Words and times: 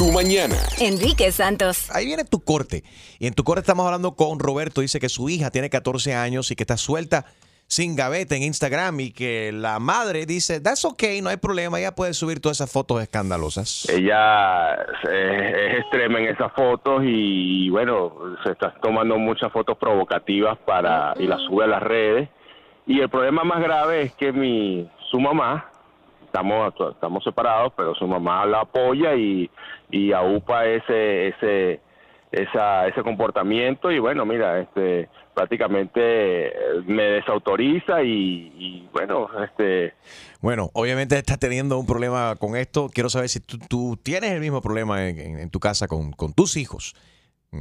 tu 0.00 0.10
mañana. 0.12 0.56
Enrique 0.80 1.30
Santos. 1.30 1.90
Ahí 1.94 2.06
viene 2.06 2.24
tu 2.24 2.40
corte. 2.40 2.84
Y 3.18 3.26
en 3.26 3.34
tu 3.34 3.44
corte 3.44 3.60
estamos 3.60 3.84
hablando 3.84 4.16
con 4.16 4.38
Roberto. 4.38 4.80
Dice 4.80 4.98
que 4.98 5.10
su 5.10 5.28
hija 5.28 5.50
tiene 5.50 5.68
14 5.68 6.14
años 6.14 6.50
y 6.50 6.56
que 6.56 6.62
está 6.62 6.78
suelta 6.78 7.26
sin 7.66 7.96
gaveta 7.96 8.34
en 8.34 8.42
Instagram 8.44 8.98
y 8.98 9.12
que 9.12 9.52
la 9.52 9.78
madre 9.78 10.24
dice, 10.24 10.58
that's 10.62 10.86
okay, 10.86 11.20
no 11.20 11.28
hay 11.28 11.36
problema, 11.36 11.78
ella 11.78 11.94
puede 11.94 12.14
subir 12.14 12.40
todas 12.40 12.56
esas 12.56 12.72
fotos 12.72 13.02
escandalosas. 13.02 13.86
Ella 13.90 14.72
es, 14.72 15.10
es 15.10 15.80
extrema 15.80 16.18
en 16.18 16.28
esas 16.28 16.50
fotos 16.54 17.02
y 17.04 17.68
bueno, 17.68 18.14
se 18.42 18.52
está 18.52 18.74
tomando 18.80 19.18
muchas 19.18 19.52
fotos 19.52 19.76
provocativas 19.76 20.56
para 20.64 21.12
y 21.18 21.26
las 21.26 21.42
sube 21.42 21.64
a 21.64 21.68
las 21.68 21.82
redes. 21.82 22.30
Y 22.86 23.00
el 23.00 23.10
problema 23.10 23.44
más 23.44 23.60
grave 23.60 24.00
es 24.00 24.14
que 24.14 24.32
mi 24.32 24.90
su 25.10 25.20
mamá, 25.20 25.70
estamos 26.30 26.72
estamos 26.94 27.24
separados, 27.24 27.72
pero 27.76 27.94
su 27.94 28.06
mamá 28.06 28.46
la 28.46 28.60
apoya 28.60 29.14
y, 29.16 29.50
y 29.90 30.12
aupa 30.12 30.64
ese 30.66 31.28
ese 31.28 31.80
esa, 32.32 32.86
ese 32.86 33.02
comportamiento 33.02 33.90
y 33.90 33.98
bueno, 33.98 34.24
mira, 34.24 34.60
este 34.60 35.08
prácticamente 35.34 36.00
eh, 36.00 36.52
me 36.86 37.02
desautoriza 37.02 38.02
y, 38.04 38.52
y 38.56 38.88
bueno, 38.92 39.28
este 39.44 39.94
Bueno, 40.40 40.70
obviamente 40.74 41.18
estás 41.18 41.40
teniendo 41.40 41.76
un 41.78 41.86
problema 41.86 42.36
con 42.38 42.54
esto. 42.56 42.88
Quiero 42.92 43.08
saber 43.08 43.28
si 43.28 43.40
tú, 43.40 43.58
tú 43.68 43.96
tienes 44.00 44.30
el 44.30 44.40
mismo 44.40 44.60
problema 44.60 45.08
en, 45.08 45.18
en- 45.18 45.38
en 45.40 45.50
tu 45.50 45.58
casa 45.58 45.88
con, 45.88 46.12
con 46.12 46.32
tus 46.32 46.56
hijos. 46.56 46.94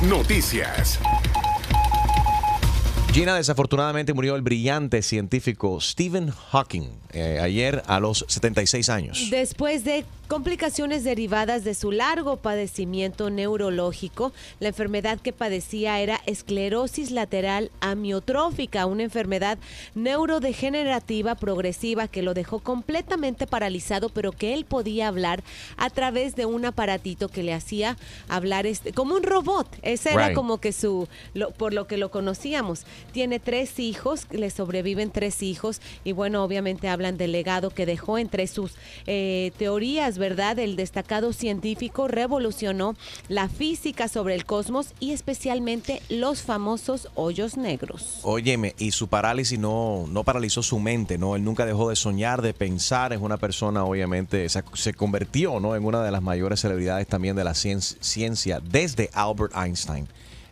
Noticias. 0.04 1.00
Gina, 3.14 3.36
desafortunadamente 3.36 4.12
murió 4.16 4.36
el 4.36 4.42
brillante 4.42 5.04
científico 5.04 5.80
Stephen 5.80 6.32
Hawking 6.32 6.90
eh, 7.12 7.40
ayer 7.40 7.84
a 7.86 8.00
los 8.00 8.26
76 8.28 8.90
años. 8.90 9.28
Después 9.30 9.84
de 9.84 10.04
complicaciones 10.28 11.04
derivadas 11.04 11.64
de 11.64 11.76
su 11.76 11.92
largo 11.92 12.38
padecimiento 12.38 13.30
neurológico, 13.30 14.34
la 14.60 14.70
enfermedad 14.70 15.20
que 15.20 15.32
padecía 15.32 16.00
era 16.00 16.20
esclerosis 16.26 17.12
lateral 17.12 17.70
amiotrófica, 17.82 18.88
una 18.88 19.04
enfermedad 19.04 19.60
neurodegenerativa 19.94 21.36
progresiva 21.36 22.08
que 22.08 22.24
lo 22.24 22.34
dejó 22.34 22.62
completamente 22.62 23.46
paralizado, 23.46 24.10
pero 24.10 24.32
que 24.32 24.56
él 24.56 24.66
podía 24.66 25.08
hablar 25.08 25.44
a 25.78 25.92
través 25.92 26.36
de 26.36 26.48
un 26.48 26.66
aparatito 26.66 27.30
que 27.30 27.44
le 27.44 27.54
hacía 27.54 27.96
hablar 28.28 28.66
este, 28.66 28.92
como 28.92 29.14
un 29.14 29.22
robot. 29.22 29.68
Ese 29.84 30.14
era 30.14 30.34
como 30.34 30.58
que 30.60 30.72
su, 30.72 31.08
lo- 31.36 31.52
por 31.52 31.76
lo 31.76 31.86
que 31.86 31.98
lo 31.98 32.10
conocíamos. 32.10 32.86
Tiene 33.12 33.40
tres 33.40 33.80
hijos, 33.80 34.28
le 34.32 34.50
sobreviven 34.50 35.12
tres 35.12 35.44
hijos 35.44 35.82
y 36.04 36.14
bueno, 36.14 36.44
obviamente 36.44 36.88
hablan 36.88 37.18
del 37.18 37.32
legado 37.32 37.70
que 37.70 37.86
dejó 37.86 38.18
entre 38.18 38.48
sus 38.48 38.74
eh, 39.06 39.52
teorías, 39.58 40.18
¿verdad? 40.18 40.58
El 40.60 40.76
destacado 40.76 41.34
científico 41.34 42.08
revolucionó 42.08 42.96
la 43.28 43.50
física 43.50 44.08
sobre 44.08 44.36
el 44.36 44.46
cosmos 44.46 44.88
y 45.00 45.12
especialmente 45.12 46.02
los 46.10 46.42
famosos 46.42 47.10
hoyos 47.16 47.58
negros. 47.58 48.20
Óyeme, 48.24 48.76
y 48.78 48.92
su 48.92 49.08
parálisis 49.08 49.60
no, 49.60 50.06
no 50.10 50.24
paralizó 50.24 50.64
su 50.64 50.80
mente, 50.80 51.18
¿no? 51.18 51.36
Él 51.36 51.44
nunca 51.44 51.66
dejó 51.66 51.90
de 51.90 51.96
soñar, 51.96 52.42
de 52.42 52.54
pensar. 52.54 53.14
Es 53.14 53.20
una 53.20 53.38
persona, 53.38 53.84
obviamente, 53.84 54.48
se, 54.50 54.64
se 54.74 54.94
convirtió, 54.94 55.60
¿no? 55.60 55.76
En 55.76 55.86
una 55.86 56.04
de 56.04 56.12
las 56.12 56.22
mayores 56.22 56.62
celebridades 56.62 57.08
también 57.08 57.36
de 57.36 57.44
la 57.44 57.52
cien- 57.54 57.82
ciencia 58.00 58.60
desde 58.60 59.10
Albert 59.14 59.56
Einstein. 59.56 60.08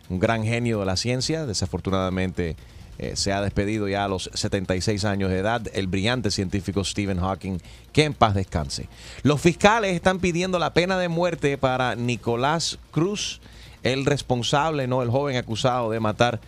Un 0.08 0.18
gran 0.18 0.44
genio 0.44 0.80
de 0.80 0.86
la 0.86 0.96
ciencia, 0.96 1.46
desafortunadamente 1.46 2.56
eh, 2.98 3.16
se 3.16 3.32
ha 3.32 3.40
despedido 3.40 3.88
ya 3.88 4.04
a 4.04 4.08
los 4.08 4.30
76 4.34 5.04
años 5.04 5.30
de 5.30 5.38
edad, 5.38 5.62
el 5.72 5.86
brillante 5.86 6.30
científico 6.30 6.84
Stephen 6.84 7.18
Hawking, 7.18 7.58
que 7.92 8.04
en 8.04 8.14
paz 8.14 8.34
descanse. 8.34 8.88
Los 9.22 9.40
fiscales 9.40 9.94
están 9.94 10.20
pidiendo 10.20 10.58
la 10.58 10.74
pena 10.74 10.98
de 10.98 11.08
muerte 11.08 11.56
para 11.56 11.96
Nicolás 11.96 12.78
Cruz, 12.90 13.40
el 13.82 14.04
responsable, 14.04 14.86
¿no? 14.86 15.02
El 15.02 15.10
joven 15.10 15.36
acusado 15.36 15.90
de 15.90 16.00
matar 16.00 16.40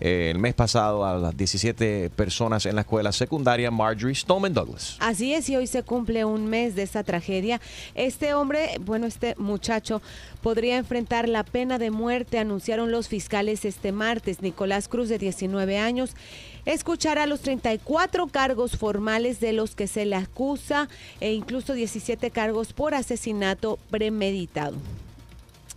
eh, 0.00 0.30
el 0.30 0.38
mes 0.38 0.54
pasado 0.54 1.04
a 1.04 1.16
las 1.16 1.36
17 1.36 2.10
personas 2.10 2.66
en 2.66 2.74
la 2.74 2.82
escuela 2.82 3.12
secundaria 3.12 3.70
Marjorie 3.70 4.14
Stoneman 4.14 4.52
Douglas. 4.52 4.96
Así 5.00 5.32
es, 5.34 5.48
y 5.48 5.56
hoy 5.56 5.66
se 5.66 5.82
cumple 5.82 6.24
un 6.24 6.46
mes 6.46 6.74
de 6.74 6.82
esa 6.82 7.02
tragedia. 7.02 7.60
Este 7.94 8.34
hombre, 8.34 8.78
bueno, 8.80 9.06
este 9.06 9.34
muchacho 9.38 10.02
podría 10.42 10.76
enfrentar 10.76 11.28
la 11.28 11.44
pena 11.44 11.78
de 11.78 11.90
muerte, 11.90 12.38
anunciaron 12.38 12.90
los 12.90 13.08
fiscales 13.08 13.64
este 13.64 13.92
martes. 13.92 14.42
Nicolás 14.42 14.88
Cruz, 14.88 15.08
de 15.08 15.18
19 15.18 15.78
años, 15.78 16.14
escuchará 16.66 17.26
los 17.26 17.40
34 17.40 18.26
cargos 18.26 18.76
formales 18.76 19.40
de 19.40 19.52
los 19.52 19.74
que 19.74 19.86
se 19.86 20.04
le 20.04 20.16
acusa 20.16 20.88
e 21.20 21.32
incluso 21.32 21.72
17 21.72 22.30
cargos 22.30 22.72
por 22.72 22.94
asesinato 22.94 23.78
premeditado. 23.90 24.76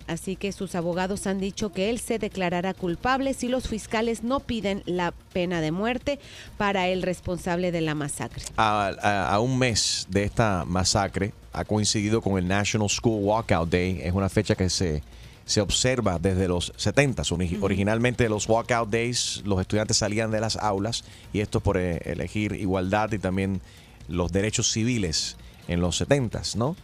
Así 0.09 0.35
que 0.35 0.51
sus 0.51 0.73
abogados 0.73 1.27
han 1.27 1.39
dicho 1.39 1.71
que 1.71 1.89
él 1.91 1.99
se 1.99 2.17
declarará 2.17 2.73
culpable 2.73 3.33
si 3.35 3.47
los 3.47 3.67
fiscales 3.67 4.23
no 4.23 4.39
piden 4.39 4.81
la 4.87 5.11
pena 5.33 5.61
de 5.61 5.71
muerte 5.71 6.19
para 6.57 6.87
el 6.87 7.03
responsable 7.03 7.71
de 7.71 7.81
la 7.81 7.93
masacre. 7.93 8.43
A, 8.57 8.87
a- 9.01 9.29
a 9.35 9.39
un 9.39 9.57
mes 9.59 10.07
de 10.09 10.23
esta 10.23 10.65
masacre 10.65 11.31
ha 11.53 11.63
coincidido 11.63 12.21
con 12.21 12.37
el 12.39 12.47
National 12.47 12.89
School 12.89 13.23
Walkout 13.23 13.69
Day. 13.69 13.99
Es 14.03 14.13
una 14.13 14.29
fecha 14.29 14.55
que 14.55 14.69
se, 14.69 15.03
se 15.45 15.61
observa 15.61 16.17
desde 16.19 16.47
los 16.47 16.73
70. 16.75 17.21
Ori- 17.23 17.57
Originalmente 17.61 18.27
los 18.29 18.49
Walkout 18.49 18.89
Days, 18.89 19.43
los 19.45 19.61
estudiantes 19.61 19.97
salían 19.97 20.31
de 20.31 20.39
las 20.41 20.55
aulas 20.57 21.03
y 21.33 21.41
esto 21.41 21.59
por 21.59 21.77
eh, 21.77 22.01
elegir 22.05 22.53
igualdad 22.53 23.11
y 23.11 23.19
también 23.19 23.61
los 24.07 24.31
derechos 24.31 24.71
civiles 24.71 25.37
en 25.67 25.81
los 25.81 25.97
70, 25.97 26.41
¿no? 26.55 26.75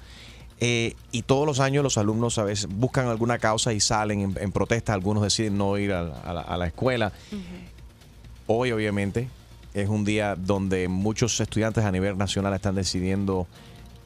Eh, 0.62 0.96
y 1.12 1.24
todos 1.24 1.46
los 1.46 1.60
años 1.60 1.84
los 1.84 1.98
alumnos 1.98 2.38
a 2.38 2.44
veces 2.46 2.68
buscan 2.70 3.08
alguna 3.08 3.38
causa 3.40 3.74
y 3.74 3.80
salen 3.82 4.22
en, 4.22 4.38
en 4.40 4.52
protesta. 4.52 4.94
Algunos 4.94 5.22
deciden 5.24 5.58
no 5.58 5.78
ir 5.78 5.92
a, 5.94 6.04
la- 6.04 6.20
a 6.22 6.34
la- 6.34 6.42
a 6.42 6.58
la 6.58 6.68
escuela. 6.68 7.12
Hoy, 8.48 8.72
obviamente, 8.72 9.28
es 9.74 9.90
un 9.90 10.06
día 10.06 10.36
donde 10.36 10.88
muchos 10.88 11.40
estudiantes 11.40 11.84
a 11.84 11.92
nivel 11.92 12.18
nacional 12.18 12.54
están 12.54 12.76
decidiendo 12.76 13.48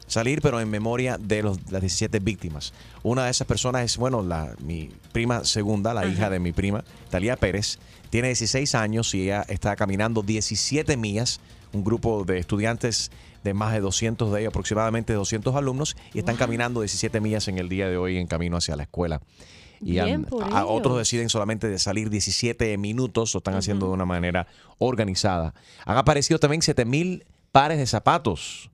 salir, 0.06 0.40
pero 0.42 0.60
en 0.60 0.68
memoria 0.68 1.18
de 1.18 1.42
los, 1.42 1.58
las 1.70 1.82
17 1.82 2.18
víctimas. 2.18 2.72
Una 3.04 3.26
de 3.26 3.30
esas 3.30 3.46
personas 3.46 3.84
es, 3.84 3.96
bueno, 3.96 4.22
la, 4.22 4.54
mi 4.58 4.90
prima 5.12 5.44
segunda, 5.44 5.94
la 5.94 6.06
hija 6.06 6.30
de 6.30 6.40
mi 6.40 6.52
prima, 6.52 6.82
Talía 7.10 7.36
Pérez, 7.36 7.78
tiene 8.08 8.28
16 8.28 8.74
años 8.74 9.14
y 9.14 9.22
ella 9.24 9.44
está 9.48 9.76
caminando 9.76 10.22
17 10.22 10.96
millas, 10.96 11.38
un 11.72 11.84
grupo 11.84 12.24
de 12.24 12.38
estudiantes 12.38 13.10
de 13.44 13.54
más 13.54 13.72
de 13.72 13.80
200 13.80 14.32
de 14.32 14.40
ellos, 14.40 14.50
aproximadamente 14.50 15.12
200 15.14 15.54
alumnos, 15.54 15.96
y 16.12 16.18
están 16.18 16.36
caminando 16.36 16.80
17 16.80 17.20
millas 17.20 17.48
en 17.48 17.58
el 17.58 17.68
día 17.68 17.88
de 17.88 17.96
hoy 17.96 18.18
en 18.18 18.26
camino 18.26 18.56
hacia 18.56 18.76
la 18.76 18.82
escuela. 18.82 19.20
Y 19.80 19.92
Bien 19.92 20.26
han- 20.42 20.52
a- 20.52 20.66
otros 20.66 20.98
deciden 20.98 21.30
solamente 21.30 21.66
de 21.68 21.78
salir 21.78 22.10
17 22.10 22.76
minutos, 22.76 23.32
lo 23.34 23.38
están 23.38 23.54
haciendo 23.54 23.86
de 23.86 23.92
una 23.92 24.04
manera 24.04 24.46
organizada. 24.78 25.54
Han 25.86 25.96
aparecido 25.96 26.38
también 26.38 26.60
7000 26.60 27.24
pares 27.50 27.78
de 27.78 27.86
zapatos 27.86 28.70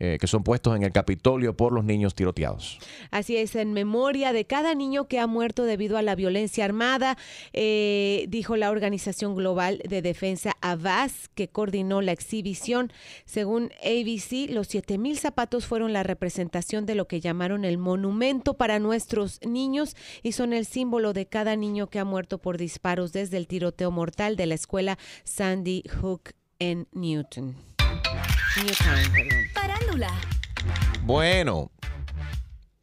eh, 0.00 0.18
que 0.20 0.28
son 0.28 0.44
puestos 0.44 0.76
en 0.76 0.84
el 0.84 0.92
Capitolio 0.92 1.56
por 1.56 1.72
los 1.72 1.84
niños 1.84 2.14
tiroteados. 2.14 2.78
Así 3.10 3.36
es, 3.36 3.56
en 3.56 3.72
memoria 3.72 4.32
de 4.32 4.44
cada 4.44 4.74
niño 4.76 5.08
que 5.08 5.18
ha 5.18 5.26
muerto 5.26 5.64
debido 5.64 5.96
a 5.96 6.02
la 6.02 6.14
violencia 6.14 6.64
armada, 6.64 7.18
eh, 7.52 8.26
dijo 8.28 8.56
la 8.56 8.70
Organización 8.70 9.34
Global 9.34 9.82
de 9.88 10.00
Defensa 10.00 10.56
Avaz, 10.60 11.28
que 11.34 11.48
coordinó 11.48 12.00
la 12.00 12.12
exhibición. 12.12 12.92
Según 13.24 13.72
ABC, 13.82 14.48
los 14.50 14.72
7.000 14.72 15.16
zapatos 15.16 15.66
fueron 15.66 15.92
la 15.92 16.04
representación 16.04 16.86
de 16.86 16.94
lo 16.94 17.08
que 17.08 17.20
llamaron 17.20 17.64
el 17.64 17.76
monumento 17.76 18.54
para 18.54 18.78
nuestros 18.78 19.40
niños 19.44 19.96
y 20.22 20.32
son 20.32 20.52
el 20.52 20.64
símbolo 20.64 21.12
de 21.12 21.26
cada 21.26 21.56
niño 21.56 21.88
que 21.88 21.98
ha 21.98 22.04
muerto 22.04 22.38
por 22.38 22.56
disparos 22.56 23.12
desde 23.12 23.36
el 23.36 23.48
tiroteo 23.48 23.90
mortal 23.90 24.36
de 24.36 24.46
la 24.46 24.54
escuela 24.54 24.96
Sandy 25.24 25.82
Hook 26.00 26.34
en 26.60 26.86
Newton. 26.92 27.67
Newtown, 28.64 29.12
perdón. 29.12 29.44
Parándula. 29.54 30.10
Bueno, 31.02 31.70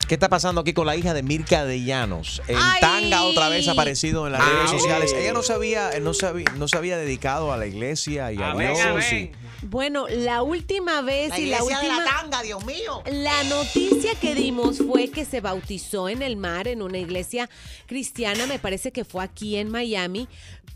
¿qué 0.07 0.13
está 0.15 0.29
pasando 0.29 0.61
aquí 0.61 0.73
con 0.73 0.85
la 0.85 0.95
hija 0.95 1.13
de 1.13 1.23
Mirka 1.23 1.65
de 1.65 1.83
Llanos? 1.83 2.41
En 2.47 2.57
Ay. 2.59 2.79
tanga 2.81 3.23
otra 3.23 3.49
vez 3.49 3.67
aparecido 3.67 4.25
en 4.27 4.33
las 4.33 4.45
redes 4.45 4.71
Ay. 4.71 4.79
sociales. 4.79 5.13
Ella 5.13 5.33
no 5.33 5.43
sabía, 5.43 5.99
no 5.99 6.13
sabía, 6.13 6.45
no 6.57 6.67
se 6.67 6.77
había 6.77 6.97
dedicado 6.97 7.51
a 7.51 7.57
la 7.57 7.65
iglesia 7.67 8.31
y 8.31 8.37
a, 8.41 8.51
Amén, 8.51 8.73
Dios. 8.75 9.11
y- 9.11 9.31
Bueno, 9.63 10.07
la 10.07 10.43
última 10.43 11.01
vez 11.01 11.29
La 11.29 11.39
y 11.39 11.45
la 11.47 11.57
iglesia 11.57 11.79
de 11.79 11.87
última. 11.87 12.03
la 12.03 12.21
tanga, 12.21 12.41
Dios 12.43 12.63
mío. 12.65 13.01
La 13.11 13.43
noticia 13.45 14.13
que 14.15 14.35
dimos 14.35 14.77
fue 14.77 15.09
que 15.09 15.25
se 15.25 15.41
bautizó 15.41 16.07
en 16.09 16.21
el 16.21 16.37
mar, 16.37 16.67
en 16.67 16.81
una 16.83 16.97
iglesia 16.99 17.49
cristiana, 17.87 18.45
me 18.45 18.59
parece 18.59 18.91
que 18.91 19.05
fue 19.05 19.23
aquí 19.23 19.55
en 19.55 19.71
Miami, 19.71 20.27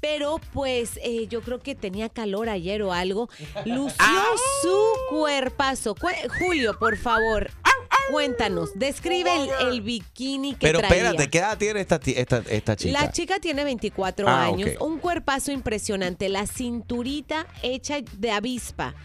pero 0.02 0.40
pues 0.54 0.92
eh, 1.04 1.28
yo 1.28 1.42
creo 1.42 1.60
que 1.60 1.76
tenía 1.76 2.10
calor 2.10 2.50
ayer 2.50 2.82
o 2.82 2.92
algo. 2.94 3.30
Lució 3.66 3.96
su 4.64 4.78
cuerpazo. 5.10 5.94
Cu- 5.94 6.08
Julio, 6.40 6.78
por 6.80 6.98
favor. 6.98 7.52
Cuéntanos, 8.12 8.72
describe 8.76 9.30
el, 9.36 9.68
el 9.68 9.82
bikini 9.82 10.54
que 10.54 10.60
Pero 10.68 10.80
traía. 10.80 10.96
espérate, 10.98 11.30
¿qué 11.30 11.38
edad 11.40 11.58
tiene 11.58 11.82
esta, 11.82 12.00
ti- 12.00 12.14
esta, 12.16 12.44
esta 12.50 12.76
chica? 12.76 12.92
La 13.02 13.12
chica 13.12 13.40
tiene 13.40 13.64
24 13.64 14.28
Ah, 14.28 14.46
años, 14.46 14.72
ok. 14.78 14.82
un 14.88 15.00
cuerpazo 15.00 15.52
impresionante, 15.52 16.30
la 16.30 16.48
cinturita 16.48 17.46
hecha 17.62 17.98
de 18.18 18.32
avispa. 18.32 18.96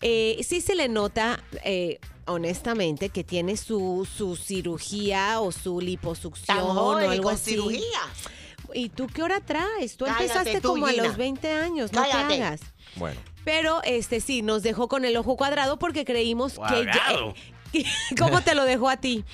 Eh, 0.00 0.40
sí 0.46 0.60
se 0.60 0.74
le 0.74 0.88
nota, 0.88 1.42
eh, 1.64 1.98
honestamente, 2.26 3.08
que 3.10 3.22
tiene 3.24 3.56
su, 3.56 4.06
su 4.12 4.36
cirugía 4.36 5.40
o 5.40 5.52
su 5.52 5.80
liposucción 5.80 6.56
Tan 6.58 6.66
o 6.66 7.00
y 7.00 7.04
algo 7.06 7.24
con 7.24 7.34
así. 7.34 7.52
cirugía. 7.52 8.00
¿Y 8.74 8.88
tú 8.88 9.06
qué 9.06 9.22
hora 9.22 9.40
traes? 9.40 9.96
Tú 9.96 10.04
Cállate 10.06 10.24
empezaste 10.24 10.60
tú, 10.60 10.68
como 10.68 10.86
a 10.86 10.92
los 10.92 11.16
20 11.16 11.50
años, 11.52 11.92
no 11.92 12.02
te 12.02 12.10
Cállate. 12.10 12.34
hagas. 12.42 12.60
Bueno. 12.96 13.20
Pero 13.44 13.82
este 13.84 14.20
sí, 14.20 14.40
nos 14.42 14.62
dejó 14.62 14.88
con 14.88 15.04
el 15.04 15.16
ojo 15.16 15.36
cuadrado 15.36 15.78
porque 15.78 16.04
creímos 16.04 16.54
Cuadrado. 16.54 17.34
¿Cómo 18.18 18.40
te 18.42 18.54
lo 18.54 18.64
dejó 18.64 18.88
a 18.88 18.96
ti? 18.96 19.24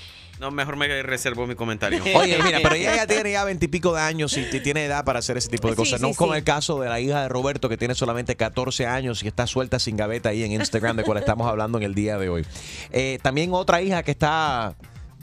No, 0.41 0.53
mejor 0.53 0.77
me 0.77 1.03
reservo 1.03 1.47
mi 1.47 1.55
comentario. 1.57 2.03
Oye, 2.15 2.39
mira, 2.43 2.61
pero 2.63 2.77
ella 2.77 2.95
ya 2.95 3.07
tiene 3.07 3.33
ya 3.33 3.45
veintipico 3.45 3.95
de 3.95 4.01
años 4.01 4.37
y 4.37 4.45
tiene 4.61 4.85
edad 4.85 5.05
para 5.05 5.19
hacer 5.19 5.37
ese 5.37 5.49
tipo 5.49 5.69
de 5.69 5.75
cosas. 5.75 6.01
sí, 6.01 6.07
no 6.07 6.15
como 6.15 6.33
sí. 6.33 6.39
el 6.39 6.45
caso 6.45 6.81
de 6.81 6.89
la 6.89 7.01
hija 7.01 7.23
de 7.23 7.29
Roberto 7.29 7.69
que 7.69 7.77
tiene 7.77 7.95
solamente 7.95 8.37
14 8.37 8.87
años 8.87 9.23
y 9.23 9.29
está 9.29 9.47
suelta 9.47 9.79
sin 9.79 9.97
gaveta 9.97 10.29
ahí 10.29 10.45
en 10.45 10.53
Instagram 10.53 10.97
de 10.97 11.03
cual 11.03 11.19
estamos 11.19 11.49
hablando 11.49 11.79
en 11.79 11.85
el 11.85 11.95
día 11.95 12.19
de 12.19 12.29
hoy. 12.29 12.47
Eh, 12.93 13.19
también 13.23 13.53
otra 13.53 13.83
hija 13.83 14.03
que 14.03 14.13
está 14.13 14.77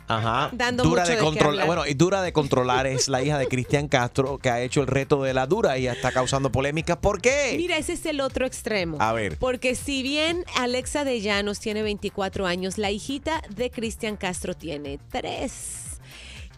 Ajá. 0.07 0.49
Dando 0.53 0.83
dura 0.83 1.03
mucho 1.03 1.13
de 1.13 1.19
controlar. 1.19 1.65
Bueno, 1.65 1.85
y 1.85 1.93
dura 1.93 2.21
de 2.21 2.31
controlar 2.31 2.87
es 2.87 3.07
la 3.07 3.23
hija 3.23 3.37
de 3.37 3.47
Cristian 3.47 3.87
Castro 3.87 4.37
que 4.37 4.49
ha 4.49 4.61
hecho 4.61 4.81
el 4.81 4.87
reto 4.87 5.23
de 5.23 5.33
la 5.33 5.47
dura 5.47 5.77
y 5.77 5.87
está 5.87 6.11
causando 6.11 6.51
polémica. 6.51 6.99
¿Por 6.99 7.21
qué? 7.21 7.55
Mira, 7.57 7.77
ese 7.77 7.93
es 7.93 8.05
el 8.05 8.21
otro 8.21 8.45
extremo. 8.45 8.97
A 8.99 9.13
ver. 9.13 9.37
Porque 9.37 9.75
si 9.75 10.03
bien 10.03 10.45
Alexa 10.55 11.03
de 11.03 11.21
Llanos 11.21 11.59
tiene 11.59 11.81
24 11.83 12.45
años, 12.45 12.77
la 12.77 12.91
hijita 12.91 13.41
de 13.49 13.71
Cristian 13.71 14.17
Castro 14.17 14.53
tiene 14.53 14.99
3. 15.11 15.81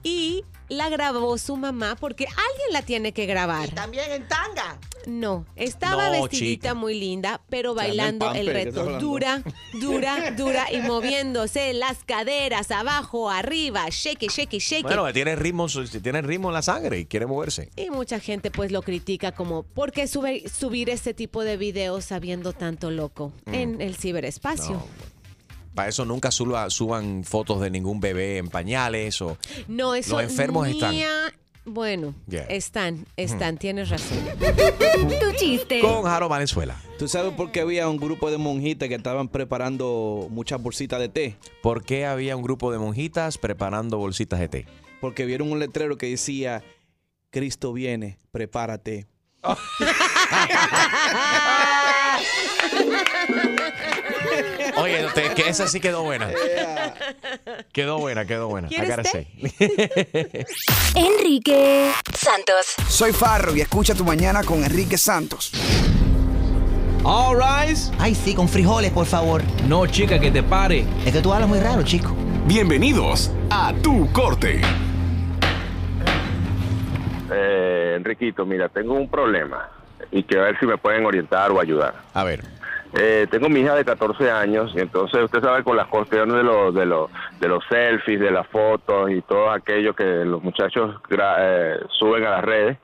Y 0.03 0.43
la 0.69 0.89
grabó 0.89 1.37
su 1.37 1.55
mamá 1.57 1.95
porque 1.99 2.25
alguien 2.25 2.73
la 2.73 2.81
tiene 2.81 3.11
que 3.13 3.25
grabar. 3.25 3.69
Y 3.69 3.71
también 3.71 4.11
en 4.11 4.27
tanga. 4.27 4.77
No, 5.05 5.45
estaba 5.55 6.07
No, 6.07 6.23
vestidita 6.23 6.69
chica. 6.69 6.73
muy 6.73 6.99
linda, 6.99 7.39
pero 7.49 7.71
Anda 7.71 7.83
en 7.83 7.87
bailando 7.89 8.25
el 8.33 8.45
pamper, 8.45 8.53
¿qué 8.53 8.59
estás 8.59 8.65
reto. 8.75 8.81
hablando? 8.81 9.07
Dura, 9.07 9.43
dura, 9.79 10.31
dura 10.31 10.65
y 10.73 10.77
moviéndose 10.81 11.73
las 11.73 12.03
caderas 12.03 12.71
abajo, 12.71 13.29
arriba, 13.29 13.85
shake, 13.89 14.29
shake, 14.29 14.59
shake. 14.59 14.83
Bueno, 14.83 15.11
tiene 15.13 15.35
ritmo, 15.37 15.67
tiene 16.03 16.21
ritmo 16.21 16.49
en 16.49 16.53
la 16.55 16.61
sangre 16.61 16.99
y 16.99 17.05
quiere 17.05 17.25
moverse. 17.25 17.69
Y 17.77 17.89
mucha 17.89 18.19
gente 18.19 18.51
pues 18.51 18.71
lo 18.73 18.81
critica 18.81 19.31
como, 19.31 19.63
¿por 19.63 19.93
qué 19.93 20.07
sube- 20.07 20.49
subir 20.49 20.89
este 20.89 21.13
tipo 21.13 21.43
de 21.45 21.55
videos 21.55 22.03
sabiendo 22.03 22.51
tanto 22.51 22.91
loco 22.91 23.31
en 23.45 23.79
el 23.79 23.95
ciberespacio? 23.95 24.75
Mm. 24.75 24.79
No, 24.79 24.87
Para 25.77 25.89
eso 25.89 26.05
nunca 26.05 26.31
suba- 26.31 26.71
suban 26.71 27.23
fotos 27.23 27.61
de 27.61 27.69
ningún 27.69 27.99
bebé 27.99 28.37
en 28.39 28.47
pañales 28.47 29.21
o 29.21 29.37
No, 29.67 29.93
eso 29.93 30.15
Los 30.15 30.23
enfermos 30.23 30.67
están. 30.67 30.95
Bueno, 31.65 32.15
Yeah. 32.27 32.45
están, 32.45 33.05
están, 33.15 33.59
tienes 33.59 33.89
razón. 33.89 34.17
Tu 35.19 35.33
chiste. 35.37 35.79
con 35.81 36.01
Jaro 36.01 36.29
Valenzuela. 36.29 36.81
¿Tú 36.97 37.07
sabes 37.07 37.31
por 37.33 37.51
qué 37.51 37.59
había 37.59 37.87
un 37.89 37.97
grupo 37.97 38.31
de 38.31 38.39
monjitas 38.39 38.89
que 38.89 38.95
estaban 38.95 39.27
preparando 39.27 40.27
muchas 40.31 40.59
bolsitas 40.63 40.99
de 40.99 41.09
té? 41.09 41.35
¿Por 41.61 41.83
qué 41.83 42.07
había 42.07 42.35
un 42.35 42.41
grupo 42.41 42.71
de 42.71 42.79
monjitas 42.79 43.37
preparando 43.37 43.99
bolsitas 43.99 44.39
de 44.39 44.49
té? 44.49 44.65
Porque 44.99 45.25
vieron 45.25 45.51
un 45.51 45.59
letrero 45.59 45.95
que 45.99 46.07
decía, 46.09 46.63
Cristo 47.29 47.71
viene, 47.71 48.17
prepárate. 48.31 49.05
Oye, 54.77 55.01
no 55.01 55.11
te- 55.13 55.33
que 55.33 55.49
esa 55.49 55.67
sí 55.67 55.79
quedó 55.79 56.03
buena. 56.03 56.29
Quedó 57.71 57.99
buena, 57.99 58.25
quedó 58.25 58.47
buena. 58.47 58.67
I 58.67 58.69
¿Quieres 58.75 58.89
gotta 58.89 59.03
té? 59.03 59.09
say. 59.09 60.45
Enrique 60.95 61.91
Santos. 62.13 62.75
Soy 62.87 63.13
Farro 63.13 63.55
y 63.55 63.61
escucha 63.61 63.93
tu 63.95 64.03
mañana 64.03 64.43
con 64.43 64.63
Enrique 64.63 64.97
Santos. 64.97 65.51
All 67.03 67.37
rise. 67.37 67.91
Ay, 67.99 68.15
sí, 68.15 68.33
con 68.33 68.49
frijoles, 68.49 68.91
por 68.91 69.05
favor. 69.05 69.41
No, 69.67 69.85
chica, 69.87 70.19
que 70.19 70.31
te 70.31 70.43
pare. 70.43 70.85
Es 71.05 71.13
que 71.13 71.21
tú 71.21 71.31
hablas 71.33 71.47
muy 71.47 71.59
raro, 71.59 71.83
chico. 71.83 72.13
Bienvenidos 72.45 73.31
a 73.49 73.73
Tu 73.81 74.11
Corte. 74.11 74.61
Eh, 77.31 77.93
Enriquito, 77.97 78.45
mira, 78.45 78.69
tengo 78.69 78.93
un 78.93 79.09
problema 79.09 79.69
y 80.11 80.23
quiero 80.23 80.43
ver 80.43 80.57
si 80.59 80.65
me 80.65 80.77
pueden 80.77 81.05
orientar 81.05 81.51
o 81.51 81.59
ayudar. 81.59 81.93
A 82.13 82.23
ver. 82.23 82.43
Eh, 82.93 83.27
tengo 83.29 83.49
mi 83.49 83.59
hija 83.59 83.75
de 83.75 83.83
14 83.83 84.31
años 84.31 84.71
y 84.73 84.79
entonces 84.79 85.21
usted 85.21 85.41
sabe 85.41 85.63
con 85.63 85.75
las 85.75 85.87
cuestiones 85.87 86.35
de 86.35 86.43
los 86.43 86.73
de 86.73 86.85
los 86.85 87.09
de 87.39 87.47
los 87.47 87.63
selfies, 87.69 88.19
de 88.19 88.31
las 88.31 88.47
fotos 88.47 89.11
y 89.11 89.21
todo 89.21 89.51
aquello 89.51 89.93
que 89.93 90.03
los 90.03 90.41
muchachos 90.41 90.95
eh, 91.09 91.79
suben 91.99 92.25
a 92.25 92.31
las 92.31 92.45
redes. 92.45 92.77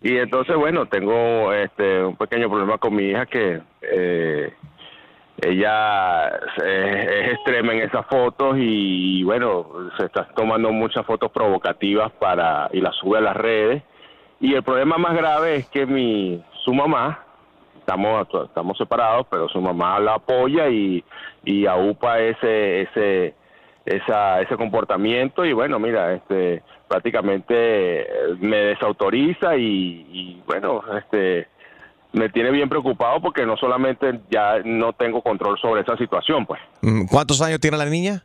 Y 0.00 0.16
entonces, 0.16 0.56
bueno, 0.56 0.86
tengo 0.86 1.52
este 1.52 2.02
un 2.02 2.16
pequeño 2.16 2.48
problema 2.48 2.78
con 2.78 2.94
mi 2.94 3.10
hija 3.10 3.26
que 3.26 3.60
eh, 3.82 4.54
ella 5.42 6.28
es, 6.28 6.62
es 6.64 7.32
extrema 7.32 7.74
en 7.74 7.82
esas 7.82 8.06
fotos 8.06 8.56
y, 8.58 9.22
bueno, 9.24 9.66
se 9.98 10.06
está 10.06 10.26
tomando 10.34 10.70
muchas 10.72 11.04
fotos 11.04 11.30
provocativas 11.32 12.12
para 12.12 12.70
y 12.72 12.80
las 12.80 12.94
sube 12.96 13.18
a 13.18 13.22
las 13.22 13.36
redes. 13.36 13.82
Y 14.40 14.54
el 14.54 14.62
problema 14.62 14.96
más 14.98 15.14
grave 15.14 15.56
es 15.56 15.66
que 15.68 15.84
mi 15.84 16.42
su 16.64 16.72
mamá 16.72 17.24
estamos 17.82 18.26
estamos 18.46 18.78
separados, 18.78 19.26
pero 19.30 19.48
su 19.48 19.60
mamá 19.60 19.98
la 20.00 20.14
apoya 20.14 20.68
y 20.68 21.04
y 21.44 21.66
aupa 21.66 22.20
ese 22.20 22.82
ese 22.82 23.34
esa, 23.84 24.40
ese 24.40 24.56
comportamiento 24.56 25.44
y 25.44 25.52
bueno 25.52 25.80
mira 25.80 26.14
este 26.14 26.62
prácticamente 26.86 27.54
eh, 28.02 28.06
me 28.38 28.58
desautoriza 28.58 29.56
y, 29.56 30.06
y, 30.12 30.42
bueno 30.46 30.82
este 30.96 31.48
me 32.12 32.28
tiene 32.28 32.52
bien 32.52 32.68
preocupado 32.68 33.20
porque 33.20 33.44
no 33.44 33.56
solamente 33.56 34.20
ya 34.30 34.60
no 34.64 34.92
tengo 34.92 35.20
control 35.20 35.58
sobre 35.58 35.80
esa 35.80 35.96
situación 35.96 36.46
pues 36.46 36.60
Mm, 36.82 37.06
¿Cuántos 37.06 37.40
años 37.40 37.60
tiene 37.60 37.76
la 37.76 37.86
niña? 37.86 38.24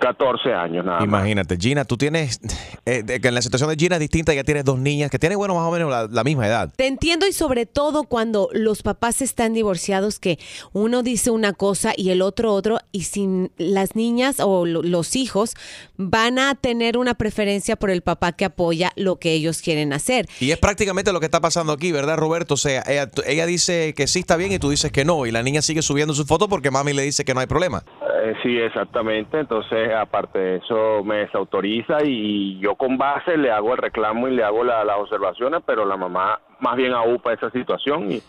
14 0.00 0.52
años 0.52 0.84
nada 0.84 0.98
más 0.98 1.04
Imagínate, 1.06 1.56
Gina, 1.58 1.84
tú 1.84 1.96
tienes, 1.96 2.40
eh, 2.86 3.02
de- 3.04 3.20
que 3.20 3.28
en 3.28 3.34
la 3.34 3.42
situación 3.42 3.70
de 3.70 3.76
Gina 3.76 3.96
es 3.96 4.00
distinta, 4.00 4.34
ya 4.34 4.42
tienes 4.44 4.64
dos 4.64 4.78
niñas 4.78 5.10
que 5.10 5.18
tienen, 5.18 5.38
bueno, 5.38 5.54
más 5.54 5.64
o 5.64 5.70
menos 5.70 5.90
la, 5.90 6.08
la 6.10 6.24
misma 6.24 6.46
edad. 6.46 6.72
Te 6.76 6.86
entiendo 6.86 7.26
y 7.26 7.32
sobre 7.32 7.66
todo 7.66 8.04
cuando 8.04 8.48
los 8.52 8.82
papás 8.82 9.22
están 9.22 9.54
divorciados 9.54 10.18
que 10.18 10.38
uno 10.72 11.02
dice 11.02 11.30
una 11.30 11.52
cosa 11.52 11.92
y 11.96 12.10
el 12.10 12.22
otro 12.22 12.52
otro 12.52 12.78
y 12.92 13.02
sin 13.02 13.52
las 13.58 13.94
niñas 13.94 14.40
o 14.40 14.66
lo- 14.66 14.82
los 14.82 15.14
hijos 15.16 15.54
van 15.96 16.38
a 16.38 16.54
tener 16.54 16.96
una 16.96 17.14
preferencia 17.14 17.76
por 17.76 17.90
el 17.90 18.02
papá 18.02 18.32
que 18.32 18.44
apoya 18.46 18.92
lo 18.96 19.16
que 19.16 19.32
ellos 19.32 19.60
quieren 19.62 19.92
hacer. 19.92 20.26
Y 20.40 20.50
es 20.50 20.58
prácticamente 20.58 21.12
lo 21.12 21.20
que 21.20 21.26
está 21.26 21.40
pasando 21.40 21.72
aquí, 21.72 21.92
¿verdad, 21.92 22.16
Roberto? 22.16 22.54
O 22.54 22.56
sea, 22.56 22.82
ella, 22.86 23.10
ella 23.26 23.46
dice 23.46 23.94
que 23.94 24.06
sí 24.06 24.20
está 24.20 24.36
bien 24.36 24.52
y 24.52 24.58
tú 24.58 24.70
dices 24.70 24.90
que 24.90 25.04
no, 25.04 25.26
y 25.26 25.30
la 25.30 25.42
niña 25.42 25.60
sigue 25.62 25.82
subiendo 25.82 26.14
su 26.14 26.24
foto 26.24 26.48
porque 26.48 26.70
mami 26.70 26.92
le 26.94 27.02
dice 27.02 27.24
que 27.24 27.34
no 27.34 27.40
hay 27.40 27.46
problema. 27.46 27.82
Eh, 28.22 28.34
sí, 28.42 28.56
exactamente. 28.56 29.38
Entonces, 29.40 29.89
aparte 29.94 30.38
de 30.38 30.56
eso, 30.56 31.02
me 31.04 31.16
desautoriza 31.18 31.98
y 32.04 32.58
yo 32.60 32.74
con 32.76 32.96
base 32.98 33.36
le 33.36 33.50
hago 33.50 33.72
el 33.72 33.78
reclamo 33.78 34.28
y 34.28 34.34
le 34.36 34.44
hago 34.44 34.64
la- 34.64 34.84
las 34.84 34.96
observaciones, 34.98 35.62
pero 35.66 35.84
la 35.84 35.96
mamá 35.96 36.40
más 36.60 36.76
bien 36.76 36.92
aupa 36.92 37.32
esa 37.32 37.50
situación 37.50 38.10
y, 38.12 38.22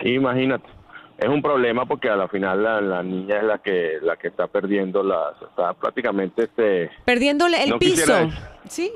y 0.00 0.14
imagínate. 0.14 0.68
Es 1.18 1.28
un 1.28 1.42
problema 1.42 1.84
porque 1.84 2.08
a 2.08 2.16
la 2.16 2.28
final 2.28 2.62
la, 2.62 2.80
la 2.80 3.02
niña 3.02 3.36
es 3.36 3.42
la 3.44 3.58
que 3.58 3.98
la 4.00 4.16
que 4.16 4.28
está 4.28 4.46
perdiendo 4.46 5.02
la 5.02 5.34
está 5.50 5.74
prácticamente 5.74 6.44
este 6.44 6.90
Perdiéndole 7.04 7.62
el 7.62 7.70
No 7.70 7.78
piso. 7.78 8.30
Sí. 8.68 8.90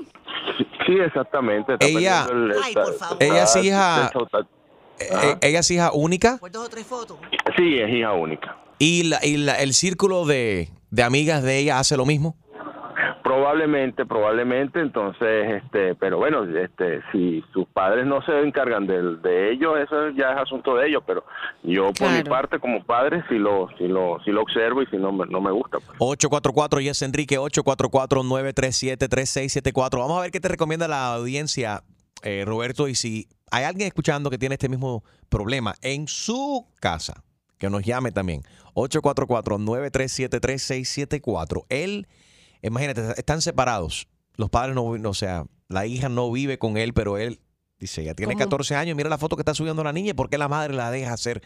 sí 0.87 0.99
exactamente 0.99 1.75
está 1.75 1.85
Ella- 1.87 2.25
perdiendo 2.27 2.55
el- 2.55 2.63
Ay, 2.63 2.69
está- 2.71 2.83
por 2.85 2.95
favor. 2.95 3.17
Ella 3.23 3.43
es 3.43 3.57
hija- 3.57 4.11
Eh, 5.01 5.37
ella 5.43 5.59
es 5.59 5.71
hija 5.71 5.91
única 5.93 6.39
Por 6.39 6.51
dos 6.51 6.67
o 6.67 6.71
tres 6.71 6.87
fotos. 6.87 7.19
sí 7.57 7.79
es 7.79 7.91
hija 7.91 8.13
única 8.13 8.57
y, 8.79 9.03
la- 9.05 9.21
y 9.25 9.37
la- 9.37 9.61
el 9.61 9.75
círculo 9.75 10.25
de, 10.25 10.69
de 10.95 11.03
amigas 11.03 11.43
de 11.43 11.59
ella 11.59 11.79
hace 11.79 11.97
lo 11.97 12.05
mismo. 12.07 12.37
Probablemente, 13.23 14.05
probablemente, 14.07 14.81
entonces, 14.81 15.63
este, 15.63 15.95
pero 15.95 16.19
bueno, 16.19 16.45
este, 16.45 17.01
si 17.11 17.43
sus 17.53 17.67
padres 17.69 18.05
no 18.07 18.21
se 18.23 18.39
encargan 18.43 18.87
de, 18.87 19.17
de 19.17 19.51
ello, 19.51 19.77
eso 19.79 20.11
ya 20.11 20.33
es 20.33 20.37
asunto 20.43 20.77
de 20.77 20.89
ellos, 20.89 21.03
pero 21.07 21.25
yo 21.63 21.91
por 21.99 22.11
mi 22.11 22.23
parte 22.23 22.59
como 22.61 22.85
padre 22.85 23.25
sí 23.29 23.37
lo, 23.39 23.69
sí 23.79 23.89
lo, 23.89 24.19
sí 24.25 24.31
lo 24.31 24.43
observo 24.43 24.83
y 24.83 24.87
si 24.87 24.97
no, 24.99 25.11
me- 25.11 25.27
no 25.27 25.41
me 25.41 25.51
gusta. 25.53 25.79
pues. 25.79 25.97
844 25.99 26.81
y 26.81 26.89
es 26.89 27.01
Enrique 27.03 27.39
844-937-3674. 27.39 29.99
Vamos 29.99 30.19
a 30.19 30.23
ver 30.23 30.31
qué 30.31 30.41
te 30.41 30.49
recomienda 30.49 30.87
la 30.87 31.15
audiencia, 31.15 31.83
eh, 32.23 32.45
Roberto. 32.47 32.89
Y 32.89 32.95
si 32.95 33.27
hay 33.51 33.65
alguien 33.65 33.87
escuchando 33.89 34.29
que 34.31 34.37
tiene 34.39 34.55
este 34.57 34.69
mismo 34.69 35.03
problema 35.31 35.75
en 35.83 36.07
su 36.09 36.67
casa, 36.81 37.23
que 37.65 37.71
nos 37.71 37.83
llame 37.83 38.13
también. 38.13 38.43
844-937-3674. 38.75 41.65
Él, 41.69 42.07
imagínate, 42.63 43.03
están 43.17 43.43
separados. 43.43 44.07
Los 44.37 44.51
padres 44.51 44.75
no, 44.75 44.85
o 44.85 45.15
sea, 45.15 45.47
la 45.69 45.87
hija 45.87 46.09
no 46.09 46.31
vive 46.31 46.59
con 46.59 46.77
él, 46.77 46.93
pero 46.93 47.19
él 47.19 47.41
dice, 47.79 48.05
ya 48.05 48.15
tiene 48.15 48.35
¿Cómo? 48.35 48.45
14 48.45 48.77
años, 48.77 48.97
mira 48.97 49.09
la 49.09 49.19
foto 49.19 49.37
que 49.37 49.43
está 49.43 49.55
subiendo 49.55 49.85
la 49.85 49.93
niña, 49.93 50.11
¿y 50.11 50.15
por 50.15 50.31
qué 50.31 50.39
la 50.39 50.49
madre 50.49 50.75
la 50.75 50.91
deja 50.91 51.13
hacer, 51.13 51.43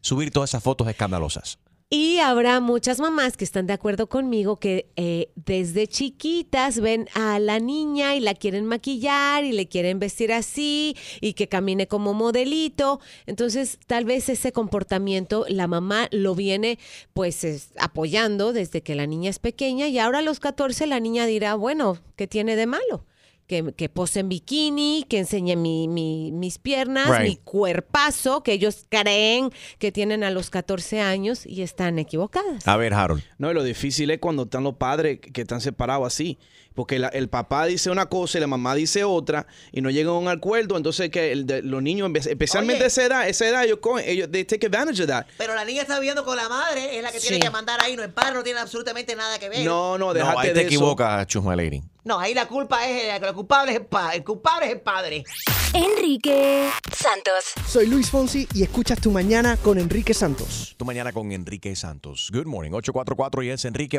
subir 0.00 0.30
todas 0.30 0.50
esas 0.50 0.62
fotos 0.62 0.88
escandalosas? 0.88 1.58
Y 1.90 2.18
habrá 2.18 2.60
muchas 2.60 2.98
mamás 2.98 3.36
que 3.36 3.44
están 3.44 3.66
de 3.66 3.72
acuerdo 3.74 4.08
conmigo 4.08 4.58
que 4.58 4.90
eh, 4.96 5.30
desde 5.36 5.86
chiquitas 5.86 6.80
ven 6.80 7.08
a 7.14 7.38
la 7.38 7.60
niña 7.60 8.16
y 8.16 8.20
la 8.20 8.34
quieren 8.34 8.64
maquillar 8.64 9.44
y 9.44 9.52
le 9.52 9.68
quieren 9.68 9.98
vestir 9.98 10.32
así 10.32 10.96
y 11.20 11.34
que 11.34 11.48
camine 11.48 11.86
como 11.86 12.14
modelito. 12.14 13.00
Entonces, 13.26 13.78
tal 13.86 14.06
vez 14.06 14.28
ese 14.28 14.50
comportamiento 14.50 15.44
la 15.48 15.68
mamá 15.68 16.08
lo 16.10 16.34
viene 16.34 16.78
pues 17.12 17.44
es, 17.44 17.70
apoyando 17.78 18.52
desde 18.52 18.82
que 18.82 18.94
la 18.94 19.06
niña 19.06 19.30
es 19.30 19.38
pequeña 19.38 19.86
y 19.86 19.98
ahora 19.98 20.18
a 20.18 20.22
los 20.22 20.40
14 20.40 20.86
la 20.86 21.00
niña 21.00 21.26
dirá, 21.26 21.54
bueno, 21.54 21.98
¿qué 22.16 22.26
tiene 22.26 22.56
de 22.56 22.66
malo? 22.66 23.04
Que, 23.46 23.74
que 23.76 23.90
pose 23.90 24.20
en 24.20 24.30
bikini, 24.30 25.04
que 25.06 25.18
enseñe 25.18 25.54
mi- 25.54 25.86
mi- 25.86 26.32
mis 26.32 26.58
piernas, 26.58 27.10
Right. 27.10 27.28
mi 27.28 27.36
cuerpazo, 27.36 28.42
que 28.42 28.52
ellos 28.54 28.86
creen 28.88 29.50
que 29.78 29.92
tienen 29.92 30.24
a 30.24 30.30
los 30.30 30.48
14 30.48 31.00
años 31.02 31.44
y 31.44 31.60
están 31.60 31.98
equivocadas. 31.98 32.66
A 32.66 32.76
ver, 32.78 32.94
Harold. 32.94 33.22
No, 33.36 33.50
y 33.50 33.54
lo 33.54 33.62
difícil 33.62 34.10
es 34.10 34.18
cuando 34.18 34.44
están 34.44 34.64
los 34.64 34.76
padres 34.76 35.20
que 35.20 35.42
están 35.42 35.60
separados 35.60 36.06
así. 36.06 36.38
Porque 36.74 36.98
la- 36.98 37.08
el 37.08 37.28
papá 37.28 37.66
dice 37.66 37.88
una 37.90 38.06
cosa 38.06 38.38
y 38.38 38.40
la 38.40 38.46
mamá 38.48 38.74
dice 38.74 39.04
otra 39.04 39.46
y 39.72 39.80
no 39.80 39.90
llegan 39.90 40.14
a 40.14 40.18
un 40.18 40.28
acuerdo. 40.28 40.76
Entonces, 40.76 41.08
que 41.10 41.30
el 41.32 41.46
de- 41.46 41.62
los 41.62 41.82
niños, 41.82 42.10
especialmente 42.26 42.82
Oye. 42.82 42.86
esa 42.88 43.04
edad, 43.04 43.28
esa 43.28 43.46
edad, 43.48 43.64
ellos, 43.64 43.78
cogen- 43.80 44.04
ellos 44.06 44.28
they 44.30 44.44
take 44.44 44.66
advantage 44.66 45.00
of 45.02 45.08
that. 45.08 45.26
Pero 45.38 45.54
la 45.54 45.64
niña 45.64 45.82
está 45.82 45.98
viviendo 46.00 46.24
con 46.24 46.36
la 46.36 46.48
madre, 46.48 46.96
es 46.96 47.02
la 47.02 47.12
que 47.12 47.20
tiene 47.20 47.38
que 47.38 47.50
mandar 47.50 47.80
ahí, 47.82 47.94
no 47.96 48.02
el 48.02 48.10
padre, 48.12 48.34
no 48.34 48.42
tiene 48.42 48.58
absolutamente 48.58 49.14
nada 49.14 49.38
que 49.38 49.48
ver. 49.48 49.64
No, 49.64 49.96
no, 49.98 50.06
No, 50.06 50.14
déjate 50.14 50.38
ahí 50.40 50.48
te 50.48 50.54
de 50.54 50.62
equivocas, 50.62 51.26
Chusma 51.28 51.54
Lady. 51.54 51.82
No, 52.02 52.18
ahí 52.18 52.34
la 52.34 52.46
culpa 52.46 52.86
es, 52.86 53.14
el 53.22 53.32
culpable 53.34 53.72
es 53.72 53.78
el 53.78 53.86
padre, 53.86 54.16
el 54.18 54.24
culpable 54.24 54.66
es 54.66 54.72
el 54.72 54.80
padre. 54.80 55.24
Enrique 55.72 56.68
Santos. 56.96 57.52
Soy 57.66 57.86
Luis 57.86 58.10
Fonsi 58.10 58.46
y 58.54 58.62
escuchas 58.62 59.00
Tu 59.00 59.10
Mañana 59.10 59.56
con 59.56 59.78
Enrique 59.78 60.12
Santos. 60.14 60.74
Tu 60.76 60.84
mañana 60.84 61.12
con 61.12 61.32
Enrique 61.32 61.74
Santos. 61.76 62.30
Good 62.32 62.46
morning. 62.46 62.72
844 62.72 63.42
y 63.42 63.50
es 63.50 63.64
Enrique 63.64 63.98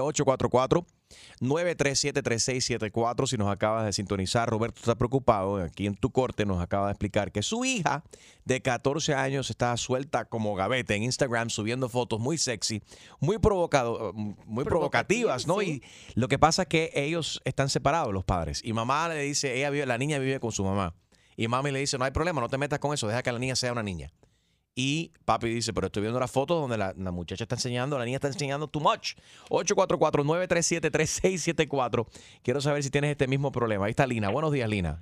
844-937-3674. 1.42 3.28
Si 3.28 3.38
nos 3.38 3.50
acabas 3.50 3.86
de 3.86 3.94
sintonizar, 3.94 4.50
Roberto 4.50 4.80
está 4.80 4.96
preocupado. 4.96 5.58
Aquí 5.58 5.88
en 5.88 5.96
tu 5.96 6.12
corte 6.12 6.46
nos 6.46 6.62
acaba 6.62 6.88
de 6.88 6.94
explicar 6.94 7.32
que 7.32 7.42
su 7.42 7.66
hija 7.66 8.04
de 8.46 8.62
14 8.62 9.14
años 9.14 9.50
está 9.50 9.76
suelta 9.78 10.26
como 10.26 10.56
gavete 10.56 10.96
en 10.96 11.04
Instagram 11.04 11.50
subiendo 11.50 11.90
fotos 11.90 12.20
muy 12.20 12.38
sexy, 12.38 12.82
muy, 13.20 13.38
provocado, 13.38 14.14
muy 14.14 14.64
provocativas, 14.66 15.48
¿no? 15.48 15.62
Y 15.62 15.84
lo 16.16 16.28
que 16.28 16.40
pasa 16.40 16.64
es 16.64 16.68
que 16.68 16.92
ellos 16.94 17.42
están 17.46 17.70
separados, 17.70 18.14
los 18.14 18.24
padres. 18.24 18.62
Y 18.64 18.74
mamá 18.74 19.10
le 19.10 19.22
dice, 19.22 19.56
ella 19.58 19.70
vive, 19.70 19.86
la 19.86 19.98
niña 19.98 20.20
vive 20.20 20.40
con 20.40 20.52
su 20.52 20.64
mamá. 20.64 20.94
Y 21.38 21.48
mami 21.48 21.72
le 21.72 21.80
dice, 21.80 21.98
no 21.98 22.06
hay 22.06 22.12
problema, 22.12 22.40
no 22.40 22.48
te 22.48 22.58
metas 22.58 22.80
con 22.80 22.94
eso, 22.94 23.08
deja 23.08 23.22
que 23.22 23.32
la 23.32 23.40
niña 23.40 23.56
sea 23.56 23.72
una 23.74 23.84
niña. 23.84 24.12
Y 24.78 25.14
papi 25.24 25.48
dice, 25.48 25.72
pero 25.74 25.88
estoy 25.88 26.02
viendo 26.02 26.20
las 26.20 26.30
fotos 26.32 26.60
donde 26.60 26.78
la, 26.78 26.94
la 26.98 27.12
muchacha 27.12 27.46
está 27.46 27.56
enseñando, 27.56 27.98
la 27.98 28.04
niña 28.04 28.18
está 28.18 28.28
enseñando 28.28 28.68
too 28.68 28.82
much. 28.82 29.14
844-937-3674. 29.50 32.06
Quiero 32.44 32.60
saber 32.60 32.84
si 32.84 32.90
tienes 32.90 33.12
este 33.12 33.26
mismo 33.28 33.54
problema. 33.54 33.86
Ahí 33.86 33.92
está 33.92 34.06
Lina. 34.06 34.28
Buenos 34.30 34.52
días, 34.52 34.70
Lina. 34.70 35.02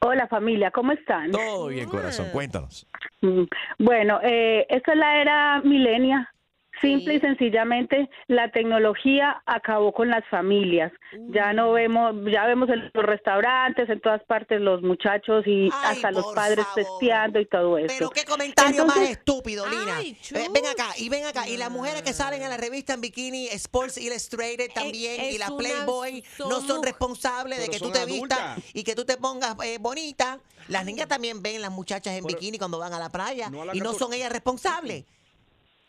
Hola 0.00 0.26
familia, 0.28 0.70
¿cómo 0.70 0.92
están? 0.92 1.32
Todo 1.32 1.68
bien, 1.68 1.88
corazón. 1.88 2.26
Cuéntanos. 2.32 2.86
Mm, 3.22 3.44
Bueno, 3.78 4.20
eh, 4.22 4.66
esta 4.68 4.92
es 4.92 4.98
la 4.98 5.20
era 5.20 5.60
milenia. 5.62 6.32
Simple 6.80 7.14
y 7.14 7.20
sencillamente, 7.20 8.08
la 8.28 8.50
tecnología 8.50 9.42
acabó 9.46 9.92
con 9.92 10.08
las 10.10 10.24
familias. 10.28 10.92
Ya 11.30 11.52
no 11.52 11.72
vemos, 11.72 12.14
ya 12.30 12.44
vemos 12.46 12.68
en 12.68 12.90
los 12.92 13.04
restaurantes, 13.04 13.88
en 13.88 14.00
todas 14.00 14.22
partes 14.24 14.60
los 14.60 14.82
muchachos 14.82 15.46
y 15.46 15.70
hasta 15.72 16.10
los 16.10 16.26
padres 16.34 16.66
testeando 16.74 17.40
y 17.40 17.46
todo 17.46 17.78
eso. 17.78 17.86
Pero 17.88 18.10
qué 18.10 18.24
comentario 18.24 18.84
más 18.86 18.98
estúpido, 18.98 19.64
Lina. 19.66 20.00
Eh, 20.02 20.48
ven 20.52 20.66
acá, 20.66 20.88
y 20.98 21.08
ven 21.08 21.24
acá. 21.24 21.48
Y 21.48 21.56
las 21.56 21.70
mujeres 21.70 22.02
que 22.02 22.12
salen 22.12 22.42
en 22.42 22.50
la 22.50 22.56
revista 22.56 22.92
en 22.94 23.00
bikini, 23.00 23.46
Sports 23.48 23.96
Illustrated 23.98 24.70
también, 24.74 25.20
y 25.24 25.28
es 25.34 25.38
la 25.38 25.46
una- 25.48 25.56
Playboy, 25.56 26.24
no 26.40 26.60
son 26.60 26.82
responsables 26.82 27.58
de 27.58 27.68
que 27.68 27.78
tú 27.78 27.90
te 27.90 28.00
adultas. 28.00 28.56
vistas 28.56 28.74
y 28.74 28.84
que 28.84 28.94
tú 28.94 29.04
te 29.04 29.16
pongas 29.16 29.56
eh, 29.64 29.78
bonita. 29.80 30.38
Las 30.68 30.84
niñas 30.84 31.06
también 31.08 31.42
ven 31.42 31.62
las 31.62 31.70
muchachas 31.70 32.14
en 32.14 32.24
bikini 32.24 32.58
cuando 32.58 32.78
van 32.78 32.92
a 32.92 32.98
la 32.98 33.08
playa 33.08 33.48
No 33.50 33.62
a 33.62 33.66
la 33.66 33.76
y 33.76 33.80
no 33.80 33.92
son 33.94 34.12
ellas 34.12 34.32
responsables. 34.32 35.04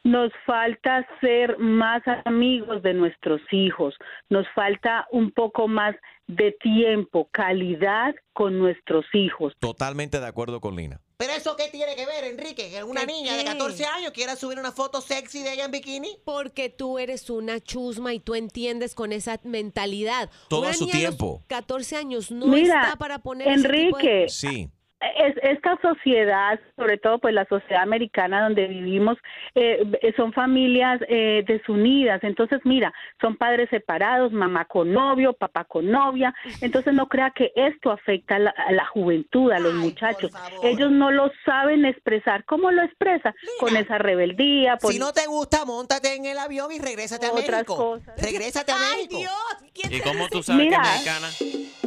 Nos 0.08 0.32
falta 0.46 1.06
ser 1.20 1.58
más 1.60 2.02
amigos 2.24 2.82
de 2.82 2.94
nuestros 2.94 3.42
hijos, 3.52 3.94
nos 4.30 4.48
falta 4.56 5.06
un 5.12 5.32
poco 5.32 5.68
más 5.68 5.98
de 6.28 6.54
tiempo, 6.62 7.28
calidad 7.30 8.16
con 8.32 8.58
nuestros 8.58 9.04
hijos. 9.14 9.52
Totalmente 9.60 10.22
de 10.22 10.26
acuerdo 10.26 10.62
con 10.62 10.78
Lina. 10.78 11.02
Pero 11.18 11.34
eso 11.34 11.58
qué 11.58 11.68
tiene 11.72 11.96
que 11.98 12.06
ver, 12.06 12.24
Enrique, 12.24 12.70
que 12.70 12.84
una 12.86 13.02
¿Qué 13.02 13.08
niña 13.08 13.34
de 13.36 13.44
qué? 13.44 13.50
14 13.50 13.86
años 13.86 14.12
quiera 14.14 14.38
subir 14.38 14.60
una 14.60 14.72
foto 14.72 15.02
sexy 15.02 15.44
de 15.44 15.54
ella 15.54 15.66
en 15.66 15.72
bikini. 15.72 16.10
Porque 16.24 16.70
tú 16.70 17.00
eres 17.00 17.30
una 17.30 17.60
chusma 17.60 18.14
y 18.14 18.22
tú 18.22 18.36
entiendes 18.36 18.96
con 18.96 19.12
esa 19.12 19.42
mentalidad. 19.44 20.30
Todo 20.48 20.62
Una 20.62 20.70
a 20.70 20.74
su 20.74 20.86
niña 20.86 21.00
a 21.00 21.02
los 21.10 21.18
tiempo. 21.18 21.44
14 21.48 21.98
años 21.98 22.32
no 22.32 22.46
Mira, 22.48 22.84
está 22.84 22.96
para 22.96 23.20
poner 23.20 23.48
ese 23.50 23.68
tipo 23.68 23.98
de- 23.98 24.04
Enrique, 24.04 24.26
Sí. 24.30 24.70
Es, 25.00 25.36
esta 25.44 25.78
sociedad, 25.82 26.60
sobre 26.76 26.98
todo 26.98 27.20
pues 27.20 27.34
la 27.34 27.46
sociedad 27.46 27.84
americana 27.84 28.44
donde 28.44 28.68
vivimos, 28.68 29.18
eh, 29.56 29.84
son 30.16 30.34
familias 30.34 31.00
eh, 31.08 31.44
desunidas. 31.48 32.24
Entonces, 32.24 32.62
mira, 32.64 32.94
son 33.22 33.38
padres 33.38 33.70
separados, 33.70 34.32
mamá 34.32 34.66
con 34.66 34.92
novio, 34.92 35.34
papá 35.34 35.66
con 35.66 35.90
novia. 35.92 36.34
Entonces, 36.62 36.94
no 36.94 37.08
crea 37.08 37.32
que 37.36 37.52
esto 37.56 37.92
afecta 37.92 38.36
a 38.36 38.40
la, 38.40 38.50
a 38.52 38.72
la 38.72 38.86
juventud, 38.88 39.52
a 39.52 39.60
los 39.60 39.74
muchachos. 39.76 40.32
Ellos 40.64 40.92
no 40.92 41.12
lo 41.12 41.32
saben 41.46 41.86
expresar. 41.86 42.44
¿Cómo 42.46 42.72
lo 42.72 42.82
expresa? 42.84 43.36
Con 43.60 43.76
esa 43.76 43.98
rebeldía. 43.98 44.78
Por... 44.78 44.94
Si 44.94 45.00
no 45.00 45.14
te 45.14 45.26
gusta, 45.28 45.66
montate 45.66 46.16
en 46.16 46.26
el 46.26 46.38
avión 46.38 46.72
y 46.72 46.80
regrésate 46.80 47.28
a 47.28 47.32
Otras 47.32 47.50
México. 47.50 47.76
cosas. 47.76 48.22
Regrésate 48.22 48.72
a 48.72 48.76
¡Ay, 48.78 49.08
México. 49.08 49.18
Dios! 49.18 49.92
¿Y 49.92 50.02
cómo 50.02 50.28
tú 50.28 50.42
sabes 50.42 50.66
Mira. 50.66 50.82
que 50.82 50.88
es 50.88 50.94
mexicana? 50.94 51.87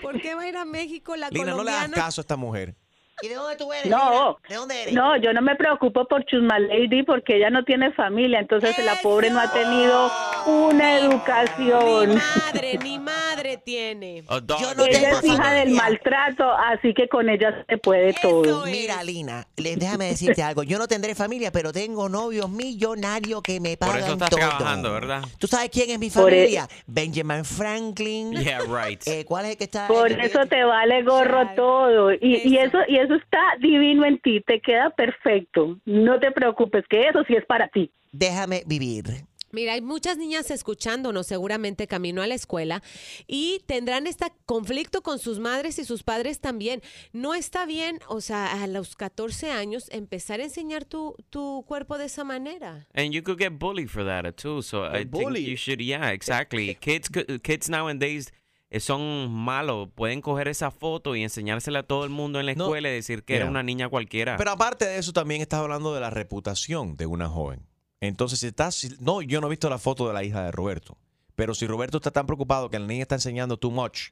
¿Por 0.00 0.20
qué 0.20 0.34
va 0.34 0.42
a 0.42 0.48
ir 0.48 0.56
a 0.56 0.64
México 0.64 1.16
la 1.16 1.30
Lina, 1.30 1.52
no 1.52 1.64
le 1.64 1.70
hagas 1.70 1.82
colombiana? 1.82 1.94
caso 1.94 2.20
a 2.20 2.22
esta 2.22 2.36
mujer. 2.36 2.74
¿Y 3.20 3.28
de 3.28 3.34
dónde 3.34 3.56
tú 3.56 3.72
eres? 3.72 3.90
No? 3.90 4.38
¿De 4.48 4.54
dónde 4.54 4.82
eres? 4.82 4.94
no, 4.94 5.16
yo 5.16 5.32
no 5.32 5.42
me 5.42 5.56
preocupo 5.56 6.06
por 6.06 6.24
Chusma 6.24 6.58
Lady 6.60 7.02
porque 7.02 7.36
ella 7.36 7.50
no 7.50 7.64
tiene 7.64 7.92
familia, 7.92 8.38
entonces 8.38 8.78
la 8.84 8.94
pobre 9.02 9.30
no 9.30 9.40
ha 9.40 9.52
tenido 9.52 10.10
una 10.48 10.98
Ni 11.00 11.06
educación. 11.06 12.14
madre, 12.14 12.78
ni 12.82 12.98
madre 12.98 13.58
tiene. 13.64 14.22
Dog 14.22 14.60
Yo 14.60 14.74
no 14.74 14.84
Ella 14.86 15.00
tengo 15.00 15.18
es 15.18 15.24
hija 15.24 15.52
del 15.52 15.70
maltrato, 15.70 16.50
así 16.52 16.94
que 16.94 17.06
con 17.08 17.28
ella 17.28 17.64
se 17.68 17.76
puede 17.78 18.14
todo. 18.22 18.64
Mira, 18.66 19.02
Lina, 19.04 19.46
déjame 19.56 20.06
decirte 20.06 20.42
algo. 20.42 20.62
Yo 20.62 20.78
no 20.78 20.88
tendré 20.88 21.14
familia, 21.14 21.52
pero 21.52 21.72
tengo 21.72 22.08
novios 22.08 22.48
millonarios 22.50 23.42
que 23.42 23.60
me 23.60 23.76
Por 23.76 23.88
pagan 23.88 24.04
eso 24.04 24.12
estás 24.14 24.30
todo. 24.30 24.40
trabajando, 24.40 24.92
¿verdad? 24.92 25.22
¿Tú 25.38 25.46
sabes 25.46 25.68
quién 25.70 25.90
es 25.90 25.98
mi 25.98 26.08
Por 26.10 26.32
e- 26.32 26.36
familia? 26.36 26.68
Benjamin 26.86 27.44
Franklin. 27.44 28.32
Yeah, 28.32 28.60
right. 28.60 29.02
Eh, 29.06 29.24
¿Cuál 29.26 29.44
es 29.46 29.50
el 29.52 29.56
que 29.58 29.64
está? 29.64 29.86
Por 29.88 30.10
el 30.10 30.20
eso 30.20 30.46
te 30.46 30.64
vale 30.64 31.02
gorro 31.02 31.42
Claro. 31.42 31.54
todo. 31.56 32.12
Y, 32.12 32.56
eso 32.56 32.78
y 32.88 32.96
eso 32.96 33.14
está 33.14 33.38
divino 33.60 34.04
en 34.06 34.18
ti, 34.20 34.40
te 34.46 34.60
queda 34.60 34.90
perfecto. 34.90 35.76
No 35.84 36.18
te 36.18 36.30
preocupes, 36.32 36.84
que 36.88 37.08
eso 37.08 37.22
sí 37.26 37.34
es 37.34 37.44
para 37.44 37.68
ti. 37.68 37.90
Déjame 38.12 38.62
vivir. 38.66 39.04
Mira, 39.50 39.72
hay 39.72 39.80
muchas 39.80 40.16
niñas 40.18 40.50
escuchándonos 40.50 41.26
seguramente 41.26 41.86
camino 41.86 42.22
a 42.22 42.26
la 42.26 42.34
escuela 42.34 42.82
y 43.26 43.60
tendrán 43.66 44.06
este 44.06 44.26
conflicto 44.46 45.02
con 45.02 45.18
sus 45.18 45.38
madres 45.38 45.78
y 45.78 45.84
sus 45.84 46.02
padres 46.02 46.40
también. 46.40 46.82
No 47.12 47.34
está 47.34 47.64
bien, 47.66 48.00
o 48.08 48.20
sea, 48.20 48.62
a 48.62 48.66
los 48.66 48.94
14 48.96 49.50
años 49.50 49.88
empezar 49.90 50.40
a 50.40 50.44
enseñar 50.44 50.84
tu, 50.84 51.16
tu 51.30 51.64
cuerpo 51.66 51.96
de 51.98 52.06
esa 52.06 52.24
manera. 52.24 52.86
And 52.94 53.12
you 53.12 53.22
could 53.22 53.38
get 53.38 53.52
bullied 53.58 53.88
for 53.88 54.04
that 54.04 54.24
too. 54.34 54.62
So 54.62 54.84
I 54.86 54.98
think 55.04 55.10
bullied. 55.10 55.46
you 55.48 55.56
should, 55.56 55.80
yeah, 55.80 56.10
exactly. 56.12 56.74
Kids, 56.80 57.08
kids 57.42 57.68
nowadays 57.70 58.32
eh, 58.70 58.80
son 58.80 59.30
malos. 59.30 59.88
Pueden 59.94 60.20
coger 60.20 60.48
esa 60.48 60.70
foto 60.70 61.16
y 61.16 61.22
enseñársela 61.22 61.80
a 61.80 61.82
todo 61.84 62.04
el 62.04 62.10
mundo 62.10 62.38
en 62.40 62.46
la 62.46 62.54
No. 62.54 62.64
escuela 62.64 62.88
y 62.90 62.92
decir 62.92 63.22
que 63.24 63.36
era 63.36 63.46
una 63.46 63.62
niña 63.62 63.88
cualquiera. 63.88 64.36
Pero 64.36 64.50
aparte 64.50 64.84
de 64.84 64.98
eso, 64.98 65.12
también 65.12 65.40
estás 65.40 65.60
hablando 65.60 65.94
de 65.94 66.00
la 66.00 66.10
reputación 66.10 66.96
de 66.96 67.06
una 67.06 67.28
joven. 67.28 67.66
Entonces, 68.00 68.38
si 68.40 68.46
estás. 68.48 68.74
si- 68.74 68.94
No, 69.00 69.22
yo 69.22 69.40
no 69.40 69.46
he 69.48 69.50
visto 69.50 69.68
la 69.68 69.78
foto 69.78 70.06
de 70.08 70.14
la 70.14 70.22
hija 70.24 70.44
de 70.44 70.52
Roberto. 70.52 70.96
Pero 71.34 71.54
si 71.54 71.66
Roberto 71.66 71.98
está 71.98 72.10
tan 72.10 72.26
preocupado 72.26 72.68
que 72.70 72.78
la 72.78 72.86
niña 72.86 73.02
está 73.02 73.14
enseñando 73.14 73.56
too 73.58 73.70
much, 73.70 74.10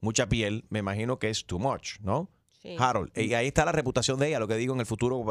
mucha 0.00 0.28
piel, 0.28 0.64
me 0.70 0.78
imagino 0.78 1.18
que 1.18 1.28
es 1.30 1.44
too 1.46 1.58
much, 1.58 1.98
¿no? 2.00 2.30
Sí. 2.62 2.76
Harold, 2.78 3.10
y 3.18 3.34
ahí 3.34 3.48
está 3.48 3.64
la 3.64 3.72
reputación 3.72 4.18
de 4.20 4.28
ella, 4.28 4.38
lo 4.38 4.46
que 4.48 4.54
digo 4.56 4.72
en 4.72 4.80
el 4.80 4.86
futuro, 4.86 5.24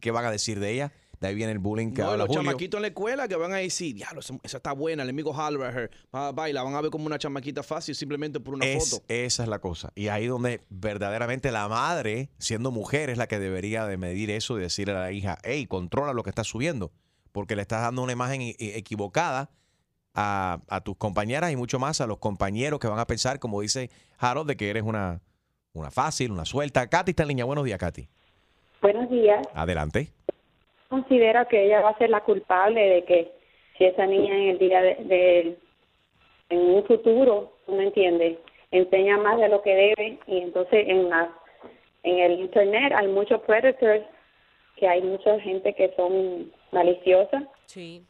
¿qué 0.00 0.10
van 0.10 0.24
a 0.24 0.30
decir 0.30 0.58
de 0.58 0.72
ella? 0.72 0.92
De 1.20 1.28
ahí 1.28 1.34
viene 1.36 1.52
el 1.52 1.60
bullying 1.60 1.92
que 1.92 2.02
No, 2.02 2.08
y 2.08 2.10
habla 2.10 2.24
los 2.24 2.26
Julio. 2.36 2.42
chamaquitos 2.50 2.78
en 2.78 2.82
la 2.82 2.88
escuela 2.88 3.28
que 3.28 3.36
van 3.36 3.52
a 3.52 3.56
decir, 3.58 3.94
diablo, 3.94 4.20
esa, 4.20 4.36
esa 4.42 4.56
está 4.56 4.72
buena, 4.72 5.04
el 5.04 5.08
amigo 5.08 5.30
holler 5.30 5.60
her, 5.74 5.90
va, 6.14 6.32
va", 6.32 6.50
y 6.50 6.52
la 6.52 6.64
van 6.64 6.74
a 6.74 6.80
ver 6.80 6.90
como 6.90 7.06
una 7.06 7.16
chamaquita 7.18 7.62
fácil 7.62 7.94
simplemente 7.94 8.40
por 8.40 8.54
una 8.54 8.66
Es- 8.66 8.90
foto. 8.90 9.04
Esa 9.08 9.44
es 9.44 9.48
la 9.48 9.60
cosa. 9.60 9.92
Y 9.94 10.08
ahí 10.08 10.26
donde 10.26 10.62
verdaderamente 10.68 11.52
la 11.52 11.68
madre, 11.68 12.30
siendo 12.38 12.72
mujer, 12.72 13.08
es 13.08 13.16
la 13.18 13.28
que 13.28 13.38
debería 13.38 13.86
de 13.86 13.96
medir 13.96 14.30
eso 14.30 14.58
y 14.58 14.62
decirle 14.62 14.94
a 14.96 14.98
la 15.00 15.12
hija, 15.12 15.38
hey, 15.44 15.66
controla 15.66 16.12
lo 16.12 16.24
que 16.24 16.30
estás 16.30 16.48
subiendo, 16.48 16.90
porque 17.34 17.56
le 17.56 17.62
estás 17.62 17.82
dando 17.82 18.00
una 18.02 18.12
imagen 18.12 18.40
e- 18.42 18.54
e- 18.60 18.78
equivocada 18.78 19.50
a, 20.14 20.58
a 20.68 20.80
tus 20.82 20.96
compañeras 20.96 21.50
y 21.50 21.56
mucho 21.56 21.80
más 21.80 22.00
a 22.00 22.06
los 22.06 22.18
compañeros 22.18 22.78
que 22.78 22.86
van 22.86 23.00
a 23.00 23.06
pensar, 23.06 23.40
como 23.40 23.60
dice 23.60 23.90
Harold, 24.20 24.46
de 24.48 24.56
que 24.56 24.70
eres 24.70 24.84
una, 24.84 25.20
una 25.72 25.90
fácil, 25.90 26.30
una 26.30 26.44
suelta. 26.44 26.88
Katy 26.88 27.10
está 27.10 27.24
en 27.24 27.30
línea. 27.30 27.44
Buenos 27.44 27.64
días, 27.64 27.78
Katy. 27.80 28.06
Buenos 28.80 29.10
días. 29.10 29.44
Adelante. 29.54 30.12
considera 30.88 31.46
que 31.48 31.66
ella 31.66 31.80
va 31.80 31.90
a 31.90 31.98
ser 31.98 32.10
la 32.10 32.20
culpable 32.22 32.80
de 32.80 33.04
que 33.04 33.32
si 33.76 33.84
esa 33.84 34.06
niña 34.06 34.36
en 34.36 34.48
el 34.50 34.58
día 34.58 34.80
de, 34.80 34.94
de- 35.04 35.58
en 36.50 36.58
un 36.60 36.84
futuro, 36.86 37.56
¿tú 37.66 37.72
me 37.74 37.84
entiendes? 37.84 38.38
Enseña 38.70 39.16
más 39.18 39.40
de 39.40 39.48
lo 39.48 39.60
que 39.62 39.74
debe 39.74 40.18
y 40.28 40.38
entonces 40.38 40.84
en 40.86 41.08
la 41.10 41.32
en 42.04 42.18
el 42.18 42.38
internet 42.40 42.92
hay 42.94 43.08
muchos 43.08 43.40
predators 43.42 44.04
que 44.76 44.86
hay 44.86 45.00
mucha 45.02 45.40
gente 45.40 45.74
que 45.74 45.92
son 45.96 46.52
maliciosas, 46.74 47.44
Sí. 47.66 48.04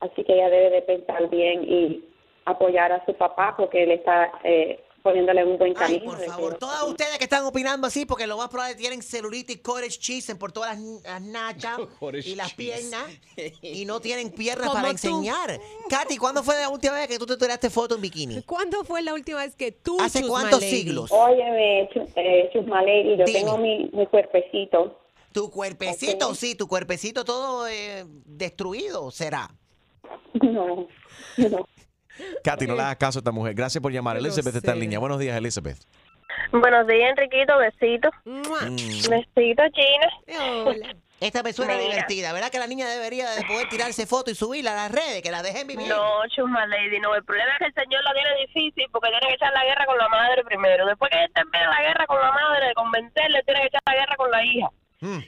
así 0.00 0.22
que 0.24 0.34
ella 0.34 0.50
debe 0.50 0.70
de 0.70 0.82
pensar 0.82 1.28
bien 1.30 1.64
y 1.64 2.04
apoyar 2.44 2.92
a 2.92 3.04
su 3.06 3.14
papá 3.14 3.54
porque 3.56 3.84
él 3.84 3.92
está 3.92 4.30
eh, 4.44 4.80
poniéndole 5.02 5.44
un 5.44 5.58
buen 5.58 5.70
Ay, 5.76 5.98
camino. 5.98 6.04
por 6.06 6.16
de 6.18 6.24
que- 6.24 6.30
favor, 6.30 6.54
todas 6.58 6.82
ustedes 6.84 7.18
que 7.18 7.24
están 7.24 7.44
opinando 7.44 7.86
así, 7.86 8.06
porque 8.06 8.26
lo 8.26 8.38
más 8.38 8.48
probable 8.48 8.74
tienen 8.74 9.02
celulitis, 9.02 9.58
cottage 9.60 9.98
cheese 9.98 10.30
en 10.30 10.38
por 10.38 10.50
todas 10.52 10.78
las, 10.78 11.02
las 11.04 11.20
nachas 11.22 11.78
y 12.24 12.34
las 12.34 12.48
cheese. 12.48 12.56
piernas 12.56 13.04
y 13.62 13.84
no 13.84 14.00
tienen 14.06 14.30
piernas 14.30 14.70
para 14.70 14.84
tú. 14.86 14.90
enseñar. 14.92 15.58
Katy, 15.90 16.16
¿cuándo 16.16 16.42
fue 16.42 16.54
la 16.56 16.68
última 16.70 16.94
vez 16.94 17.08
que 17.08 17.18
tú 17.18 17.26
te 17.26 17.36
tiraste 17.36 17.68
foto 17.70 17.96
en 17.96 18.00
bikini? 18.00 18.42
¿Cuándo 18.44 18.82
fue 18.84 19.02
la 19.02 19.12
última 19.14 19.38
vez 19.44 19.54
que 19.56 19.72
tú, 19.72 19.98
¿Hace 20.00 20.26
cuántos 20.26 20.60
siglos? 20.60 21.10
Óyeme, 21.12 21.82
eh, 22.16 22.50
Chusma 22.52 22.82
Lady, 22.82 23.16
yo 23.18 23.24
Dime. 23.26 23.40
tengo 23.40 23.58
mi, 23.58 23.90
mi 23.92 24.06
cuerpecito. 24.06 24.98
Tu 25.34 25.50
cuerpecito, 25.50 26.32
sí, 26.36 26.54
tu 26.54 26.68
cuerpecito 26.68 27.24
todo 27.24 27.66
eh, 27.66 28.04
destruido 28.24 29.10
será. 29.10 29.50
No, 30.40 30.86
no. 31.36 31.68
Katy, 32.44 32.68
no 32.68 32.76
le 32.76 32.82
hagas 32.82 32.96
caso 32.98 33.18
a 33.18 33.20
esta 33.20 33.32
mujer. 33.32 33.54
Gracias 33.54 33.82
por 33.82 33.90
llamar. 33.90 34.16
Elizabeth 34.16 34.54
está 34.54 34.72
en 34.74 34.78
línea. 34.78 35.00
Buenos 35.00 35.18
días, 35.18 35.36
Elizabeth. 35.36 35.78
Buenos 36.52 36.86
días, 36.86 37.10
Enriquito. 37.10 37.58
Besito. 37.58 38.10
Mm. 38.24 38.42
Besito, 39.10 39.62
China. 39.74 40.94
Esta 41.18 41.42
persona 41.42 41.72
es 41.72 41.78
Mira. 41.78 41.90
divertida, 41.90 42.32
¿verdad 42.32 42.50
que 42.50 42.58
la 42.60 42.68
niña 42.68 42.88
debería 42.88 43.30
de 43.30 43.42
poder 43.44 43.68
tirarse 43.68 44.06
foto 44.06 44.30
y 44.30 44.36
subirla 44.36 44.72
a 44.72 44.88
las 44.88 44.92
redes, 44.92 45.20
que 45.22 45.32
la 45.32 45.42
dejen 45.42 45.66
vivir? 45.66 45.88
No, 45.88 46.22
Chusma 46.28 46.64
Lady, 46.66 47.00
no. 47.00 47.12
El 47.14 47.24
problema 47.24 47.50
es 47.54 47.58
que 47.58 47.66
el 47.66 47.74
señor 47.74 48.04
la 48.04 48.12
tiene 48.12 48.36
difícil 48.46 48.86
porque 48.92 49.08
tiene 49.08 49.26
que 49.28 49.34
echar 49.34 49.52
la 49.52 49.64
guerra 49.64 49.86
con 49.86 49.98
la 49.98 50.08
madre 50.08 50.44
primero. 50.44 50.86
Después 50.86 51.10
que 51.10 51.24
él 51.24 51.30
termine 51.34 51.66
la 51.66 51.82
guerra 51.82 52.06
con 52.06 52.20
la 52.20 52.30
madre, 52.30 52.68
de 52.68 52.74
convencerle, 52.74 53.42
tiene 53.42 53.60
que 53.62 53.66
echar 53.66 53.82
la 53.86 53.94
guerra 53.94 54.16
con 54.16 54.30
la 54.30 54.44
hija. 54.44 54.68
Mm. 55.04 55.22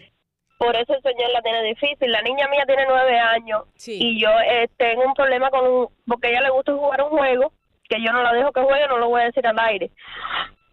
Por 0.58 0.74
eso 0.74 0.94
el 0.94 1.02
señor 1.02 1.30
la 1.32 1.42
tiene 1.42 1.62
difícil. 1.64 2.10
La 2.10 2.22
niña 2.22 2.48
mía 2.48 2.64
tiene 2.66 2.86
nueve 2.88 3.18
años 3.18 3.64
y 3.86 4.20
yo 4.20 4.30
eh, 4.40 4.68
tengo 4.78 5.04
un 5.04 5.12
problema 5.12 5.50
con 5.50 5.66
un, 5.66 5.88
porque 6.06 6.28
a 6.28 6.30
ella 6.30 6.40
le 6.42 6.50
gusta 6.50 6.72
jugar 6.72 7.02
un 7.02 7.10
juego 7.10 7.52
que 7.88 8.02
yo 8.02 8.10
no 8.12 8.22
la 8.22 8.32
dejo 8.32 8.52
que 8.52 8.62
juegue, 8.62 8.88
no 8.88 8.96
lo 8.96 9.08
voy 9.08 9.20
a 9.20 9.26
decir 9.26 9.46
al 9.46 9.58
aire. 9.58 9.90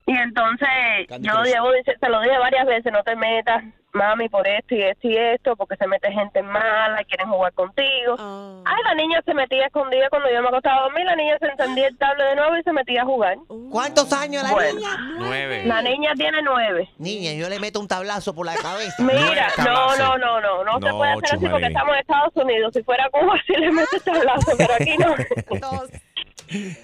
Y 0.06 0.18
entonces 0.18 0.68
Candy 1.08 1.28
yo 1.28 1.34
Crush. 1.36 1.48
llevo, 1.54 1.72
dice- 1.74 1.96
se 2.00 2.10
lo 2.10 2.20
dije 2.22 2.38
varias 2.38 2.66
veces, 2.66 2.92
no 2.92 3.04
te 3.04 3.16
metas, 3.16 3.64
mami, 3.94 4.28
por 4.28 4.46
esto 4.48 4.76
y 4.76 4.82
esto 4.82 5.08
y 5.08 5.16
esto, 5.16 5.56
porque 5.56 5.78
se 5.78 5.88
mete 5.88 6.12
gente 6.12 6.42
mala 6.42 7.02
y 7.02 7.06
quieren 7.06 7.30
jugar 7.30 7.54
contigo. 7.54 8.16
Ay, 8.66 8.84
la 8.84 8.96
niña 8.96 9.22
se 9.24 9.34
metía 9.34 9.68
escondida 9.68 10.10
cuando 10.10 10.30
yo 10.30 10.42
me 10.42 10.48
acostaba 10.50 10.80
a 10.80 10.82
dormir, 10.84 11.06
la 11.06 11.16
niña 11.16 11.38
se 11.40 11.46
encendía 11.46 11.88
el 11.88 11.98
tablet 11.98 12.28
de 12.32 12.36
nuevo 12.36 12.58
y 12.58 12.64
se 12.64 12.74
metía 12.74 13.04
a 13.04 13.06
jugar. 13.06 13.38
¿Cuántos 13.72 14.12
años 14.12 14.44
la 14.44 14.52
Bueno, 14.52 14.80
niña? 14.80 14.98
Nueve. 15.20 15.64
La 15.66 15.82
niña 15.82 16.12
tiene 16.16 16.42
nueve. 16.42 16.90
Niña, 16.98 17.34
yo 17.34 17.48
le 17.48 17.60
meto 17.60 17.80
un 17.80 17.88
tablazo 17.88 18.34
por 18.36 18.46
la 18.46 18.56
cabeza. 18.56 18.96
Mira, 19.04 19.48
no, 19.60 19.96
no, 19.96 20.18
no, 20.18 20.42
no, 20.42 20.64
no, 20.66 20.74
se 20.86 20.94
puede 20.94 21.12
hacer 21.14 21.36
así 21.38 21.48
porque 21.48 21.68
estamos 21.68 21.94
en 21.94 22.00
Estados 22.02 22.36
Unidos. 22.36 22.74
Si 22.74 22.84
fuera 22.84 23.08
Cuba, 23.12 23.36
sí 23.48 23.54
le 23.54 23.72
metes 23.72 24.04
tablazo, 24.04 24.52
pero 24.58 24.74
aquí 24.74 24.98
no. 24.98 25.16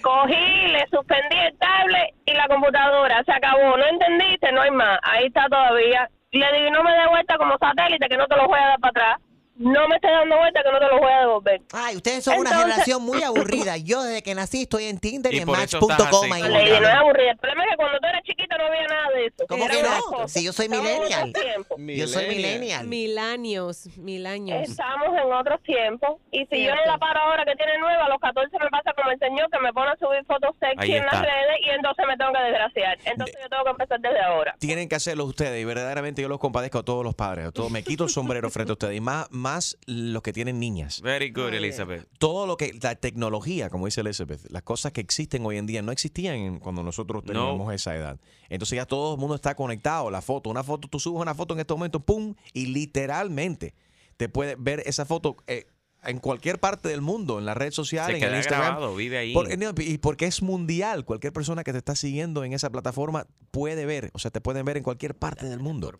Cogí, 0.02 0.68
le 0.68 0.86
suspendí 0.90 1.36
el 1.36 1.56
tablet 1.58 2.14
y 2.26 2.32
la 2.32 2.48
computadora. 2.48 3.22
Se 3.24 3.32
acabó. 3.32 3.76
¿No 3.76 3.86
entendiste? 3.86 4.52
No 4.52 4.62
hay 4.62 4.70
más. 4.70 4.98
Ahí 5.02 5.26
está 5.26 5.46
todavía. 5.48 6.08
Le 6.32 6.52
digo, 6.52 6.70
no 6.70 6.82
me 6.84 6.92
dé 6.92 7.06
vuelta 7.08 7.36
como 7.36 7.58
satélite, 7.58 8.08
que 8.08 8.16
no 8.16 8.26
te 8.26 8.36
lo 8.36 8.46
voy 8.46 8.58
a 8.58 8.68
dar 8.68 8.80
para 8.80 8.90
atrás. 8.90 9.29
No 9.60 9.86
me 9.88 9.96
estés 9.96 10.10
dando 10.10 10.38
vuelta, 10.38 10.62
que 10.62 10.72
no 10.72 10.78
te 10.78 10.86
lo 10.86 11.00
voy 11.00 11.12
a 11.12 11.20
devolver. 11.20 11.60
Ay, 11.74 11.96
ustedes 11.96 12.24
son 12.24 12.38
una 12.38 12.48
generación 12.48 13.02
muy 13.02 13.22
aburrida. 13.22 13.76
Yo 13.76 14.02
desde 14.02 14.22
que 14.22 14.34
nací 14.34 14.62
estoy 14.62 14.84
en 14.84 14.98
Tinder 14.98 15.34
y, 15.34 15.36
Y 15.36 15.40
en 15.40 15.46
Match.com. 15.50 15.88
no 15.90 15.98
es 15.98 16.84
aburrida. 16.86 17.32
El 17.32 17.36
problema 17.36 17.64
es 17.64 17.70
que 17.72 17.76
cuando 17.76 17.98
tú 18.00 18.06
eras 18.06 18.22
chiquita 18.24 18.56
no 18.56 18.64
había 18.64 18.86
nada 18.86 19.10
de 19.10 19.26
eso. 19.26 19.44
¿Cómo 19.46 19.68
que 19.68 19.82
no? 19.82 20.28
Si 20.28 20.42
yo 20.42 20.54
soy 20.54 20.70
millennial. 20.70 21.34
Yo 21.76 22.06
soy 22.06 22.28
millennial. 22.28 22.86
Mil 22.86 23.18
años, 23.18 23.86
mil 23.98 24.24
años. 24.24 24.66
Estamos 24.66 25.08
en 25.22 25.30
otros 25.30 25.62
tiempos. 25.62 26.16
Y 26.32 26.46
si 26.46 26.64
yo 26.64 26.74
no 26.74 26.86
la 26.86 26.96
paro 26.96 27.20
ahora 27.20 27.44
que 27.44 27.54
tiene 27.54 27.76
nueva, 27.80 28.06
a 28.06 28.08
los 28.08 28.18
14 28.18 28.56
me 28.58 28.70
pasa 28.70 28.94
como 28.94 29.10
el 29.10 29.18
señor 29.18 29.50
que 29.50 29.58
me 29.58 29.74
pone 29.74 29.90
a 29.90 29.96
subir 29.96 30.24
fotos 30.24 30.56
sexy 30.58 30.94
en 30.94 31.04
las 31.04 31.20
redes 31.20 31.60
y 31.66 31.68
entonces 31.68 32.06
me 32.08 32.16
tengo 32.16 32.32
que 32.32 32.42
desgraciar. 32.44 32.98
Entonces 33.04 33.36
yo 33.42 33.48
tengo 33.50 33.64
que 33.64 33.70
empezar 33.72 34.00
desde 34.00 34.20
ahora. 34.22 34.54
Tienen 34.58 34.88
que 34.88 34.94
hacerlo 34.94 35.26
ustedes 35.26 35.60
y 35.60 35.66
verdaderamente 35.66 36.22
yo 36.22 36.28
los 36.30 36.38
compadezco 36.38 36.78
a 36.78 36.82
todos 36.82 37.04
los 37.04 37.14
padres. 37.14 37.48
A 37.48 37.52
todos, 37.52 37.70
me 37.70 37.82
quito 37.82 38.04
el 38.04 38.10
sombrero 38.10 38.48
frente 38.48 38.72
a 38.72 38.72
ustedes 38.72 38.96
y 38.96 39.00
más, 39.00 39.30
más 39.30 39.49
los 39.86 40.22
que 40.22 40.32
tienen 40.32 40.58
niñas. 40.60 41.00
Very 41.02 41.30
good, 41.30 41.52
Elizabeth. 41.54 42.06
Todo 42.18 42.46
lo 42.46 42.56
que, 42.56 42.72
la 42.82 42.94
tecnología, 42.94 43.70
como 43.70 43.86
dice 43.86 44.00
Elizabeth, 44.02 44.50
las 44.50 44.62
cosas 44.62 44.92
que 44.92 45.00
existen 45.00 45.44
hoy 45.46 45.56
en 45.58 45.66
día 45.66 45.82
no 45.82 45.92
existían 45.92 46.58
cuando 46.58 46.82
nosotros 46.82 47.24
teníamos 47.24 47.72
esa 47.74 47.94
edad. 47.96 48.18
Entonces 48.48 48.76
ya 48.76 48.86
todo 48.86 49.14
el 49.14 49.20
mundo 49.20 49.34
está 49.34 49.54
conectado. 49.54 50.10
La 50.10 50.22
foto, 50.22 50.50
una 50.50 50.62
foto, 50.64 50.88
tú 50.88 50.98
subes 51.00 51.20
una 51.20 51.34
foto 51.34 51.54
en 51.54 51.60
este 51.60 51.74
momento, 51.74 52.00
pum, 52.00 52.34
y 52.52 52.66
literalmente 52.66 53.74
te 54.16 54.28
puedes 54.28 54.56
ver 54.58 54.82
esa 54.86 55.04
foto 55.04 55.36
eh, 55.46 55.66
en 56.02 56.18
cualquier 56.18 56.58
parte 56.58 56.88
del 56.88 57.00
mundo, 57.02 57.38
en 57.38 57.44
la 57.46 57.54
red 57.54 57.72
social, 57.72 58.06
Se 58.06 58.12
en 58.16 58.22
el 58.22 58.28
queda 58.28 58.36
Instagram. 58.38 58.70
grabado, 58.76 58.94
vive 58.96 59.18
ahí. 59.18 59.34
Por- 59.34 59.48
y 59.82 59.98
porque 59.98 60.26
es 60.26 60.42
mundial. 60.42 61.04
Cualquier 61.04 61.32
persona 61.32 61.62
que 61.64 61.72
te 61.72 61.78
está 61.78 61.94
siguiendo 61.94 62.42
en 62.44 62.52
esa 62.52 62.70
plataforma 62.70 63.26
puede 63.50 63.84
ver, 63.86 64.10
o 64.14 64.18
sea, 64.18 64.30
te 64.30 64.40
pueden 64.40 64.64
ver 64.64 64.76
en 64.78 64.82
cualquier 64.82 65.14
parte 65.14 65.46
del 65.46 65.60
mundo. 65.60 65.98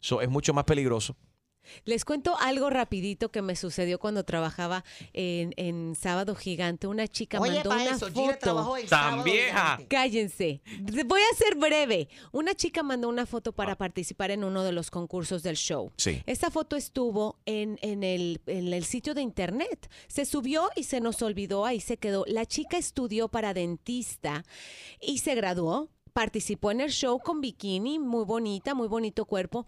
So, 0.00 0.22
es 0.22 0.30
mucho 0.30 0.54
más 0.54 0.64
peligroso. 0.64 1.16
Les 1.84 2.04
cuento 2.04 2.36
algo 2.38 2.70
rapidito 2.70 3.30
que 3.30 3.42
me 3.42 3.56
sucedió 3.56 3.98
cuando 3.98 4.24
trabajaba 4.24 4.84
en, 5.12 5.52
en 5.56 5.94
Sábado 5.94 6.34
Gigante. 6.34 6.86
Una 6.86 7.08
chica 7.08 7.40
Oye, 7.40 7.54
mandó 7.54 7.70
una 7.70 7.84
eso, 7.84 8.10
foto. 8.10 8.74
Tan 8.88 9.24
vieja. 9.24 9.80
Cállense. 9.88 10.60
Voy 11.06 11.20
a 11.20 11.36
ser 11.36 11.56
breve. 11.56 12.08
Una 12.32 12.54
chica 12.54 12.82
mandó 12.82 13.08
una 13.08 13.26
foto 13.26 13.52
para 13.52 13.76
participar 13.76 14.30
en 14.30 14.44
uno 14.44 14.64
de 14.64 14.72
los 14.72 14.90
concursos 14.90 15.42
del 15.42 15.56
show. 15.56 15.92
Sí. 15.96 16.22
Esta 16.26 16.50
foto 16.50 16.76
estuvo 16.76 17.38
en, 17.46 17.78
en 17.82 18.02
el, 18.02 18.40
en 18.46 18.72
el 18.72 18.84
sitio 18.84 19.14
de 19.14 19.22
internet. 19.22 19.90
Se 20.08 20.24
subió 20.24 20.70
y 20.76 20.84
se 20.84 21.00
nos 21.00 21.22
olvidó, 21.22 21.66
ahí 21.66 21.80
se 21.80 21.96
quedó. 21.96 22.24
La 22.26 22.46
chica 22.46 22.78
estudió 22.78 23.28
para 23.28 23.54
dentista 23.54 24.44
y 25.00 25.18
se 25.18 25.34
graduó. 25.34 25.88
Participó 26.20 26.70
en 26.70 26.82
el 26.82 26.90
show 26.90 27.18
con 27.18 27.40
bikini, 27.40 27.98
muy 27.98 28.26
bonita, 28.26 28.74
muy 28.74 28.88
bonito 28.88 29.24
cuerpo. 29.24 29.64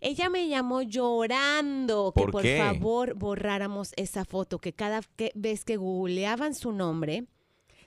Ella 0.00 0.30
me 0.30 0.46
llamó 0.46 0.82
llorando 0.82 2.12
que 2.14 2.20
¿Por 2.22 2.30
por 2.30 2.42
qué? 2.42 2.58
favor 2.58 3.14
borráramos 3.14 3.90
esa 3.96 4.24
foto, 4.24 4.60
que 4.60 4.72
cada 4.72 5.00
vez 5.34 5.64
que 5.64 5.76
googleaban 5.76 6.54
su 6.54 6.70
nombre, 6.70 7.26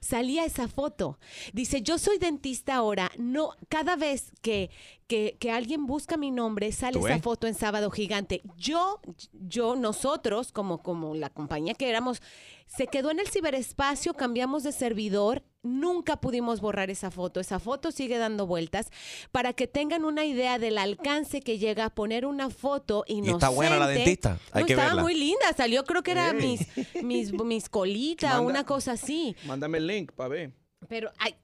salía 0.01 0.43
esa 0.43 0.67
foto. 0.67 1.17
Dice, 1.53 1.82
yo 1.82 1.97
soy 1.97 2.17
dentista 2.17 2.75
ahora, 2.75 3.10
no, 3.17 3.51
cada 3.69 3.95
vez 3.95 4.34
que, 4.41 4.69
que, 5.08 5.38
que 5.39 5.51
alguien 5.51 5.86
busca 5.86 6.17
mi 6.17 6.29
nombre, 6.29 6.73
sale 6.73 6.99
¿Tú 6.99 7.05
esa 7.08 7.15
ves? 7.15 7.23
foto 7.23 7.47
en 7.47 7.53
Sábado 7.55 7.89
Gigante. 7.89 8.41
Yo, 8.58 8.99
yo, 9.32 9.77
nosotros, 9.77 10.51
como, 10.51 10.84
como 10.84 11.15
la 11.15 11.29
compañía 11.29 11.73
que 11.73 11.88
éramos, 11.88 12.21
se 12.67 12.88
quedó 12.88 13.12
en 13.12 13.21
el 13.21 13.29
ciberespacio, 13.29 14.13
cambiamos 14.13 14.63
de 14.63 14.73
servidor, 14.73 15.41
nunca 15.63 16.17
pudimos 16.22 16.62
borrar 16.62 16.89
esa 16.89 17.12
foto. 17.12 17.39
Esa 17.39 17.60
foto 17.60 17.91
sigue 17.91 18.17
dando 18.17 18.48
vueltas 18.48 18.89
para 19.32 19.54
que 19.54 19.67
tengan 19.67 20.06
una 20.06 20.26
idea 20.26 20.60
del 20.60 20.78
alcance 20.78 21.41
que 21.41 21.58
llega 21.58 21.86
a 21.86 21.89
poner 21.89 22.26
una 22.26 22.50
foto 22.50 23.04
inocente. 23.08 23.32
está 23.45 23.50
buena 23.50 23.78
la 23.78 23.88
dentista, 23.88 24.39
hay 24.52 24.62
No, 24.63 24.67
que 24.67 24.74
estaba 24.74 24.89
verla. 24.89 25.04
muy 25.04 25.15
linda, 25.15 25.54
salió 25.56 25.84
creo 25.84 26.04
que 26.04 26.12
era 26.12 26.34
mis, 26.34 26.67
mis, 27.04 27.34
mis 27.34 27.69
colitas, 27.69 28.39
una 28.39 28.63
cosa 28.65 28.93
así. 28.93 29.36
Mándame 29.45 29.80
el 29.80 29.88
link 29.88 30.12
para 30.13 30.30
ver. 30.30 30.59
Pero 30.88 31.12
hay, 31.20 31.36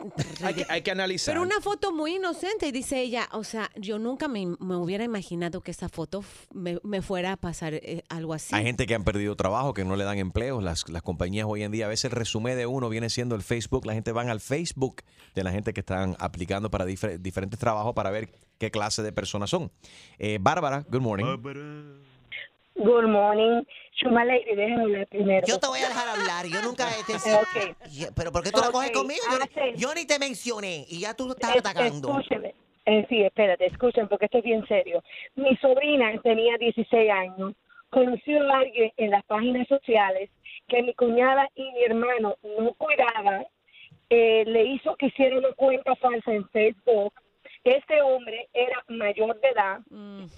Hay 0.44 0.54
que, 0.54 0.66
hay 0.70 0.82
que 0.82 0.92
analizar. 0.92 1.34
pero 1.34 1.44
una 1.44 1.60
foto 1.62 1.92
muy 1.92 2.16
inocente 2.16 2.68
y 2.68 2.72
dice 2.72 3.02
ella, 3.02 3.28
o 3.34 3.44
sea, 3.44 3.70
yo 3.76 4.00
nunca 4.00 4.28
me, 4.28 4.46
me 4.60 4.76
hubiera 4.78 5.04
imaginado 5.04 5.62
que 5.62 5.72
esa 5.72 5.90
foto 5.90 6.24
me, 6.54 6.80
me 6.84 7.02
fuera 7.02 7.34
a 7.34 7.38
pasar 7.38 7.74
eh, 7.74 8.04
algo 8.10 8.34
así. 8.34 8.56
Hay 8.56 8.64
gente 8.64 8.86
que 8.88 8.96
han 8.96 9.04
perdido 9.04 9.36
trabajo, 9.36 9.74
que 9.74 9.84
no 9.84 9.98
le 9.98 10.04
dan 10.06 10.18
empleos. 10.20 10.64
Las, 10.64 10.88
las 10.90 11.02
compañías 11.02 11.46
hoy 11.50 11.64
en 11.64 11.72
día, 11.72 11.86
a 11.86 11.90
veces 11.90 12.06
el 12.06 12.12
resumen 12.12 12.58
de 12.58 12.66
uno 12.66 12.88
viene 12.90 13.10
siendo 13.10 13.36
el 13.36 13.44
Facebook. 13.44 13.86
La 13.86 13.94
gente 13.94 14.14
van 14.14 14.30
al 14.30 14.40
Facebook 14.40 15.04
de 15.36 15.44
la 15.44 15.52
gente 15.52 15.74
que 15.74 15.82
están 15.82 16.16
aplicando 16.20 16.72
para 16.72 16.86
difer- 16.86 17.20
diferentes 17.20 17.60
trabajos 17.60 17.94
para 17.94 18.10
ver 18.12 18.30
qué 18.58 18.72
clase 18.72 19.04
de 19.04 19.12
personas 19.12 19.50
son. 19.50 19.70
Eh, 20.18 20.38
Bárbara, 20.42 20.86
good 20.90 21.02
morning. 21.02 21.26
Good 22.76 23.08
morning. 23.08 23.64
Chuma 23.94 24.26
Lady, 24.26 24.54
déjenme 24.56 25.06
primero. 25.08 25.48
Yo 25.48 25.58
te 25.60 25.68
voy 25.68 25.80
a 25.80 25.88
dejar 25.88 26.08
hablar. 26.10 26.46
Yo 26.46 26.62
nunca 26.62 26.88
te 27.08 27.14
Ok. 27.36 27.78
Ya, 27.92 28.10
Pero 28.16 28.32
¿por 28.32 28.44
qué 28.44 28.52
tú 28.52 28.60
la 28.60 28.72
coges 28.72 28.92
conmigo? 28.92 29.22
Yo, 29.32 29.38
ni- 29.40 29.78
yo 29.78 29.94
ni 29.96 30.06
te 30.06 30.20
mencioné 30.20 30.86
y 30.90 31.00
ya 31.00 31.14
tú 31.14 31.32
estás 31.32 31.52
Es- 31.56 31.58
atacando. 31.62 32.10
Escúcheme. 32.20 32.54
Eh, 32.88 33.06
sí, 33.10 33.24
espérate, 33.24 33.66
escuchen, 33.66 34.08
porque 34.08 34.26
esto 34.26 34.38
es 34.40 34.44
bien 34.44 34.68
serio. 34.68 35.02
Mi 35.36 35.56
sobrina 35.58 36.12
tenía 36.22 36.56
16 36.58 37.10
años, 37.10 37.54
conoció 37.90 38.40
a 38.52 38.60
alguien 38.60 38.92
en 38.98 39.10
las 39.10 39.24
páginas 39.26 39.68
sociales 39.68 40.30
que 40.68 40.84
mi 40.84 40.94
cuñada 40.94 41.50
y 41.56 41.64
mi 41.72 41.84
hermano 41.84 42.36
no 42.60 42.74
cuidaban, 42.74 43.46
eh, 44.12 44.44
le 44.46 44.66
hizo 44.66 44.96
que 44.98 45.08
hiciera 45.08 45.36
una 45.38 45.52
cuenta 45.54 45.96
falsa 45.96 46.32
en 46.32 46.48
Facebook. 46.50 47.14
Este 47.64 48.00
hombre 48.04 48.48
era 48.54 48.84
mayor 48.90 49.40
de 49.42 49.48
edad, 49.48 49.80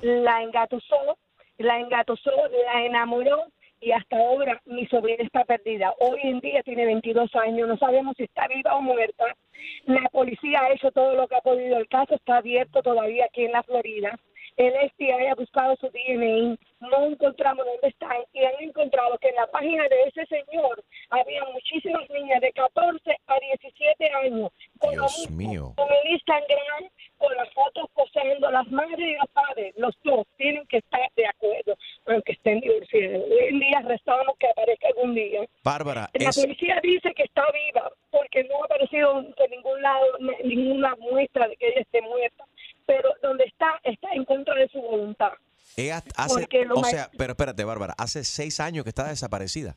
la 0.02 0.41
engatusó, 0.41 1.17
la 1.58 1.80
engatusó, 1.80 2.32
la 2.65 2.86
enamoró 2.86 3.46
y 3.80 3.91
hasta 3.91 4.17
ahora 4.17 4.62
mi 4.65 4.88
sobrina 4.88 5.24
está 5.24 5.46
perdida. 5.46 5.93
Hoy 6.00 6.20
en 6.24 6.39
día 6.39 6.63
tiene 6.63 6.86
22 6.86 7.36
años, 7.36 7.67
no 7.67 7.78
sabemos 7.78 8.15
si 8.17 8.24
está 8.24 8.48
viva 8.48 8.76
o 8.76 8.82
muerta. 8.82 9.26
La 9.86 10.10
policía 10.10 10.62
ha 10.62 10.72
hecho 10.72 10.91
todo 10.91 11.15
lo 11.15 11.28
que 11.28 11.36
ha 11.36 11.41
podido. 11.41 11.78
El 11.78 11.88
caso 11.88 12.15
está 12.15 12.38
abierto 12.38 12.82
todavía 12.82 13.26
aquí 13.26 13.46
en 13.46 13.52
la 13.52 13.63
Florida. 13.63 14.17
El 14.58 14.74
FBI 14.89 15.28
ha 15.28 15.36
buscado 15.36 15.76
su 15.76 15.88
DNA, 15.89 16.58
no 16.80 17.06
encontramos 17.06 17.63
dónde 17.63 17.89
está 17.89 18.10
y 18.34 18.43
han 18.43 18.56
encontrado 18.60 19.15
que 19.20 19.30
en 19.30 19.36
la 19.36 19.46
página 19.48 19.84
de 19.84 20.04
ese 20.08 20.26
señor 20.26 20.84
había 21.12 21.43
muchísimas 21.54 22.10
niñas 22.10 22.41
de 22.41 22.52
14 22.54 23.17
a 23.28 23.39
17 23.39 24.12
años 24.26 24.52
con, 24.80 24.91
Dios 24.91 25.30
mío. 25.30 25.74
con 25.76 25.88
el 25.91 26.12
Instagram, 26.12 26.89
con 27.20 27.36
las 27.36 27.54
fotos 27.54 27.86
posando, 27.93 28.50
las 28.50 28.67
madres 28.72 29.00
y 29.00 29.13
los 29.13 29.30
padres, 29.30 29.74
los 29.78 29.96
dos 30.04 30.26
tienen 30.38 30.65
que 30.65 30.78
estar 30.78 31.08
de 31.15 31.28
acuerdo, 31.28 31.78
aunque 32.08 32.32
estén 32.32 32.60
divorciados. 32.60 33.26
Hoy 33.30 33.48
en 33.50 33.60
día 33.60 33.80
rezamos 33.86 34.38
que 34.39 34.50
aparezca 34.50 34.88
algún 34.88 35.13
día. 35.13 35.41
Bárbara, 35.63 36.10
La 36.13 36.30
es, 36.30 36.41
policía 36.41 36.80
dice 36.82 37.13
que 37.13 37.24
está 37.24 37.43
viva 37.52 37.91
porque 38.10 38.43
no 38.46 38.63
ha 38.63 38.65
aparecido 38.65 39.24
por 39.36 39.50
ningún 39.52 39.82
lado 39.84 40.06
ninguna 40.43 40.96
muestra 40.96 41.48
de 41.48 41.56
que 41.58 41.67
ella 41.67 41.82
esté 41.82 42.02
muerta, 42.02 42.43
pero 42.88 43.10
donde 43.21 43.43
está 43.43 43.80
está 43.84 44.10
en 44.13 44.26
contra 44.26 44.56
de 44.56 44.67
su 44.69 44.82
voluntad. 44.82 45.34
ella 45.76 46.02
hace, 46.15 46.47
o 46.73 46.84
sea, 46.84 47.10
pero 47.15 47.34
espérate, 47.34 47.63
Bárbara, 47.63 47.93
hace 47.97 48.23
seis 48.23 48.60
años 48.60 48.84
que 48.84 48.89
está 48.89 49.08
desaparecida. 49.08 49.76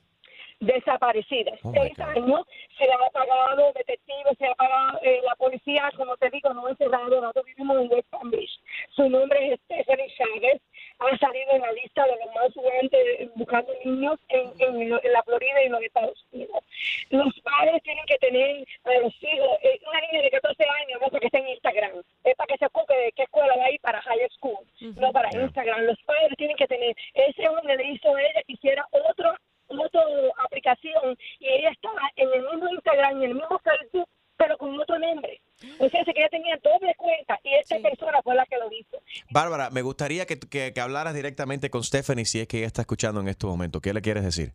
Desaparecida. 0.61 1.53
Oh, 1.63 1.73
Seis 1.73 1.99
años 2.01 2.43
se 2.77 2.85
le 2.85 2.93
ha 2.93 3.11
pagado 3.13 3.73
detectives, 3.75 4.37
se 4.39 4.47
ha 4.47 4.55
pagado 4.55 4.99
eh, 5.03 5.21
la 5.25 5.35
policía, 5.37 5.91
como 5.97 6.15
te 6.19 6.29
digo, 6.29 6.53
no 6.53 6.69
es 6.69 6.77
cerrado, 6.77 7.19
nosotros 7.19 7.47
vivimos 7.47 7.81
en 7.81 7.91
West 7.91 8.09
Palm 8.11 8.31
Beach. 8.31 8.51
Su 8.95 9.09
nombre 9.09 9.55
es 9.55 9.61
Stephanie 9.65 10.13
Chávez, 10.19 10.61
ha 11.01 11.19
salido 11.19 11.53
en 11.53 11.63
la 11.63 11.73
lista 11.73 12.05
de 12.05 12.17
los 12.17 12.35
más 12.35 12.53
jugantes 12.55 13.35
buscando 13.35 13.73
niños 13.85 14.19
en, 14.29 14.53
en, 14.59 14.83
en 14.83 15.13
la 15.13 15.23
Florida 15.23 15.63
y 15.63 15.67
en 15.67 15.73
los 15.73 15.83
Estados 15.83 16.27
Unidos. 16.33 16.63
Los 17.11 17.41
padres 17.41 17.83
tienen 17.83 18.05
que 18.07 18.19
tener 18.19 18.65
a 18.85 18.99
los 19.01 19.15
hijos, 19.23 19.59
eh, 19.63 19.81
una 19.89 20.01
niña 20.01 20.23
de 20.23 20.31
14 20.31 20.63
años 20.63 21.01
no 21.01 21.09
para 21.09 21.21
que 21.21 21.27
esté 21.27 21.39
en 21.39 21.49
Instagram, 21.49 22.03
es 22.25 22.35
para 22.37 22.47
que 22.47 22.59
se 22.59 22.67
ocupe 22.67 22.95
de 22.95 23.13
qué 23.13 23.23
escuela 23.23 23.57
va 23.57 23.65
a 23.65 23.71
ir 23.71 23.81
para 23.81 24.03
high 24.03 24.29
school, 24.37 24.59
no 24.97 25.13
para 25.13 25.31
Instagram. 25.33 25.83
Los 25.83 25.99
padres 26.03 26.37
tienen 26.37 26.57
que 26.57 26.67
tener, 26.67 26.95
ese 27.15 27.49
hombre 27.49 27.77
le 27.77 27.93
hizo 27.93 28.15
a 28.15 28.21
ella 28.21 28.43
que 28.47 28.53
hiciera 28.53 28.87
otro, 28.91 29.35
otra 29.69 30.03
aplicación 30.45 31.17
y 31.39 31.49
ella 31.49 31.71
estaba 31.71 32.11
en 32.17 32.29
el 32.33 32.43
mismo 32.43 32.69
Instagram 32.69 33.21
y 33.21 33.25
en 33.25 33.31
el 33.31 33.37
mismo 33.37 33.59
Facebook, 33.59 34.09
pero 34.37 34.59
con 34.59 34.79
otro 34.79 34.99
nombre. 34.99 35.41
O 35.79 35.89
sea, 35.89 36.05
que 36.05 36.13
ella 36.17 36.29
tenía 36.31 36.57
doble 36.63 36.95
cuenta 36.97 37.39
y 37.45 37.55
esta 37.55 37.79
persona 37.79 38.21
fue 38.23 38.35
la 38.35 38.47
que 38.47 38.57
lo 38.57 38.71
hizo. 38.73 38.99
Bárbara, 39.31 39.71
me 39.71 39.83
gustaría 39.83 40.27
que, 40.27 40.39
que- 40.39 40.73
que 40.73 40.81
hablaras 40.81 41.15
directamente 41.15 41.69
con 41.71 41.83
Stephanie 41.85 42.25
si 42.25 42.41
es 42.41 42.49
que 42.49 42.59
ella 42.59 42.67
está 42.67 42.83
escuchando 42.83 43.21
en 43.21 43.29
este 43.29 43.47
momento. 43.47 43.81
¿Qué 43.81 43.93
le 43.93 44.01
quieres 44.01 44.25
decir? 44.25 44.53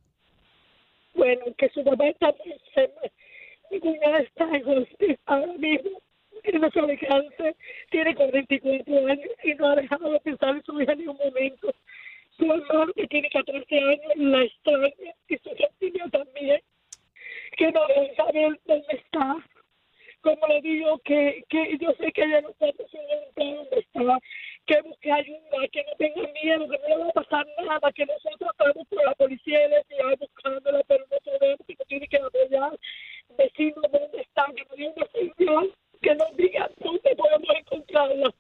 Bueno, 1.14 1.46
que 1.58 1.70
su 1.70 1.84
mamá 1.84 2.08
está 2.08 2.30
enferma. 2.44 3.02
Mi 3.72 3.80
cuñada 3.80 4.20
está 4.20 4.46
en 4.46 4.68
hospital 4.78 5.20
ahora 5.26 5.54
mismo. 5.54 6.02
Tiene 6.44 6.70
sabe 6.72 6.98
cáncer, 7.00 7.56
tiene 7.90 8.14
44 8.16 9.08
años 9.08 9.30
y 9.44 9.54
no 9.56 9.68
ha 9.70 9.76
dejado 9.76 10.12
de 10.12 10.20
pensar 10.20 10.50
en 10.56 10.64
su 10.64 10.80
hija 10.80 10.94
ni 10.94 11.08
un 11.08 11.18
momento. 11.18 11.74
Su 12.38 12.44
hermano, 12.46 12.92
que 12.96 13.08
tiene 13.08 13.30
14 13.30 13.80
años, 13.80 14.12
la 14.18 14.44
extraña 14.44 15.14
y 15.30 15.38
su 15.38 15.50
familia 15.50 16.06
también. 16.12 16.62
Que 17.58 17.72
no 17.72 17.82
debe 17.88 18.16
saber 18.16 18.60
dónde 18.66 18.86
está. 18.94 19.38
Como 20.26 20.48
le 20.48 20.60
digo, 20.62 20.98
que, 21.06 21.46
que 21.50 21.78
yo 21.80 21.94
sé 22.00 22.12
que 22.12 22.24
ella 22.24 22.42
no 22.42 22.50
está 22.50 22.66
saber 22.66 23.30
dónde 23.36 23.78
está. 23.78 24.20
Que 24.66 24.82
busque 24.82 25.12
ayuda, 25.12 25.68
que 25.72 25.84
no 25.84 25.92
tenga 26.00 26.32
miedo, 26.42 26.68
que 26.68 26.80
no 26.80 26.88
le 26.88 26.98
va 26.98 27.10
a 27.10 27.14
pasar 27.14 27.46
nada, 27.64 27.92
que 27.94 28.08
nosotros 28.08 28.50
estamos 28.50 28.88
por 28.88 29.06
la 29.06 29.14
policía 29.14 29.62
y 29.62 29.64
el 29.66 29.84
FBI 29.84 30.16
buscándola, 30.20 30.82
pero 30.88 31.06
no 31.12 31.18
sabemos 31.24 31.60
que 31.68 31.76
nos 31.78 31.88
tiene 31.88 32.08
que 32.08 32.18
apoyar, 32.18 32.80
decirnos 33.38 33.92
dónde 33.92 34.22
está, 34.22 34.46
que 34.56 34.66
nos 34.66 34.76
diga 34.76 34.94
una 34.96 35.08
señal, 35.12 35.74
que 36.02 36.16
nos 36.16 36.38
diga 36.38 36.72
dónde 36.80 37.16
podemos 37.16 37.56
encontrarla. 37.60 38.34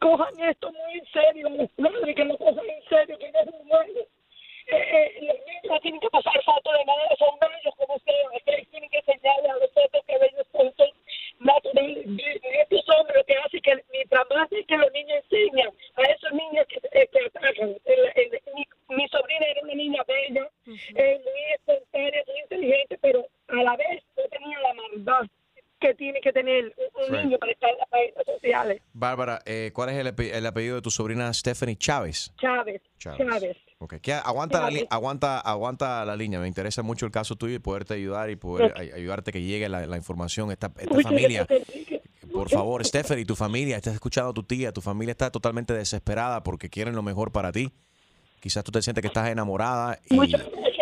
Cojan 0.00 0.40
esto 0.50 0.70
muy 0.70 0.98
en 0.98 1.06
serio, 1.06 1.48
los 1.48 1.70
padres 1.70 2.14
que 2.14 2.24
lo 2.26 2.36
cojan 2.36 2.66
en 2.68 2.88
serio, 2.90 3.18
que 3.18 3.32
no 3.32 3.40
es 3.40 3.48
juego. 3.66 4.06
Eh, 4.66 4.76
eh, 4.76 5.12
los 5.22 5.36
niños 5.46 5.80
tienen 5.82 6.00
que 6.00 6.08
pasar 6.10 6.32
fotos 6.44 6.72
de 6.72 6.84
madre, 6.84 7.16
son 7.18 7.38
bellos 7.40 7.74
como 7.76 7.94
ustedes, 7.96 8.26
ustedes 8.34 8.68
tienen 8.70 8.88
que 8.90 8.98
enseñarle 8.98 9.48
a 9.50 9.54
nosotros 9.54 10.02
que 10.06 10.18
bellos 10.18 10.46
son, 10.52 10.72
son 10.76 10.88
naturales. 11.40 12.06
Y 12.06 12.58
estos 12.60 12.84
hombres 12.96 13.16
lo 13.16 13.24
que 13.24 13.36
hace 13.36 13.60
que 13.60 13.84
mientras 13.92 14.24
más 14.30 14.50
es 14.52 14.66
que 14.66 14.76
los 14.76 14.90
niños 14.92 15.22
enseñan 15.30 15.70
a 15.96 16.02
esos 16.02 16.32
niños 16.32 16.66
que, 16.68 16.80
eh, 16.98 17.08
que 17.12 17.18
atacan. 17.26 17.76
El- 17.84 18.12
el- 18.16 18.40
mi, 18.54 18.64
mi 18.96 19.08
sobrina 19.08 19.46
era 19.46 19.60
una 19.62 19.74
niña 19.74 20.02
bella, 20.06 20.48
eh, 20.96 21.20
muy 21.22 21.42
espontánea, 21.54 22.22
muy 22.26 22.40
inteligente, 22.40 22.98
pero 23.02 23.26
a 23.48 23.62
la 23.62 23.76
vez 23.76 24.02
no 24.16 24.22
tenía 24.30 24.60
la 24.60 24.74
maldad 24.74 25.26
que 25.80 25.94
tiene 25.94 26.20
que 26.22 26.32
tener 26.32 26.74
un, 26.94 27.12
Right. 27.12 27.24
niño 27.24 27.38
para 27.38 27.52
estar 27.52 27.70
en 27.70 27.76
las 27.78 27.90
redes 27.90 28.14
sociales. 28.24 28.82
Bárbara, 28.94 29.40
eh, 29.44 29.70
¿cuál 29.74 29.90
es 29.90 29.96
el, 29.96 30.14
el 30.32 30.46
apellido 30.46 30.76
de 30.76 30.82
tu 30.82 30.90
sobrina 30.90 31.30
Stephanie 31.34 31.76
Chávez? 31.76 32.32
Chávez, 32.40 32.80
Chávez. 32.98 33.18
Chávez. 33.28 33.56
Ok, 33.84 33.96
que 34.00 34.14
aguanta, 34.14 34.62
la, 34.62 34.70
li- 34.70 34.86
aguanta, 34.88 35.38
aguanta 35.40 36.04
la 36.06 36.16
línea. 36.16 36.40
Me 36.40 36.48
interesa 36.48 36.82
mucho 36.82 37.04
el 37.04 37.12
caso 37.12 37.36
tuyo 37.36 37.54
y 37.54 37.58
poderte 37.58 37.92
ayudar 37.92 38.30
y 38.30 38.36
poder 38.36 38.72
ayudarte 38.94 39.30
que 39.30 39.42
llegue 39.42 39.68
la, 39.68 39.86
la 39.86 39.96
información. 39.98 40.50
Esta, 40.50 40.72
esta 40.78 41.00
familia, 41.02 41.46
por 42.32 42.48
favor, 42.48 42.82
Stephanie, 42.84 43.26
tu 43.26 43.36
familia, 43.36 43.76
estás 43.76 43.92
escuchando 43.92 44.30
a 44.30 44.32
tu 44.34 44.42
tía, 44.42 44.72
tu 44.72 44.80
familia 44.80 45.12
está 45.12 45.30
totalmente 45.30 45.74
desesperada 45.74 46.42
porque 46.42 46.70
quieren 46.70 46.94
lo 46.94 47.02
mejor 47.02 47.30
para 47.30 47.52
ti. 47.52 47.72
Quizás 48.40 48.64
tú 48.64 48.72
te 48.72 48.80
sientes 48.80 49.02
que 49.02 49.08
estás 49.08 49.28
enamorada 49.28 49.98
y, 50.08 50.16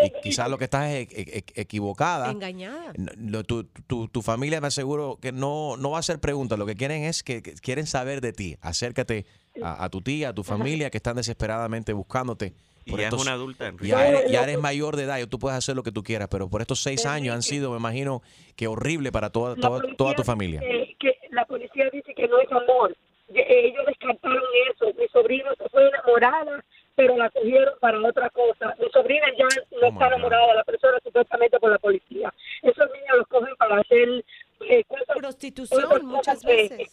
y 0.04 0.12
quizás 0.22 0.48
lo 0.48 0.58
que 0.58 0.64
estás 0.64 0.90
es 0.90 1.08
e- 1.12 1.38
e- 1.38 1.60
equivocada. 1.60 2.30
Engañada. 2.30 2.92
No, 3.16 3.42
tu, 3.44 3.64
tu- 3.64 4.08
tu 4.08 4.22
familia 4.22 4.60
me 4.60 4.66
aseguro 4.68 5.18
que 5.20 5.30
no, 5.32 5.76
no 5.76 5.90
va 5.90 5.96
a 5.98 6.00
hacer 6.00 6.18
preguntas, 6.20 6.58
lo 6.58 6.66
que 6.66 6.74
quieren 6.76 7.02
es 7.04 7.22
que, 7.22 7.40
que 7.42 7.54
quieren 7.54 7.86
saber 7.86 8.20
de 8.20 8.32
ti. 8.32 8.56
Acércate 8.60 9.26
a, 9.62 9.84
a 9.84 9.88
tu 9.90 10.02
tía, 10.02 10.30
a 10.30 10.34
tu 10.34 10.42
familia 10.42 10.90
que 10.90 10.96
están 10.98 11.14
desesperadamente 11.16 11.92
buscándote. 11.92 12.52
Y 12.84 12.90
por 12.90 13.00
ya 13.00 13.06
es 13.08 13.12
estos- 13.12 13.26
una 13.26 13.32
adulta, 13.34 13.66
Enrique. 13.68 13.88
Ya 13.92 14.06
eres, 14.08 14.30
ya 14.30 14.42
eres 14.42 14.58
mayor 14.58 14.96
de 14.96 15.04
edad 15.04 15.18
y 15.18 15.26
tú 15.26 15.38
puedes 15.38 15.56
hacer 15.58 15.76
lo 15.76 15.82
que 15.82 15.92
tú 15.92 16.02
quieras, 16.02 16.28
pero 16.30 16.48
por 16.48 16.60
estos 16.60 16.80
seis 16.80 17.06
años 17.06 17.34
han 17.34 17.42
sido, 17.42 17.70
me 17.70 17.76
imagino, 17.78 18.22
que 18.56 18.66
horrible 18.66 19.12
para 19.12 19.30
toda, 19.30 19.54
toda, 19.56 19.80
toda 19.96 20.14
tu 20.14 20.24
familia. 20.24 20.60
Que, 20.60 20.96
que 20.98 21.14
la 21.30 21.44
policía 21.46 21.88
dice 21.92 22.12
que 22.14 22.26
no 22.28 22.38
es 22.40 22.50
amor. 22.52 22.96
Ellos 23.34 23.84
descartaron 23.86 24.42
eso. 24.70 24.86
Mi 24.98 25.08
sobrina 25.08 25.50
se 25.56 25.68
fue 25.70 25.88
enamorada, 25.88 26.62
pero 26.94 27.16
la 27.16 27.30
cogieron 27.30 27.72
para 27.80 27.98
otra 28.06 28.28
cosa. 28.30 28.74
Mi 28.78 28.90
sobrina 28.90 29.26
ya 29.38 29.46
Oh 29.46 29.80
no 29.80 29.86
está 29.88 30.06
enamorada 30.08 30.46
de 30.48 30.54
la 30.56 30.64
persona 30.64 30.98
supuestamente 31.02 31.58
por 31.58 31.70
la 31.70 31.78
policía. 31.78 32.32
Esos 32.62 32.86
niños 32.92 33.16
los 33.18 33.26
cogen 33.28 33.54
para 33.56 33.78
hacer 33.80 34.24
eh, 34.68 34.84
cosas- 34.84 35.16
Prostitución 35.16 35.82
cosas 35.82 36.02
muchas 36.04 36.40
de- 36.42 36.54
veces. 36.54 36.90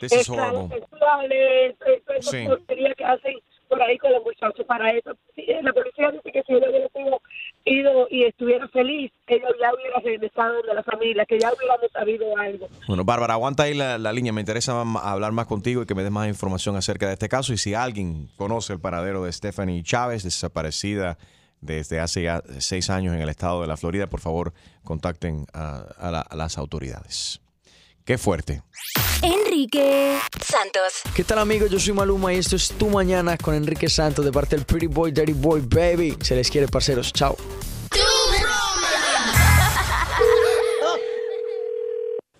This 0.00 0.12
is 0.12 0.28
horrible. 0.28 0.68
sexuales, 0.68 1.76
eh, 1.86 2.02
Sí. 2.20 2.46
que 2.96 3.04
hacen 3.04 3.34
por 3.72 3.82
ahí 3.82 3.96
con 3.98 4.12
los 4.12 4.22
muchachos 4.22 4.64
para 4.66 4.90
eso. 4.90 5.12
La 5.62 5.72
policía 5.72 6.10
dice 6.10 6.30
que 6.32 6.42
si 6.46 6.52
ella 6.52 6.66
hubiera 6.68 6.88
ido 7.64 8.06
y 8.10 8.24
estuviera 8.24 8.68
feliz, 8.68 9.10
ella 9.26 9.48
ya 9.60 9.72
hubiera 9.74 9.98
regresado 10.00 10.60
de 10.62 10.74
la 10.74 10.82
familia, 10.82 11.24
que 11.24 11.38
ya 11.38 11.50
hubiéramos 11.52 11.90
sabido 11.92 12.36
algo. 12.36 12.68
Bueno, 12.86 13.04
Bárbara, 13.04 13.34
aguanta 13.34 13.62
ahí 13.64 13.74
la, 13.74 13.98
la 13.98 14.12
línea. 14.12 14.32
Me 14.32 14.40
interesa 14.42 14.80
hablar 15.02 15.32
más 15.32 15.46
contigo 15.46 15.82
y 15.82 15.86
que 15.86 15.94
me 15.94 16.02
des 16.02 16.12
más 16.12 16.28
información 16.28 16.76
acerca 16.76 17.06
de 17.06 17.14
este 17.14 17.28
caso. 17.28 17.52
Y 17.52 17.58
si 17.58 17.74
alguien 17.74 18.28
conoce 18.36 18.72
el 18.74 18.80
paradero 18.80 19.24
de 19.24 19.32
Stephanie 19.32 19.82
Chávez, 19.82 20.22
desaparecida 20.22 21.18
desde 21.60 22.00
hace 22.00 22.22
ya 22.24 22.42
seis 22.58 22.90
años 22.90 23.14
en 23.14 23.20
el 23.20 23.28
estado 23.28 23.60
de 23.62 23.68
la 23.68 23.76
Florida, 23.76 24.08
por 24.08 24.20
favor, 24.20 24.52
contacten 24.84 25.46
a, 25.52 25.84
a 25.98 26.10
la- 26.10 26.20
a 26.20 26.36
las 26.36 26.58
autoridades. 26.58 27.40
Qué 28.04 28.18
fuerte. 28.18 28.62
Enrique 29.22 30.18
Santos. 30.44 31.02
¿Qué 31.14 31.22
tal 31.22 31.38
amigos? 31.38 31.70
Yo 31.70 31.78
soy 31.78 31.92
Maluma 31.92 32.32
y 32.32 32.38
esto 32.38 32.56
es 32.56 32.68
Tu 32.76 32.88
Mañana 32.88 33.36
con 33.38 33.54
Enrique 33.54 33.88
Santos 33.88 34.24
de 34.24 34.32
parte 34.32 34.56
del 34.56 34.64
Pretty 34.64 34.86
Boy, 34.88 35.12
Dirty 35.12 35.32
Boy, 35.32 35.60
Baby. 35.60 36.16
Se 36.20 36.34
les 36.34 36.50
quiere, 36.50 36.66
parceros. 36.66 37.12
Chao. 37.12 37.36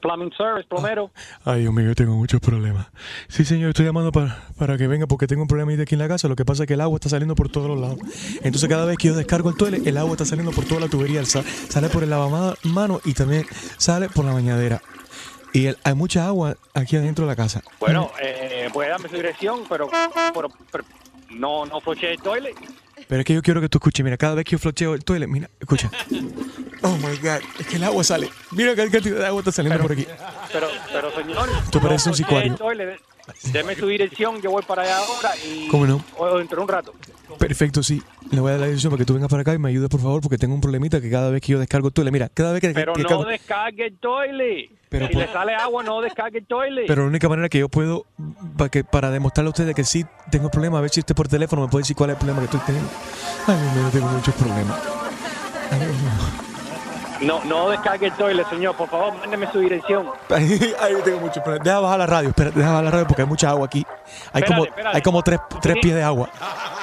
Plumbing 0.01 0.33
Service, 0.37 0.67
plomero. 0.69 1.13
Ay, 1.45 1.61
Dios 1.61 1.73
mío, 1.73 1.87
yo 1.87 1.95
tengo 1.95 2.17
muchos 2.17 2.41
problemas. 2.41 2.89
Sí, 3.29 3.45
señor, 3.45 3.69
estoy 3.69 3.87
llamando 3.87 4.11
para, 4.11 4.49
para 4.59 4.77
que 4.77 4.89
venga 4.89 5.07
porque 5.07 5.29
tengo 5.29 5.43
un 5.43 5.49
problema 5.49 5.81
aquí 5.81 5.95
en 5.95 6.01
la 6.01 6.09
casa. 6.09 6.27
Lo 6.27 6.35
que 6.35 6.45
pasa 6.45 6.65
es 6.65 6.67
que 6.67 6.75
el 6.75 6.81
agua 6.81 6.97
está 6.97 7.09
saliendo 7.09 7.37
por 7.37 7.49
todos 7.49 7.69
los 7.69 7.79
lados. 7.79 7.99
Entonces, 8.43 8.69
cada 8.69 8.85
vez 8.85 8.99
que 8.99 9.07
yo 9.09 9.15
descargo 9.15 9.51
el 9.51 9.57
toilet, 9.57 9.87
el 9.87 9.97
agua 9.97 10.11
está 10.13 10.25
saliendo 10.25 10.51
por 10.51 10.65
toda 10.65 10.81
la 10.81 10.89
tubería. 10.89 11.25
Sa- 11.25 11.45
Sale 11.69 11.89
por 11.89 12.03
el 12.03 12.11
lavamanos 12.11 13.01
y 13.05 13.15
también 13.15 13.47
sale 13.79 14.09
por 14.09 14.25
la 14.25 14.33
bañadera. 14.33 14.83
Y 15.53 15.67
el- 15.67 15.79
hay 15.85 15.95
mucha 15.95 16.27
agua 16.27 16.57
aquí 16.75 16.97
adentro 16.97 17.27
de 17.27 17.31
la 17.33 17.37
casa. 17.37 17.63
Bueno, 17.81 18.11
eh, 18.23 18.69
puede 18.73 18.89
darme 18.91 19.09
su 19.09 19.17
dirección, 19.17 19.65
pero, 19.69 19.89
pero, 20.35 20.49
pero 20.71 20.85
no, 21.31 21.67
no 21.67 21.81
floche 21.81 22.13
el 22.13 22.19
toilet. 22.21 22.55
Pero 23.09 23.21
es 23.21 23.27
que 23.27 23.35
yo 23.35 23.43
quiero 23.43 23.61
que 23.61 23.69
tú 23.69 23.79
escuches. 23.79 24.03
Mira, 24.05 24.17
cada 24.17 24.35
vez 24.35 24.45
que 24.45 24.53
yo 24.53 24.59
flocheo 24.59 24.95
el 24.95 25.05
toilet, 25.05 25.29
mira, 25.29 25.51
escucha. 25.61 25.91
Oh 26.83 26.97
my 26.97 27.17
God, 27.19 27.41
es 27.59 27.67
que 27.67 27.77
el 27.77 27.85
agua 27.85 28.03
sale. 28.05 28.31
Mira 28.53 28.75
qué 28.75 28.89
cantidad 28.91 29.19
de 29.19 29.27
agua 29.27 29.41
está 29.41 29.53
saliendo 29.53 29.81
por 29.83 29.93
aquí. 29.93 30.07
Pero, 30.53 30.69
pero 30.93 31.15
señor, 31.15 31.49
Tú 31.71 31.81
pareces 31.81 32.07
un 32.07 32.13
no 32.13 32.17
floche 32.17 32.45
el 32.47 32.55
sicario. 32.55 32.57
toilet. 32.57 33.01
Deme 33.53 33.75
su 33.77 33.87
dirección, 33.87 34.41
yo 34.43 34.51
voy 34.51 34.63
para 34.63 34.83
allá 34.83 34.99
ahora 34.99 35.31
y 35.47 35.69
¿Cómo 35.69 35.87
no? 35.87 36.05
o 36.19 36.39
dentro 36.39 36.57
de 36.57 36.63
un 36.63 36.69
rato. 36.69 36.93
Perfecto, 37.39 37.83
sí. 37.83 38.03
Le 38.31 38.41
voy 38.41 38.49
a 38.51 38.53
dar 38.53 38.61
la 38.61 38.67
dirección 38.67 38.91
para 38.91 38.99
que 38.99 39.05
tú 39.05 39.15
vengas 39.15 39.31
para 39.31 39.43
acá 39.43 39.55
y 39.55 39.59
me 39.59 39.69
ayudes, 39.69 39.89
por 39.89 40.01
favor, 40.01 40.21
porque 40.21 40.39
tengo 40.39 40.55
un 40.55 40.61
problemita 40.61 41.01
que 41.01 41.11
cada 41.11 41.31
vez 41.31 41.41
que 41.41 41.53
yo 41.53 41.59
descargo 41.59 41.89
el 41.89 41.95
toilet, 41.95 42.13
mira, 42.13 42.29
cada 42.29 42.53
vez 42.53 42.61
que, 42.61 42.71
Pero 42.71 42.93
que 42.95 43.03
no 43.03 43.25
descargue 43.25 43.87
el 43.87 43.99
toilet. 43.99 44.71
Pero 44.89 45.07
si 45.07 45.13
por- 45.15 45.23
le 45.23 45.33
sale 45.33 45.55
agua, 45.55 45.83
no 45.83 46.01
descargue 46.01 46.39
el 46.41 46.47
toilet. 46.47 46.85
Pero 46.87 47.03
la 47.03 47.09
única 47.09 47.29
manera 47.29 47.49
que 47.49 47.59
yo 47.59 47.69
puedo, 47.69 48.07
para, 48.59 48.71
que, 48.71 48.85
para 48.85 49.11
demostrarle 49.11 49.49
a 49.49 49.51
ustedes 49.51 49.75
que 49.75 49.85
sí 49.85 50.05
tengo 50.31 50.51
problemas, 50.51 50.79
a 50.79 50.83
ver 50.83 50.91
si 50.91 51.01
usted 51.01 51.15
por 51.15 51.29
teléfono 51.29 51.63
me 51.63 51.69
puede 51.69 51.83
decir 51.83 51.97
cuál 51.97 52.11
es 52.11 52.15
el 52.15 52.19
problema 52.19 52.41
que 52.41 52.45
estoy 52.47 52.61
teniendo. 52.67 52.91
Ay, 53.47 53.57
mío, 53.57 53.89
tengo 53.93 54.07
muchos 54.09 54.35
problemas. 54.35 54.79
Ay, 55.71 55.81
mío. 55.81 56.52
No, 57.23 57.43
no 57.45 57.71
descargue 57.71 58.07
el 58.07 58.13
toilet, 58.15 58.49
señor. 58.49 58.75
Por 58.77 58.89
favor, 58.89 59.15
mándeme 59.15 59.51
su 59.53 59.61
dirección. 59.61 60.07
Ay, 60.31 60.95
tengo 61.05 61.21
muchos 61.21 61.43
problemas. 61.43 61.65
Deja 61.65 61.81
bajar 61.81 61.99
la 61.99 62.07
radio, 62.07 62.29
espera, 62.31 62.51
deja 62.51 62.69
bajar 62.69 62.85
la 62.85 62.91
radio 62.91 63.07
porque 63.07 63.23
hay 63.23 63.29
mucha 63.29 63.51
agua 63.51 63.67
aquí. 63.67 63.87
Hay 64.33 64.43
Espérate, 64.43 64.47
como, 64.47 64.65
espérate. 64.65 64.97
hay 64.97 65.03
como 65.03 65.23
tres, 65.23 65.41
tres 65.61 65.77
pies 65.81 65.95
de 65.95 66.03
agua. 66.03 66.29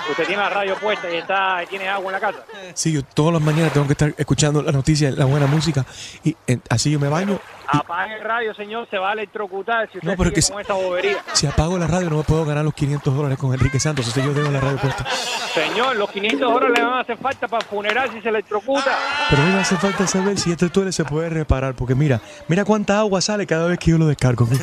Usted 0.09 0.25
tiene 0.25 0.41
la 0.41 0.49
radio 0.49 0.75
puesta 0.75 1.09
y 1.11 1.17
está, 1.17 1.59
tiene 1.69 1.87
agua 1.87 2.07
en 2.07 2.13
la 2.13 2.19
casa. 2.19 2.39
Sí, 2.73 2.91
yo 2.91 3.03
todas 3.03 3.33
las 3.33 3.41
mañanas 3.41 3.71
tengo 3.73 3.85
que 3.85 3.93
estar 3.93 4.13
escuchando 4.17 4.61
la 4.63 4.71
noticia, 4.71 5.11
la 5.11 5.25
buena 5.25 5.45
música. 5.45 5.85
Y 6.23 6.35
así 6.69 6.91
yo 6.91 6.99
me 6.99 7.09
baño. 7.09 7.39
Apague 7.71 8.15
el 8.15 8.23
radio, 8.23 8.53
señor. 8.53 8.87
Se 8.89 8.97
va 8.97 9.11
a 9.11 9.13
electrocutar 9.13 9.89
si 9.91 9.97
usted 9.99 10.09
No, 10.09 10.17
pero 10.17 10.31
que 10.31 10.41
con 10.41 10.59
esa 10.59 10.73
bobería. 10.73 11.17
Si 11.33 11.45
apago 11.45 11.77
la 11.77 11.87
radio 11.87 12.09
no 12.09 12.17
me 12.17 12.23
puedo 12.23 12.45
ganar 12.45 12.63
los 12.63 12.73
500 12.73 13.15
dólares 13.15 13.37
con 13.37 13.53
Enrique 13.53 13.79
Santos. 13.79 14.07
Entonces 14.07 14.25
yo 14.25 14.39
tengo 14.39 14.51
la 14.51 14.59
radio 14.59 14.77
puesta. 14.77 15.05
Señor, 15.53 15.95
los 15.95 16.09
500 16.09 16.39
dólares 16.53 16.77
le 16.77 16.83
van 16.83 16.93
a 16.93 16.99
hacer 17.01 17.17
falta 17.17 17.47
para 17.47 17.65
funeral 17.65 18.09
si 18.11 18.21
se 18.21 18.29
electrocuta. 18.29 18.97
Pero 19.29 19.43
me 19.43 19.59
hace 19.59 19.75
falta 19.77 20.07
saber 20.07 20.37
si 20.37 20.51
este 20.51 20.69
toilet 20.69 20.93
se 20.93 21.05
puede 21.05 21.29
reparar. 21.29 21.75
Porque 21.75 21.95
mira, 21.95 22.19
mira 22.47 22.65
cuánta 22.65 22.99
agua 22.99 23.21
sale 23.21 23.45
cada 23.45 23.67
vez 23.67 23.77
que 23.77 23.91
yo 23.91 23.97
lo 23.97 24.07
descargo. 24.07 24.47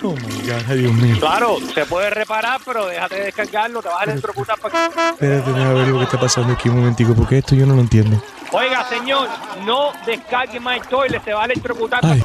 Oh 0.00 0.14
my 0.14 0.48
God, 0.48 0.74
Dios 0.76 0.92
mío. 0.92 1.16
Claro, 1.18 1.56
se 1.74 1.84
puede 1.84 2.08
reparar, 2.10 2.60
pero 2.64 2.86
déjate 2.86 3.16
de 3.16 3.24
descargarlo, 3.24 3.82
te 3.82 3.88
vas 3.88 4.00
a 4.00 4.04
electrocutar 4.04 4.56
para 4.60 4.86
Espérate, 4.86 5.52
déjame 5.52 5.74
ver 5.74 5.88
lo 5.88 5.98
que 5.98 6.04
está 6.04 6.20
pasando 6.20 6.52
aquí 6.52 6.68
un 6.68 6.76
momentico, 6.76 7.14
porque 7.14 7.38
esto 7.38 7.56
yo 7.56 7.66
no 7.66 7.74
lo 7.74 7.80
entiendo. 7.80 8.22
Oiga, 8.52 8.88
señor, 8.88 9.28
no 9.66 9.90
descargue 10.06 10.58
más 10.60 10.78
el 10.80 10.86
toilet, 10.88 11.22
se 11.24 11.32
va 11.34 11.42
a 11.42 11.44
electrocutar. 11.44 12.00
Ay, 12.02 12.22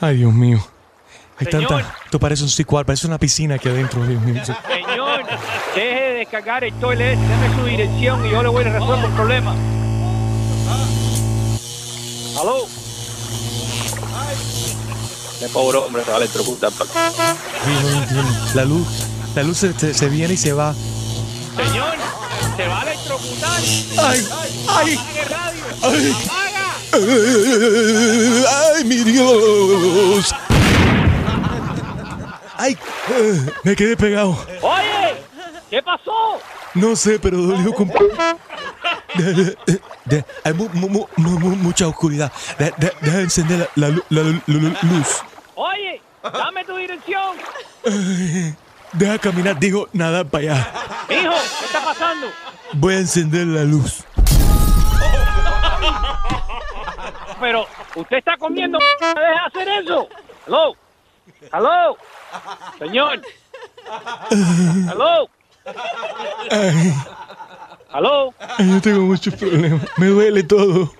ay 0.00 0.16
Dios 0.18 0.32
mío. 0.32 0.58
Hay 1.38 1.46
Señor. 1.46 1.68
tanta. 1.68 1.94
Esto 2.04 2.20
parece 2.20 2.42
un 2.42 2.50
sequal, 2.50 2.84
parece 2.84 3.06
una 3.06 3.18
piscina 3.18 3.54
aquí 3.56 3.68
adentro, 3.68 4.04
Dios 4.06 4.20
mío. 4.22 4.42
Señor, 4.44 5.24
deje 5.74 6.00
de 6.00 6.14
descargar 6.18 6.62
el 6.64 6.74
toilet, 6.74 7.18
deme 7.18 7.56
su 7.56 7.64
dirección 7.64 8.26
y 8.26 8.30
yo 8.30 8.42
le 8.42 8.48
voy 8.50 8.64
a 8.64 8.68
resolver 8.72 9.04
el 9.04 9.10
problema. 9.12 9.54
¿Aló? 12.40 12.66
Qué 15.40 15.48
pobre 15.48 15.78
hombre 15.78 16.04
se 16.04 16.10
va 16.10 16.16
a 16.16 16.20
electrocutar. 16.20 16.70
La 18.54 18.64
luz, 18.64 18.86
la 19.34 19.42
luz 19.42 19.56
se, 19.58 19.72
se- 19.78 19.94
se 19.94 20.08
viene 20.10 20.34
y 20.34 20.36
se 20.36 20.52
va. 20.52 20.74
¡Ay! 23.98 24.26
¡Ay! 24.68 24.98
¡Ay! 25.82 26.14
¡Ay, 28.74 28.84
mi 28.84 28.96
Dios! 29.04 30.34
¡Ay! 32.56 32.76
eh, 33.10 33.46
Me 33.64 33.76
quedé 33.76 33.96
pegado. 33.96 34.36
Oye, 34.62 35.14
¿qué 35.70 35.82
pasó? 35.82 36.38
No 36.74 36.94
sé, 36.96 37.18
pero 37.18 37.38
dolió 37.38 37.72
con... 37.74 37.90
Hay 40.44 40.52
mu- 40.54 40.68
mu- 40.72 40.88
mu- 40.88 41.08
mu- 41.16 41.38
mu- 41.38 41.56
mucha 41.56 41.86
oscuridad. 41.88 42.32
De- 42.58 42.72
de- 42.76 42.92
Deja 43.00 43.16
de 43.18 43.22
encender 43.24 43.68
la, 43.76 43.88
la 43.88 43.96
la 44.08 44.22
lu- 44.22 44.42
lu- 44.46 44.76
luz. 44.82 45.22
Oye, 45.54 46.00
dame 46.22 46.64
tu 46.64 46.76
dirección. 46.76 47.36
Ay, 47.86 48.54
Deja 48.92 49.18
caminar, 49.18 49.58
digo, 49.58 49.88
nada 49.92 50.24
para 50.24 50.42
allá. 50.52 50.72
Hijo, 51.08 51.32
¿qué 51.60 51.64
está 51.66 51.84
pasando? 51.84 52.26
Voy 52.74 52.94
a 52.94 52.98
encender 52.98 53.46
la 53.46 53.64
luz. 53.64 54.04
Pero, 57.40 57.66
¿usted 57.94 58.18
está 58.18 58.36
comiendo? 58.36 58.78
¿Deja 59.00 59.14
de 59.14 59.26
hacer 59.46 59.68
eso? 59.82 60.08
¿Aló? 60.46 60.76
¿Aló? 61.50 61.96
Señor. 62.78 63.20
¿Aló? 64.88 65.28
ay, 68.58 68.70
yo 68.70 68.80
tengo 68.80 69.00
muchos 69.00 69.34
problemas. 69.34 69.82
Me 69.96 70.06
duele 70.06 70.42
todo. 70.44 70.92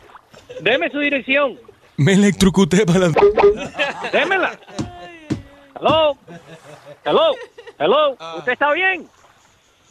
Deme 0.60 0.90
su 0.90 0.98
dirección. 0.98 1.58
Me 1.96 2.14
electrocuté 2.14 2.84
para 2.84 3.08
la... 3.08 3.08
Démela. 4.12 4.58
¿Aló? 5.74 6.16
¿Aló? 7.04 7.34
¿Aló? 7.78 8.16
¿Usted 8.38 8.52
está 8.52 8.72
bien? 8.72 9.08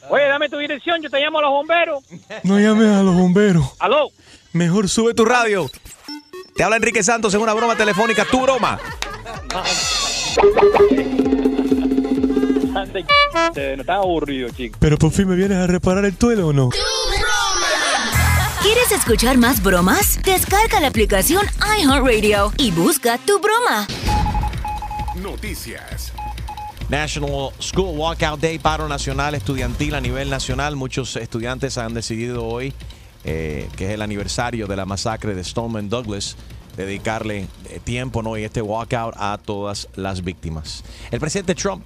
Oye, 0.09 0.23
dame 0.27 0.49
tu 0.49 0.57
dirección, 0.57 1.01
yo 1.01 1.09
te 1.09 1.19
llamo 1.19 1.39
a 1.39 1.41
los 1.43 1.51
bomberos. 1.51 2.03
No 2.43 2.59
llames 2.59 2.87
a 2.87 3.03
los 3.03 3.15
bomberos. 3.15 3.73
¿Aló? 3.79 4.09
Mejor 4.53 4.89
sube 4.89 5.13
tu 5.13 5.23
radio. 5.25 5.69
Te 6.55 6.63
habla 6.63 6.77
Enrique 6.77 7.03
Santos 7.03 7.33
en 7.33 7.41
una 7.41 7.53
broma 7.53 7.75
telefónica. 7.75 8.25
Tu 8.25 8.41
broma. 8.41 8.79
Ande, 12.75 13.05
No 13.75 13.81
está 13.81 13.95
aburrido, 13.95 14.49
chico. 14.49 14.77
Pero 14.79 14.97
por 14.97 15.11
fin 15.11 15.27
me 15.27 15.35
vienes 15.35 15.57
a 15.57 15.67
reparar 15.67 16.05
el 16.05 16.15
toile 16.17 16.43
o 16.43 16.53
no? 16.53 16.69
¿Quieres 18.61 18.91
escuchar 18.91 19.37
más 19.37 19.63
bromas? 19.63 20.19
Descarga 20.23 20.79
la 20.79 20.87
aplicación 20.87 21.45
iHeartRadio 21.79 22.51
y 22.57 22.71
busca 22.71 23.17
tu 23.19 23.39
broma. 23.39 23.87
Noticias. 25.15 26.11
National 26.89 27.51
School 27.59 27.95
Walkout 27.99 28.39
Day, 28.39 28.57
paro 28.57 28.87
nacional 28.87 29.35
estudiantil 29.35 29.93
a 29.93 30.01
nivel 30.01 30.27
nacional. 30.27 30.75
Muchos 30.75 31.15
estudiantes 31.17 31.77
han 31.77 31.93
decidido 31.93 32.43
hoy, 32.45 32.73
eh, 33.23 33.69
que 33.77 33.85
es 33.85 33.91
el 33.91 34.01
aniversario 34.01 34.65
de 34.65 34.75
la 34.75 34.87
masacre 34.87 35.35
de 35.35 35.43
Stoneman 35.43 35.87
Douglas, 35.87 36.35
dedicarle 36.75 37.45
eh, 37.65 37.79
tiempo 37.83 38.23
¿no? 38.23 38.35
y 38.39 38.43
este 38.43 38.63
walkout 38.63 39.13
a 39.19 39.37
todas 39.37 39.87
las 39.95 40.23
víctimas. 40.23 40.83
El 41.11 41.19
presidente 41.19 41.53
Trump 41.53 41.85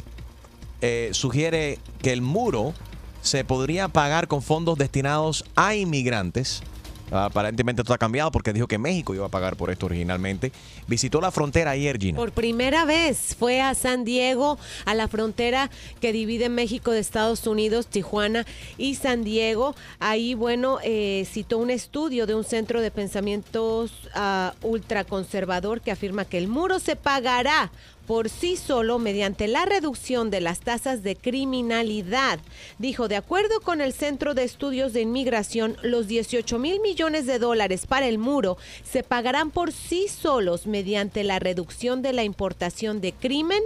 eh, 0.79 1.09
sugiere 1.11 1.79
que 2.01 2.13
el 2.13 2.21
muro 2.21 2.73
se 3.21 3.43
podría 3.43 3.89
pagar 3.89 4.29
con 4.29 4.41
fondos 4.41 4.77
destinados 4.77 5.43
a 5.57 5.75
inmigrantes. 5.75 6.63
Aparentemente 7.11 7.81
esto 7.81 7.93
ha 7.93 7.97
cambiado 7.97 8.31
porque 8.31 8.53
dijo 8.53 8.67
que 8.67 8.77
México 8.77 9.13
iba 9.13 9.25
a 9.25 9.29
pagar 9.29 9.55
por 9.55 9.69
esto 9.69 9.85
originalmente. 9.85 10.51
Visitó 10.87 11.21
la 11.21 11.31
frontera 11.31 11.71
ayer, 11.71 11.97
Gina. 11.99 12.17
Por 12.17 12.31
primera 12.31 12.85
vez 12.85 13.35
fue 13.37 13.61
a 13.61 13.75
San 13.75 14.03
Diego, 14.03 14.57
a 14.85 14.93
la 14.95 15.07
frontera 15.07 15.69
que 16.01 16.11
divide 16.11 16.49
México 16.49 16.91
de 16.91 16.99
Estados 16.99 17.45
Unidos, 17.45 17.87
Tijuana 17.87 18.45
y 18.77 18.95
San 18.95 19.23
Diego. 19.23 19.75
Ahí, 19.99 20.33
bueno, 20.33 20.79
eh, 20.83 21.27
citó 21.29 21.57
un 21.57 21.69
estudio 21.69 22.25
de 22.25 22.35
un 22.35 22.43
centro 22.43 22.81
de 22.81 22.91
pensamientos 22.91 23.91
ah, 24.15 24.53
ultraconservador 24.61 25.81
que 25.81 25.91
afirma 25.91 26.25
que 26.25 26.37
el 26.37 26.47
muro 26.47 26.79
se 26.79 26.95
pagará 26.95 27.71
por 28.07 28.29
sí 28.29 28.57
solo 28.57 28.99
mediante 28.99 29.47
la 29.47 29.65
reducción 29.65 30.29
de 30.29 30.41
las 30.41 30.59
tasas 30.59 31.03
de 31.03 31.15
criminalidad. 31.15 32.39
Dijo, 32.79 33.07
de 33.07 33.15
acuerdo 33.15 33.61
con 33.61 33.81
el 33.81 33.93
Centro 33.93 34.33
de 34.33 34.43
Estudios 34.43 34.93
de 34.93 35.01
Inmigración, 35.01 35.77
los 35.81 36.07
18 36.07 36.59
mil 36.59 36.79
millones 36.81 37.25
de 37.25 37.39
dólares 37.39 37.85
para 37.87 38.07
el 38.07 38.17
muro 38.17 38.57
se 38.83 39.03
pagarán 39.03 39.51
por 39.51 39.71
sí 39.71 40.07
solos 40.07 40.67
mediante 40.67 41.23
la 41.23 41.39
reducción 41.39 42.01
de 42.01 42.13
la 42.13 42.23
importación 42.23 43.01
de 43.01 43.13
crimen, 43.13 43.61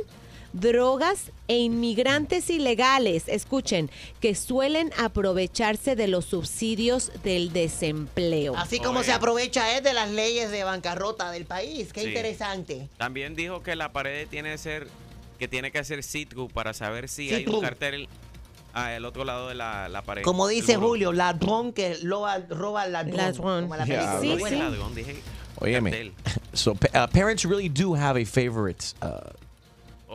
drogas 0.60 1.32
e 1.48 1.58
inmigrantes 1.58 2.50
ilegales, 2.50 3.24
escuchen, 3.28 3.90
que 4.20 4.36
suelen 4.36 4.92
aprovecharse 4.98 5.96
de 5.96 6.08
los 6.08 6.26
subsidios 6.26 7.12
del 7.24 7.54
desempleo. 7.54 8.56
Así 8.58 8.80
como 8.80 9.04
se 9.04 9.12
aprovecha 9.12 9.78
él 9.78 9.84
de 9.84 9.94
las 9.94 10.10
leyes 10.10 10.52
de 10.52 10.64
bancarrota 10.64 11.32
del 11.32 11.46
país. 11.46 11.94
Qué 11.94 12.02
Sí. 12.02 12.08
interesante. 12.10 12.90
También 12.98 13.36
dijo 13.36 13.62
que 13.64 13.76
la 13.76 13.92
pared 13.92 14.28
tiene 14.28 14.52
que 14.52 14.58
ser 14.58 14.88
que 15.40 15.48
tiene 15.48 15.72
que 15.72 15.84
ser 15.84 16.02
sit-through 16.04 16.52
para 16.52 16.74
saber 16.74 17.08
si 17.08 17.32
hay 17.32 17.46
un 17.46 17.62
cartel 17.62 18.10
al 18.74 19.06
otro 19.06 19.24
lado 19.24 19.48
de 19.50 19.54
la, 19.56 19.88
la 19.88 20.02
pared. 20.02 20.24
Como 20.24 20.48
dice. 20.48 20.76
Julio, 20.78 21.12
ladrón 21.14 21.74
que 21.74 21.96
roba, 22.04 22.40
roba 22.50 22.82
al 22.82 22.92
ladrón. 22.92 23.18
Ladrón. 23.18 23.70
La 23.70 23.86
Yeah. 23.86 24.20
Sí, 24.20 24.36
sí. 24.50 24.56
ladrón, 24.56 24.96
dije. 24.96 25.16
So, 26.54 26.72
uh, 26.72 27.08
parents 27.12 27.46
really 27.46 27.70
do 27.70 27.96
have 27.96 28.18
a 28.20 28.26
favorite. 28.26 28.94
uh, 29.04 29.30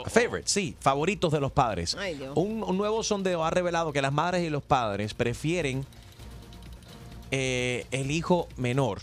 a 0.05 0.11
favorite, 0.11 0.49
sí, 0.49 0.77
favoritos 0.81 1.33
de 1.33 1.41
los 1.41 1.53
padres. 1.53 1.97
Ay, 1.99 2.15
Dios. 2.15 2.33
Un, 2.37 2.63
un 2.63 2.77
nuevo 2.77 3.03
sondeo 3.03 3.45
ha 3.45 3.51
revelado 3.51 3.93
que 3.93 4.03
las 4.03 4.13
madres 4.13 4.43
y 4.43 4.51
los 4.51 4.63
padres 4.63 5.15
prefieren 5.15 5.87
eh, 7.31 7.87
el 7.91 8.11
hijo 8.11 8.49
menor. 8.57 9.01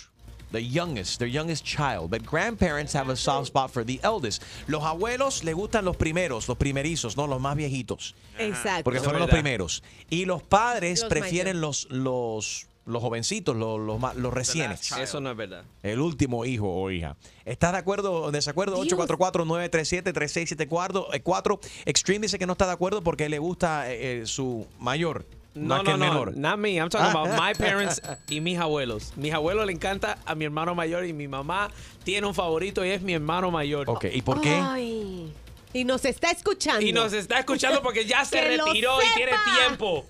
The 0.51 0.65
youngest, 0.65 1.19
their 1.19 1.29
youngest 1.29 1.63
child. 1.63 2.09
But 2.09 2.23
grandparents 2.25 2.95
have 2.95 3.11
a 3.11 3.15
soft 3.15 3.47
spot 3.47 3.69
for 3.69 3.85
the 3.85 3.99
eldest. 4.03 4.41
Los 4.67 4.83
abuelos 4.83 5.43
les 5.43 5.53
gustan 5.53 5.85
los 5.85 5.95
primeros, 5.95 6.47
los 6.47 6.57
primerizos, 6.57 7.15
no 7.17 7.27
los 7.27 7.39
más 7.39 7.55
viejitos. 7.55 8.15
Exacto. 8.39 8.83
Porque 8.83 8.99
fueron 8.99 9.21
los 9.21 9.29
primeros. 9.29 9.83
Y 10.09 10.25
los 10.25 10.41
padres 10.41 11.01
Los 11.01 11.09
prefieren 11.09 11.61
los, 11.61 11.87
los, 11.91 12.65
los 12.89 13.01
jovencitos, 13.01 13.55
los, 13.55 13.79
los, 13.79 13.99
los 14.15 14.33
recientes. 14.33 14.91
Eso 14.93 15.21
no 15.21 15.31
es 15.31 15.37
verdad. 15.37 15.63
El 15.83 15.99
último 15.99 16.45
hijo 16.45 16.67
o 16.69 16.89
hija. 16.91 17.15
¿Estás 17.45 17.71
de 17.71 17.77
acuerdo 17.77 18.11
o 18.13 18.31
desacuerdo? 18.31 18.81
Dios. 18.83 18.97
844-937-3674. 18.97 21.59
Eh. 21.63 21.67
Extreme 21.85 22.23
dice 22.23 22.37
que 22.39 22.45
no 22.45 22.53
está 22.53 22.65
de 22.67 22.73
acuerdo 22.73 23.01
porque 23.03 23.29
le 23.29 23.39
gusta 23.39 23.91
eh, 23.91 24.21
eh, 24.21 24.25
su 24.25 24.67
mayor. 24.79 25.25
No, 25.55 25.79
que 25.83 25.89
no, 25.89 25.93
el 25.95 25.99
no, 25.99 26.05
menor. 26.05 26.37
not 26.37 26.57
me. 26.57 26.75
I'm 26.75 26.89
talking 26.89 27.07
Ah. 27.07 27.11
about 27.23 27.39
my 27.39 27.53
parents 27.57 28.01
y 28.29 28.39
mis 28.39 28.59
abuelos. 28.59 29.13
Mis 29.15 29.33
abuelos 29.33 29.65
le 29.65 29.73
encanta 29.73 30.19
a 30.25 30.35
mi 30.35 30.45
hermano 30.45 30.75
mayor 30.75 31.05
y 31.05 31.13
mi 31.13 31.27
mamá 31.27 31.69
tiene 32.03 32.27
un 32.27 32.35
favorito 32.35 32.85
y 32.85 32.89
es 32.89 33.01
mi 33.01 33.13
hermano 33.13 33.49
mayor. 33.51 33.89
Ok, 33.89 34.05
¿y 34.13 34.21
por 34.21 34.41
qué? 34.41 34.53
Ay. 34.61 35.33
Y 35.73 35.83
nos 35.83 36.05
está 36.05 36.31
escuchando. 36.31 36.81
Y 36.81 36.93
nos 36.93 37.13
está 37.13 37.39
escuchando 37.39 37.81
porque 37.83 38.05
ya 38.05 38.25
se 38.25 38.41
retiró 38.41 38.97
y 39.01 39.15
tiene 39.15 39.31
tiempo. 39.59 40.05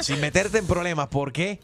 Sin 0.00 0.20
meterte 0.20 0.58
en 0.58 0.66
problemas, 0.66 1.08
¿por 1.08 1.32
qué? 1.32 1.58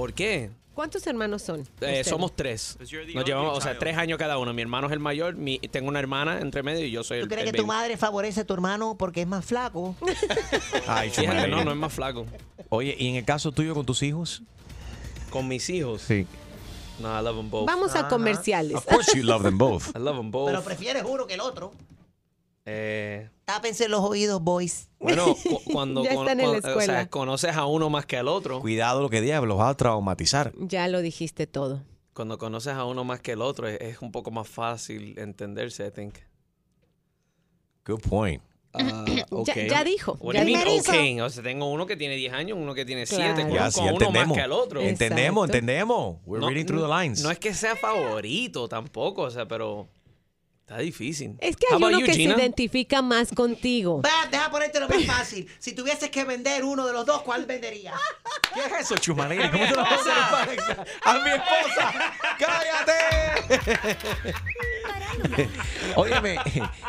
¿Por 0.00 0.14
qué? 0.14 0.48
¿Cuántos 0.72 1.06
hermanos 1.06 1.42
son? 1.42 1.68
Eh, 1.82 2.02
somos 2.04 2.34
tres. 2.34 2.78
Nos 2.80 3.24
llevamos, 3.26 3.58
o 3.58 3.60
sea, 3.60 3.78
tres 3.78 3.98
años 3.98 4.18
cada 4.18 4.38
uno. 4.38 4.54
Mi 4.54 4.62
hermano 4.62 4.86
es 4.86 4.94
el 4.94 4.98
mayor, 4.98 5.34
mi, 5.34 5.58
tengo 5.58 5.88
una 5.88 5.98
hermana 5.98 6.40
entre 6.40 6.62
medio 6.62 6.86
y 6.86 6.90
yo 6.90 7.04
soy 7.04 7.18
¿Tú 7.18 7.24
el, 7.24 7.28
crees 7.28 7.44
el 7.44 7.52
que 7.52 7.58
tu 7.58 7.66
baby. 7.66 7.76
madre 7.76 7.96
favorece 7.98 8.40
a 8.40 8.44
tu 8.46 8.54
hermano 8.54 8.96
porque 8.96 9.20
es 9.20 9.26
más 9.26 9.44
flaco? 9.44 9.94
Ay, 10.86 11.10
Fíjate, 11.10 11.48
no, 11.48 11.64
no 11.64 11.72
es 11.72 11.76
más 11.76 11.92
flaco. 11.92 12.24
Oye, 12.70 12.96
¿y 12.98 13.08
en 13.08 13.16
el 13.16 13.26
caso 13.26 13.52
tuyo 13.52 13.74
con 13.74 13.84
tus 13.84 14.02
hijos? 14.02 14.42
Con 15.28 15.46
mis 15.46 15.68
hijos. 15.68 16.00
Sí. 16.00 16.26
No, 16.98 17.20
I 17.20 17.22
love 17.22 17.36
them 17.36 17.50
both. 17.50 17.66
Vamos 17.66 17.94
a 17.94 18.08
comerciales. 18.08 18.74
Of 18.74 18.86
course 18.86 19.14
you 19.14 19.22
love 19.22 19.42
them 19.42 19.58
both. 19.58 19.94
I 19.94 19.98
love 19.98 20.16
them 20.16 20.30
both. 20.30 20.48
Pero 20.48 20.62
prefieres 20.64 21.04
uno 21.06 21.26
que 21.26 21.34
el 21.34 21.40
otro. 21.40 21.72
Eh, 22.64 23.28
Tápense 23.52 23.88
los 23.88 24.00
oídos, 24.00 24.42
boys. 24.42 24.88
bueno, 24.98 25.34
cu- 25.48 25.60
cuando 25.72 26.02
Ya 26.04 26.14
con- 26.14 26.26
la 26.26 26.36
con- 26.36 26.72
o 26.78 26.80
sea, 26.80 27.08
conoces 27.10 27.56
a 27.56 27.66
uno 27.66 27.90
más 27.90 28.06
que 28.06 28.16
al 28.16 28.28
otro, 28.28 28.60
Cuidado 28.60 29.00
lo 29.02 29.08
que 29.10 29.20
digas, 29.20 29.42
los 29.44 29.58
va 29.58 29.68
a 29.70 29.76
traumatizar. 29.76 30.52
Ya 30.58 30.86
lo 30.88 31.00
dijiste 31.02 31.46
todo. 31.46 31.82
cuando 32.12 32.38
conoces 32.38 32.74
a 32.74 32.84
uno 32.84 33.04
más 33.04 33.20
que 33.20 33.32
el 33.32 33.42
otro, 33.42 33.66
es, 33.68 33.80
es 33.80 34.00
un 34.02 34.12
poco 34.12 34.30
más 34.30 34.48
fácil 34.48 35.18
entenderse, 35.18 35.86
I 35.86 35.90
think. 35.90 36.14
Good 37.86 38.00
point. 38.08 38.42
Ya- 38.72 39.26
okay. 39.30 39.68
ya 39.68 39.82
dijo, 39.82 40.16
What 40.20 40.34
ya 40.34 40.42
do 40.42 40.48
you 40.48 40.54
mean, 40.56 40.64
dijo. 40.68 40.92
okay? 40.92 41.20
O 41.20 41.28
sea, 41.28 41.42
tengo 41.42 41.68
uno 41.72 41.86
que 41.86 41.96
tiene 41.96 42.14
10 42.14 42.32
años, 42.32 42.56
uno 42.60 42.72
que 42.72 42.84
tiene 42.84 43.04
7, 43.04 43.22
Claro. 43.34 43.42
con, 43.48 43.52
Ya, 43.52 43.70
sí, 43.70 43.80
uno 43.80 43.90
más 43.92 44.00
entendemos. 44.02 44.36
que 44.36 44.42
al 44.42 44.52
otro. 44.52 44.80
Entendemos, 44.80 45.44
Exacto. 45.48 45.56
entendemos. 45.58 46.16
We're 46.24 46.46
reading 46.46 46.66
through 46.66 46.82
the 46.88 47.02
lines. 47.02 47.20
No 47.22 47.30
es 47.32 47.38
que 47.40 47.52
sea 47.52 47.74
favorito 47.74 48.68
tampoco, 48.68 49.22
o 49.22 49.30
sea, 49.30 49.48
pero 49.48 49.88
está 50.70 50.82
difícil. 50.82 51.36
Es 51.40 51.56
que 51.56 51.66
hay 51.68 51.82
uno 51.82 51.98
you, 51.98 52.06
que 52.06 52.12
Gina? 52.12 52.34
se 52.34 52.40
identifica 52.40 53.02
más 53.02 53.32
contigo. 53.34 54.02
Va, 54.02 54.28
deja 54.30 54.48
ponértelo 54.50 54.88
más 54.88 55.04
fácil. 55.04 55.48
Si 55.58 55.72
tuvieses 55.72 56.10
que 56.10 56.22
vender 56.22 56.64
uno 56.64 56.86
de 56.86 56.92
los 56.92 57.04
dos, 57.04 57.22
¿cuál 57.22 57.44
venderías? 57.44 57.94
¿Qué 58.54 58.60
es 58.60 58.72
eso, 58.82 58.96
Chumaleri? 58.96 59.50
¿Cómo 59.50 59.64
te 59.64 59.70
lo 59.74 59.82
vas 59.82 60.06
a 60.06 60.42
hacer 60.42 60.86
¡A 61.04 61.18
mi 61.18 61.30
esposa! 61.30 61.92
¡Cállate! 62.38 63.98
Óyeme, 65.96 66.36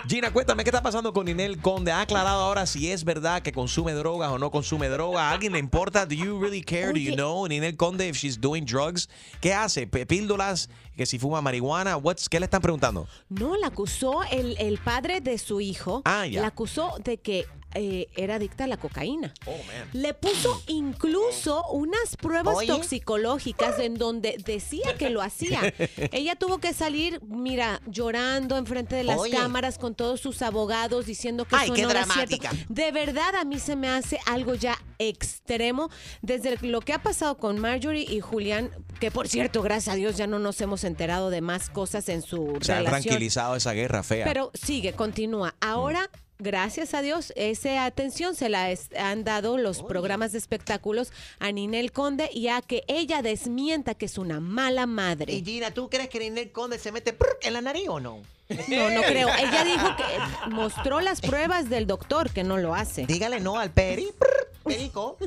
Gina, 0.08 0.32
cuéntame, 0.32 0.64
¿qué 0.64 0.70
está 0.70 0.82
pasando 0.82 1.14
con 1.14 1.26
Ninel 1.26 1.60
Conde? 1.60 1.92
¿Ha 1.92 2.02
aclarado 2.02 2.42
ahora 2.42 2.66
si 2.66 2.92
es 2.92 3.04
verdad 3.04 3.42
que 3.42 3.52
consume 3.52 3.94
drogas 3.94 4.32
o 4.32 4.38
no 4.40 4.52
consume 4.52 4.90
drogas? 4.90 5.22
¿A 5.24 5.32
alguien 5.32 5.54
le 5.54 5.60
importa? 5.60 6.06
¿Do 6.06 6.14
you 6.16 6.40
really 6.40 6.62
care? 6.62 6.88
¿Do 6.94 6.98
you 7.00 7.14
know 7.16 7.48
Ninel 7.48 7.76
Conde 7.78 8.08
if 8.08 8.16
she's 8.18 8.40
doing 8.40 8.66
drugs? 8.66 9.10
¿Qué 9.42 9.54
hace? 9.54 9.88
¿P- 9.88 10.06
¿Píldoras? 10.06 10.70
¿Que 10.96 11.06
si 11.06 11.18
fuma 11.18 11.42
marihuana? 11.42 11.98
What's, 11.98 12.28
¿Qué 12.30 12.40
le 12.40 12.46
están 12.46 12.62
preguntando? 12.62 13.08
No, 13.30 13.56
la 13.58 13.68
acusó 13.68 14.24
el, 14.32 14.56
el 14.60 14.78
padre 14.78 15.22
de 15.22 15.38
su 15.38 15.62
hijo. 15.62 16.02
Ah, 16.06 16.26
ya. 16.28 16.42
La 16.42 16.48
acusó 16.48 16.96
de 17.04 17.18
que 17.18 17.46
eh, 17.76 18.08
era 18.16 18.36
adicta 18.36 18.66
a 18.66 18.68
la 18.68 18.78
cocaína. 18.78 19.34
Oh, 19.46 19.52
man. 19.52 19.90
Le 19.94 20.14
puso 20.14 20.62
incluso 20.68 21.64
unas 21.72 22.18
pruebas 22.18 22.56
Oye. 22.58 22.68
toxicológicas 22.68 23.80
en 23.80 23.96
donde 23.96 24.38
decía 24.46 24.96
que 24.98 25.10
lo 25.10 25.22
hacía. 25.22 25.62
Ella 26.12 26.36
tuvo 26.36 26.60
que 26.60 26.74
salir, 26.74 27.22
mira, 27.24 27.82
llorando 27.88 28.58
enfrente 28.58 28.96
de 28.96 29.04
las 29.04 29.18
Oye. 29.20 29.36
cámaras 29.36 29.78
con 29.78 29.96
todos 29.96 30.20
sus 30.20 30.42
abogados 30.42 31.06
diciendo 31.06 31.46
que 31.46 31.56
Ay, 31.56 31.66
eso 31.66 31.74
qué 31.74 31.82
no 31.84 31.92
era 31.92 32.06
cierto. 32.06 32.38
dramática. 32.38 32.66
De 32.70 32.92
verdad, 32.92 33.36
a 33.36 33.44
mí 33.46 33.60
se 33.60 33.76
me 33.76 33.90
hace 33.90 34.20
algo 34.26 34.56
ya 34.56 34.78
extremo. 35.00 35.90
Desde 36.22 36.58
lo 36.62 36.82
que 36.82 36.94
ha 36.94 37.02
pasado 37.02 37.38
con 37.38 37.60
Marjorie 37.60 38.06
y 38.10 38.20
Julián, 38.20 38.72
que 39.00 39.12
por 39.12 39.28
cierto, 39.28 39.62
gracias 39.62 39.94
a 39.94 39.98
Dios 39.98 40.18
ya 40.18 40.28
no 40.28 40.40
nos 40.40 40.60
hemos 40.62 40.84
enterado 40.84 41.30
de 41.30 41.42
más 41.42 41.70
cosas 41.70 42.08
en 42.10 42.22
su 42.22 42.58
Se 42.62 42.74
ha 42.74 42.78
relación. 42.78 43.04
tranquilizado 43.04 43.56
esa 43.56 43.74
guerra 43.74 44.04
fea. 44.04 44.26
Pero 44.26 44.52
sigue, 44.54 44.94
continúa. 44.94 45.56
Ahora, 45.62 46.10
gracias 46.42 46.94
a 46.94 47.02
Dios, 47.02 47.32
esa 47.36 47.86
atención 47.86 48.36
se 48.36 48.50
la 48.50 48.72
es- 48.72 48.90
han 48.98 49.24
dado 49.24 49.58
los 49.58 49.84
programas 49.84 50.32
de 50.34 50.38
espectáculos 50.40 51.12
a 51.40 51.52
Ninel 51.52 51.92
Conde 51.92 52.30
y 52.34 52.48
a 52.50 52.62
que 52.62 52.84
ella 52.88 53.22
desmienta 53.22 53.96
que 53.96 54.06
es 54.06 54.18
una 54.18 54.40
mala 54.40 54.84
Y 54.84 54.88
madre. 54.88 55.42
Gina, 55.44 55.72
¿tú 55.72 55.90
crees 55.90 56.10
que 56.10 56.20
Ninel 56.20 56.52
Conde 56.52 56.78
se 56.80 56.92
mete 56.92 57.16
en 57.44 57.54
la 57.54 57.62
nariz 57.62 57.88
o 57.90 58.00
no? 58.00 58.20
No, 58.68 58.90
no 58.90 59.02
creo. 59.04 59.30
Ella 59.30 59.64
dijo 59.64 59.96
que 59.96 60.50
mostró 60.50 61.00
las 61.00 61.22
pruebas 61.22 61.70
del 61.70 61.88
doctor 61.88 62.30
que 62.32 62.44
no 62.44 62.58
lo 62.58 62.76
hace. 62.76 63.06
Dígale 63.06 63.40
no 63.40 63.58
al 63.58 63.72
peri, 63.72 64.10
perico. 64.66 65.18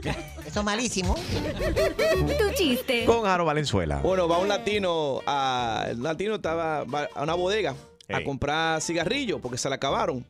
Eso 0.46 0.60
es 0.60 0.64
malísimo. 0.64 1.14
Tu 1.14 2.54
chiste. 2.54 3.06
Con 3.06 3.26
Aro 3.26 3.46
Valenzuela. 3.46 4.00
Bueno, 4.00 4.28
va 4.28 4.36
un 4.38 4.48
latino, 4.48 5.22
a, 5.26 5.86
el 5.88 6.02
latino 6.02 6.34
estaba 6.34 6.80
a 7.14 7.22
una 7.22 7.34
bodega 7.34 7.74
a 8.12 8.22
comprar 8.22 8.82
cigarrillos 8.82 9.40
porque 9.40 9.56
se 9.56 9.70
le 9.70 9.76
acabaron. 9.76 10.26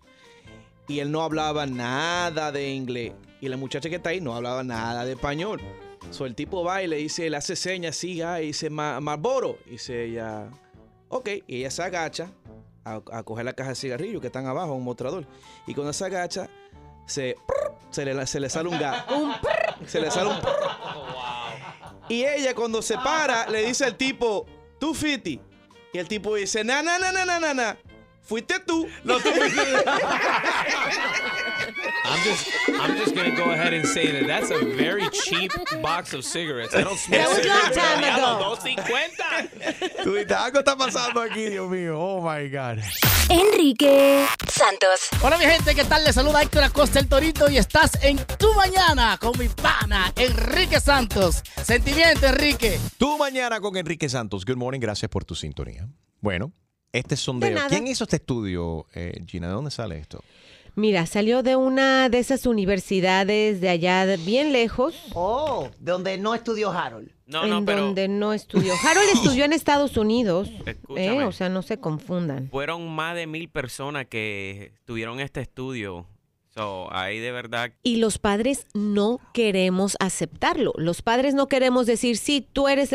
Y 0.89 0.99
él 1.01 1.11
no 1.11 1.23
hablaba 1.23 1.67
nada 1.67 2.53
de 2.53 2.71
inglés. 2.73 3.13
Y 3.41 3.49
la 3.49 3.57
muchacha 3.57 3.89
que 3.89 3.97
está 3.97 4.11
ahí 4.11 4.21
no 4.21 4.35
hablaba 4.35 4.63
nada 4.65 5.05
de 5.05 5.13
español. 5.13 5.61
So, 6.11 6.27
el 6.27 6.35
tipo 6.35 6.63
va 6.63 6.83
y 6.83 6.87
le 6.87 6.97
dice, 6.97 7.29
le 7.31 7.37
hace 7.37 7.57
señas, 7.57 7.97
siga, 7.97 8.41
y 8.43 8.49
dice, 8.49 8.69
"Ma- 8.71 9.01
Marlboro. 9.01 9.59
Y 9.67 9.71
dice 9.71 10.05
ella, 10.05 10.49
ok. 11.09 11.29
Y 11.47 11.57
ella 11.61 11.71
se 11.71 11.83
agacha 11.83 12.31
a, 12.85 13.01
coger 13.23 13.47
la 13.47 13.55
caja 13.55 13.71
de 13.71 13.77
cigarrillos 13.77 14.21
que 14.21 14.27
están 14.27 14.47
abajo, 14.47 14.75
un 14.75 14.85
mostrador. 14.85 15.27
Y 15.67 15.75
cuando 15.75 15.93
se 15.95 16.05
agacha, 16.05 16.49
se, 17.07 17.37
se, 17.91 18.05
le, 18.05 18.27
se 18.27 18.41
le 18.41 18.51
sale 18.51 18.69
un 18.69 18.79
gas. 18.79 19.05
se 19.87 20.01
le 20.01 20.11
sale 20.11 20.29
un... 20.31 20.37
Y 22.09 22.25
ella 22.25 22.55
cuando 22.55 22.83
se 22.83 22.97
para 22.99 23.49
le 23.49 23.65
dice 23.67 23.85
al 23.87 23.97
tipo, 23.97 24.45
tú 24.79 24.93
Fiti. 24.95 25.41
Y 25.93 25.99
el 25.99 26.07
tipo 26.09 26.35
dice, 26.35 26.63
na, 26.65 26.83
na, 26.83 26.99
na, 26.99 27.13
na, 27.13 27.25
na, 27.41 27.55
na. 27.55 27.79
Fuiste 28.25 28.59
tú. 28.67 28.89
No, 29.05 29.19
tú 29.21 29.31
fuiste 29.31 29.61
I'm 32.07 32.21
just, 32.23 32.49
I'm 32.69 32.97
just 32.97 33.15
gonna 33.15 33.35
go 33.37 33.51
ahead 33.51 33.73
and 33.73 33.87
say 33.87 34.11
that 34.13 34.27
that's 34.27 34.51
a 34.51 34.59
very 34.77 35.09
cheap 35.11 35.53
box 35.83 36.13
of 36.15 36.25
cigarettes. 36.25 36.75
I 36.75 36.83
don't 36.85 36.99
smoke 36.99 37.19
That 37.21 37.29
was 37.29 37.39
cigarettes. 37.39 37.77
long 37.77 38.01
time 38.01 38.05
ago. 38.05 38.57
250. 38.57 40.03
Tú 40.05 40.15
dices, 40.15 40.33
algo 40.33 40.59
está 40.61 40.77
pasando 40.77 41.21
aquí, 41.21 41.49
Dios 41.51 41.69
mío. 41.71 41.99
Oh 41.99 42.21
my 42.21 42.49
God. 42.49 42.79
Enrique 43.31 44.27
Santos. 44.51 45.09
Hola 45.23 45.39
mi 45.39 45.45
gente, 45.47 45.75
¿qué 45.75 45.85
tal? 45.85 46.05
Les 46.05 46.15
saluda 46.15 46.43
Héctor 46.43 46.65
Acosta 46.65 46.99
el 47.01 47.09
Torito 47.09 47.49
y 47.51 47.57
estás 47.57 47.93
en 48.03 48.19
Tu 48.39 48.53
Mañana 48.55 49.17
con 49.19 49.39
mi 49.39 49.49
pana 49.49 50.13
Enrique 50.17 50.79
Santos. 50.81 51.43
Sentimiento, 51.63 52.27
Enrique. 52.27 52.79
Tú 52.99 53.17
mañana 53.19 53.61
con 53.61 53.77
Enrique 53.77 54.09
Santos. 54.09 54.45
Good 54.45 54.57
morning, 54.57 54.81
gracias 54.81 55.11
por 55.11 55.25
tu 55.25 55.35
sintonía. 55.35 55.89
Bueno, 56.21 56.53
este 56.99 57.17
sondeo. 57.17 57.59
¿Quién 57.69 57.87
hizo 57.87 58.05
este 58.05 58.17
estudio, 58.17 58.87
eh, 58.95 59.21
Gina? 59.27 59.49
¿De 59.49 59.53
dónde 59.55 59.71
sale 59.71 59.99
esto? 59.99 60.23
Mira, 60.77 61.07
salió 61.07 61.43
de 61.45 61.55
una 61.55 62.09
de 62.09 62.19
esas 62.19 62.47
universidades 62.47 63.61
de 63.61 63.69
allá 63.69 64.07
de- 64.07 64.17
bien 64.17 64.53
lejos. 64.53 64.95
Oh, 65.15 65.69
de 65.79 65.93
donde 65.93 66.19
no 66.19 66.35
estudió 66.35 66.71
Harold. 66.73 67.11
No, 67.27 67.45
en 67.45 67.51
no, 67.51 67.65
pero 67.65 67.83
donde 67.83 68.09
no 68.09 68.33
estudió. 68.33 68.73
Harold 68.85 69.09
estudió 69.13 69.45
en 69.45 69.53
Estados 69.53 69.97
Unidos. 69.97 70.51
Escúchame. 70.67 71.07
¿eh? 71.23 71.25
O 71.25 71.33
sea, 71.33 71.49
no 71.49 71.63
se 71.63 71.79
confundan. 71.79 72.49
fueron 72.51 72.89
más 72.93 73.15
de 73.15 73.27
mil 73.29 73.49
personas 73.49 74.07
que 74.07 74.73
tuvieron 74.85 75.21
este 75.21 75.41
estudio. 75.43 76.07
So, 76.57 76.87
ahí 76.95 77.19
de 77.19 77.33
verdad 77.33 77.73
Y 77.83 77.97
los 77.97 78.19
padres 78.19 78.67
no 78.75 79.19
queremos 79.33 79.97
aceptarlo. 79.99 80.73
Los 80.77 81.03
padres 81.03 81.35
no 81.35 81.49
queremos 81.49 81.87
decir, 81.87 82.17
sí, 82.17 82.47
tú 82.53 82.69
eres... 82.69 82.91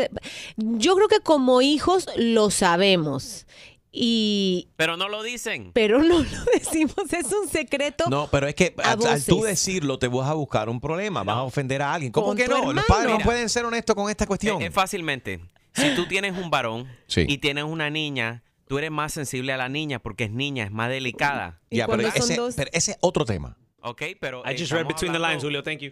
Yo 0.56 0.94
creo 0.96 1.08
que 1.08 1.20
como 1.20 1.60
hijos 1.60 2.06
lo 2.16 2.48
sabemos. 2.50 3.46
Y... 3.92 4.68
Pero 4.76 4.96
no 4.96 5.08
lo 5.08 5.22
dicen. 5.22 5.72
Pero 5.72 5.98
no 6.02 6.18
lo 6.20 6.24
decimos, 6.54 6.94
es 7.12 7.32
un 7.32 7.48
secreto. 7.48 8.04
No, 8.08 8.28
pero 8.30 8.46
es 8.46 8.54
que 8.54 8.74
A 8.82 8.92
al, 8.92 9.06
al 9.06 9.24
tú 9.24 9.42
decirlo 9.42 9.98
te 9.98 10.08
vas 10.08 10.28
a 10.28 10.34
buscar 10.34 10.68
un 10.68 10.80
problema, 10.80 11.22
vas 11.24 11.36
a 11.36 11.42
ofender 11.42 11.82
a 11.82 11.92
alguien. 11.94 12.12
¿Cómo 12.12 12.28
Con 12.28 12.36
que 12.36 12.46
no? 12.46 12.56
hermano. 12.58 12.72
Los 12.74 12.84
padres 12.86 13.12
no 13.12 13.18
pueden 13.18 13.48
ser 13.48 13.64
honestos 13.64 13.94
con 13.96 14.08
esta 14.08 14.26
cuestión. 14.26 14.60
Es, 14.62 14.68
es 14.68 14.74
fácilmente. 14.74 15.40
Si 15.72 15.94
tú 15.94 16.06
tienes 16.06 16.36
un 16.36 16.50
varón 16.50 16.86
Sí. 17.06 17.24
y 17.28 17.38
tienes 17.38 17.64
una 17.64 17.90
niña, 17.90 18.42
tú 18.68 18.78
eres 18.78 18.90
más 18.90 19.12
sensible 19.12 19.52
a 19.52 19.56
la 19.56 19.68
niña 19.68 19.98
porque 19.98 20.24
es 20.24 20.30
niña, 20.30 20.64
es 20.64 20.70
más 20.72 20.88
delicada. 20.90 21.60
Ya, 21.70 21.86
pero 21.86 22.02
ese, 22.06 22.36
dos- 22.36 22.54
pero 22.56 22.70
ese 22.72 22.92
es 22.92 22.98
otro 23.00 23.24
tema. 23.24 23.56
¿Ok? 23.82 24.02
Pero. 24.20 24.42
I 24.44 24.50
eh, 24.52 24.56
just 24.58 24.72
read 24.72 24.86
between 24.86 25.12
the 25.12 25.18
lines, 25.18 25.42
hablando- 25.42 25.46
Julio. 25.46 25.62
Thank 25.62 25.80
you. 25.80 25.90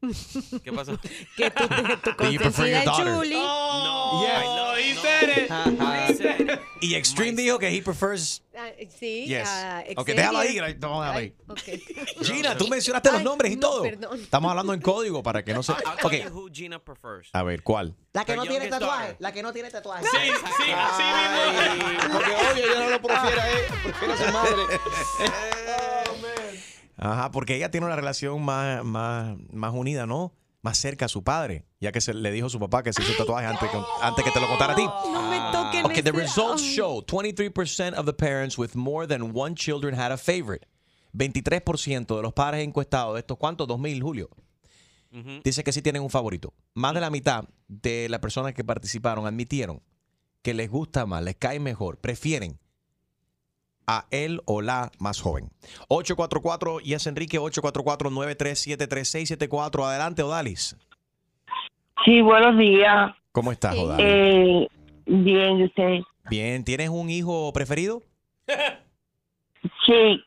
¿Qué 0.64 0.72
pasó? 0.72 0.98
que 1.36 1.50
tu, 1.50 1.68
que 1.68 1.98
tu 1.98 2.10
your 2.32 2.42
consentida 2.42 2.84
daughter? 2.84 3.14
Julie. 3.14 3.34
No. 3.34 4.22
Yeah. 4.22 4.40
I 4.40 4.44
know, 4.44 4.74
he 4.76 4.94
no. 4.94 5.00
said 5.02 5.28
it. 5.38 5.48
Said 6.16 6.40
it. 6.40 6.60
Y 6.80 6.94
Extreme 6.94 7.36
dijo 7.42 7.58
que 7.58 7.68
he 7.68 7.82
prefers 7.82 8.42
Ah, 8.56 8.68
Sí, 8.98 9.26
Yes. 9.26 9.46
ah, 9.48 9.84
Ok, 9.96 10.08
déjalo 10.08 10.38
ahí, 10.38 10.56
no, 10.56 11.00
déjalo 11.00 11.18
ahí. 11.18 11.34
Ok. 11.48 11.60
Gina, 12.24 12.56
tú 12.56 12.66
mencionaste 12.68 13.10
los 13.10 13.18
Ay, 13.18 13.24
nombres 13.24 13.52
y 13.52 13.56
no, 13.56 13.60
todo. 13.60 13.82
perdón. 13.82 14.20
Estamos 14.20 14.50
hablando 14.50 14.72
en 14.74 14.80
código 14.80 15.22
para 15.22 15.44
que 15.44 15.52
no 15.54 15.62
se. 15.62 15.72
I'll 15.72 15.96
tell 15.96 16.06
Ok, 16.06 16.12
you 16.24 16.30
who 16.30 16.48
Gina 16.52 16.78
prefers. 16.78 17.28
a 17.32 17.42
ver, 17.42 17.62
¿cuál? 17.62 17.94
La 18.12 18.24
que 18.24 18.34
no 18.36 18.42
tiene 18.44 18.68
tatuaje. 18.68 18.98
daughter. 19.02 19.16
La 19.20 19.32
que 19.32 19.42
no 19.42 19.52
tiene 19.52 19.70
tatuaje. 19.70 20.04
Sí, 20.04 20.16
sí, 20.64 20.72
así 20.72 21.02
mismo. 21.02 22.12
Porque 22.12 22.30
obvio, 22.32 22.64
ella 22.64 22.80
no 22.80 22.90
lo 22.90 23.02
prefiere 23.02 23.40
a 23.40 23.50
él, 23.50 23.64
prefiere 23.84 24.14
a 24.14 24.16
su 24.16 24.32
madre. 24.32 24.62
Ajá, 27.02 27.30
porque 27.30 27.56
ella 27.56 27.70
tiene 27.70 27.86
una 27.86 27.96
relación 27.96 28.42
más, 28.42 28.84
más, 28.84 29.34
más 29.52 29.72
unida, 29.74 30.06
¿no? 30.06 30.34
Más 30.62 30.76
cerca 30.76 31.06
a 31.06 31.08
su 31.08 31.24
padre, 31.24 31.64
ya 31.80 31.90
que 31.92 32.02
se 32.02 32.12
le 32.12 32.30
dijo 32.30 32.48
a 32.48 32.50
su 32.50 32.60
papá 32.60 32.82
que 32.82 32.92
se 32.92 33.00
hizo 33.02 33.14
tatuaje 33.16 33.46
antes 33.46 33.70
que, 33.70 33.78
antes 34.02 34.22
que 34.24 34.30
te 34.30 34.38
lo 34.40 34.46
contara 34.46 34.74
a 34.74 34.76
ti. 34.76 34.84
No 34.84 35.22
me 35.30 35.38
toquen 35.52 35.86
Okay, 35.86 36.02
the 36.02 36.10
ese- 36.10 36.18
results 36.18 36.62
show 36.62 37.00
23% 37.02 37.94
of 37.96 38.04
the 38.04 38.12
parents 38.12 38.58
with 38.58 38.74
more 38.74 39.06
than 39.06 39.34
one 39.34 39.54
children 39.54 39.98
had 39.98 40.12
a 40.12 40.18
favorite. 40.18 40.66
23% 41.14 42.16
de 42.16 42.22
los 42.22 42.32
padres 42.34 42.62
encuestados, 42.62 43.14
de 43.14 43.20
estos 43.20 43.38
cuántos, 43.38 43.66
2000, 43.66 44.02
Julio, 44.02 44.28
dice 45.42 45.64
que 45.64 45.72
sí 45.72 45.82
tienen 45.82 46.02
un 46.02 46.10
favorito. 46.10 46.52
Más 46.74 46.94
de 46.94 47.00
la 47.00 47.10
mitad 47.10 47.44
de 47.66 48.08
las 48.08 48.20
personas 48.20 48.52
que 48.54 48.62
participaron 48.62 49.26
admitieron 49.26 49.82
que 50.42 50.54
les 50.54 50.70
gusta 50.70 51.06
más, 51.06 51.22
les 51.24 51.36
cae 51.36 51.58
mejor, 51.58 51.98
prefieren 51.98 52.60
a 53.86 54.06
él 54.10 54.40
o 54.44 54.60
la 54.62 54.90
más 54.98 55.20
joven. 55.20 55.50
844 55.88 56.80
y 56.82 56.94
es 56.94 57.06
Enrique 57.06 57.38
844-9373674. 57.38 59.84
Adelante, 59.84 60.22
Odalis. 60.22 60.76
Sí, 62.04 62.22
buenos 62.22 62.58
días. 62.58 63.12
¿Cómo 63.32 63.52
estás, 63.52 63.76
Odalis? 63.76 64.06
Eh, 64.08 64.66
bien, 65.06 65.58
¿y 65.58 65.64
usted? 65.64 66.00
Bien, 66.28 66.64
¿tienes 66.64 66.88
un 66.88 67.10
hijo 67.10 67.52
preferido? 67.52 68.02
Sí. 69.86 70.24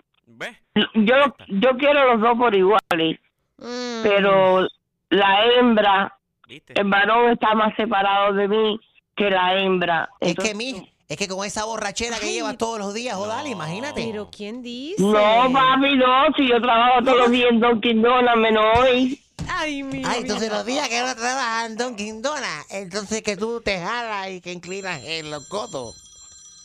Yo, 0.95 1.15
yo 1.47 1.77
quiero 1.77 2.13
los 2.13 2.21
dos 2.21 2.37
por 2.37 2.55
iguales, 2.55 3.19
pero 3.57 4.67
la 5.09 5.45
hembra, 5.45 6.17
el 6.47 6.89
varón 6.89 7.31
está 7.31 7.53
más 7.53 7.75
separado 7.75 8.33
de 8.33 8.47
mí 8.47 8.79
que 9.15 9.29
la 9.29 9.59
hembra. 9.59 10.09
Es 10.19 10.35
que 10.35 10.55
mi, 10.55 10.91
es 11.07 11.17
que 11.17 11.27
con 11.27 11.45
esa 11.45 11.65
borrachera 11.65 12.19
que 12.19 12.31
llevas 12.31 12.57
todos 12.57 12.79
los 12.79 12.93
días, 12.93 13.15
Jodal, 13.15 13.47
imagínate. 13.47 14.05
Pero 14.05 14.29
¿quién 14.31 14.61
dice? 14.61 15.01
No, 15.01 15.13
papi, 15.13 15.95
no, 15.95 16.25
si 16.35 16.47
yo 16.47 16.61
trabajo 16.61 17.03
todos 17.03 17.17
los 17.17 17.31
días 17.31 17.49
en 17.51 17.59
Dunkin' 17.59 18.01
Donuts, 18.01 18.37
menos 18.37 18.63
hoy. 18.77 19.19
Ay, 19.49 19.83
mi 19.83 20.03
Ay, 20.05 20.21
entonces 20.21 20.49
los 20.49 20.65
días 20.65 20.87
que 20.87 21.01
no 21.01 21.13
trabajas 21.15 21.69
en 21.69 21.77
Dunkin' 21.77 22.21
Donuts, 22.21 22.67
entonces 22.69 23.21
que 23.21 23.35
tú 23.35 23.61
te 23.61 23.79
jalas 23.79 24.29
y 24.29 24.41
que 24.41 24.51
inclinas 24.51 25.01
en 25.03 25.29
los 25.29 25.47
codos. 25.47 25.99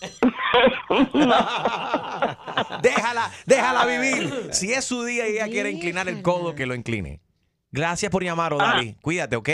déjala, 2.82 3.32
déjala 3.46 3.84
vivir. 3.84 4.50
Si 4.52 4.72
es 4.72 4.84
su 4.84 5.04
día 5.04 5.28
y 5.28 5.32
ella 5.32 5.48
quiere 5.48 5.72
inclinar 5.72 6.08
el 6.08 6.22
codo, 6.22 6.54
que 6.54 6.66
lo 6.66 6.74
incline. 6.74 7.20
Gracias 7.70 8.10
por 8.10 8.22
llamar, 8.22 8.52
Odali. 8.52 8.96
Cuídate, 9.02 9.36
¿ok? 9.36 9.48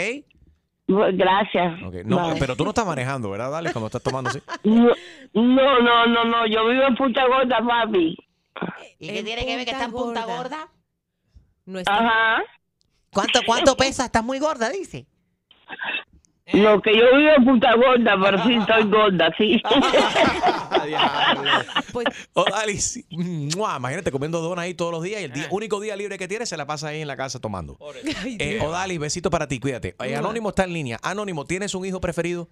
Gracias. 0.87 1.81
No, 2.05 2.33
pero 2.39 2.55
tú 2.55 2.63
no 2.63 2.69
estás 2.69 2.85
manejando, 2.85 3.31
¿verdad, 3.31 3.51
Dali? 3.51 3.71
Cuando 3.71 3.87
estás 3.87 4.03
tomando 4.03 4.29
así. 4.29 4.41
No, 5.33 5.81
no, 5.81 6.05
no, 6.05 6.23
no, 6.25 6.47
yo 6.47 6.67
vivo 6.67 6.83
en 6.83 6.95
Punta 6.95 7.27
Gorda, 7.27 7.57
papi. 7.65 8.15
¿Y 8.99 9.07
qué 9.07 9.23
tiene 9.23 9.45
que 9.45 9.55
ver 9.57 9.65
que 9.65 9.71
está 9.71 9.85
en 9.85 9.91
punta 9.91 10.25
gorda? 10.25 10.69
No 11.65 11.79
Ajá. 11.85 12.41
¿Cuánto, 13.11 13.39
cuánto 13.45 13.75
pesa? 13.75 14.05
Estás 14.05 14.23
muy 14.23 14.39
gorda, 14.39 14.69
dice. 14.69 15.07
Lo 16.53 16.79
que 16.81 16.95
yo 16.95 17.17
vivo 17.17 17.31
en 17.37 17.43
Punta 17.45 17.73
Gorda, 17.75 18.15
pero 18.23 18.43
sí 18.43 18.53
estoy 18.53 18.83
gorda, 18.83 19.33
sí. 19.35 19.61
Odali, 22.33 22.77
sí. 22.77 23.05
Mua, 23.57 23.77
imagínate 23.77 24.11
comiendo 24.11 24.39
donas 24.41 24.65
ahí 24.65 24.73
todos 24.73 24.91
los 24.91 25.03
días 25.03 25.21
y 25.21 25.25
el 25.25 25.31
día- 25.31 25.47
único 25.49 25.79
día 25.79 25.95
libre 25.95 26.17
que 26.17 26.27
tiene 26.27 26.45
se 26.45 26.57
la 26.57 26.65
pasa 26.67 26.89
ahí 26.89 27.01
en 27.01 27.07
la 27.07 27.17
casa 27.17 27.39
tomando. 27.39 27.77
Eh, 28.39 28.59
Odali, 28.61 28.97
besito 28.97 29.29
para 29.29 29.47
ti, 29.47 29.59
cuídate. 29.59 29.95
Eh, 30.03 30.15
Anónimo 30.15 30.49
está 30.49 30.63
en 30.65 30.73
línea. 30.73 30.99
Anónimo, 31.01 31.45
¿tienes 31.45 31.73
un 31.73 31.85
hijo 31.85 31.99
preferido? 31.99 32.47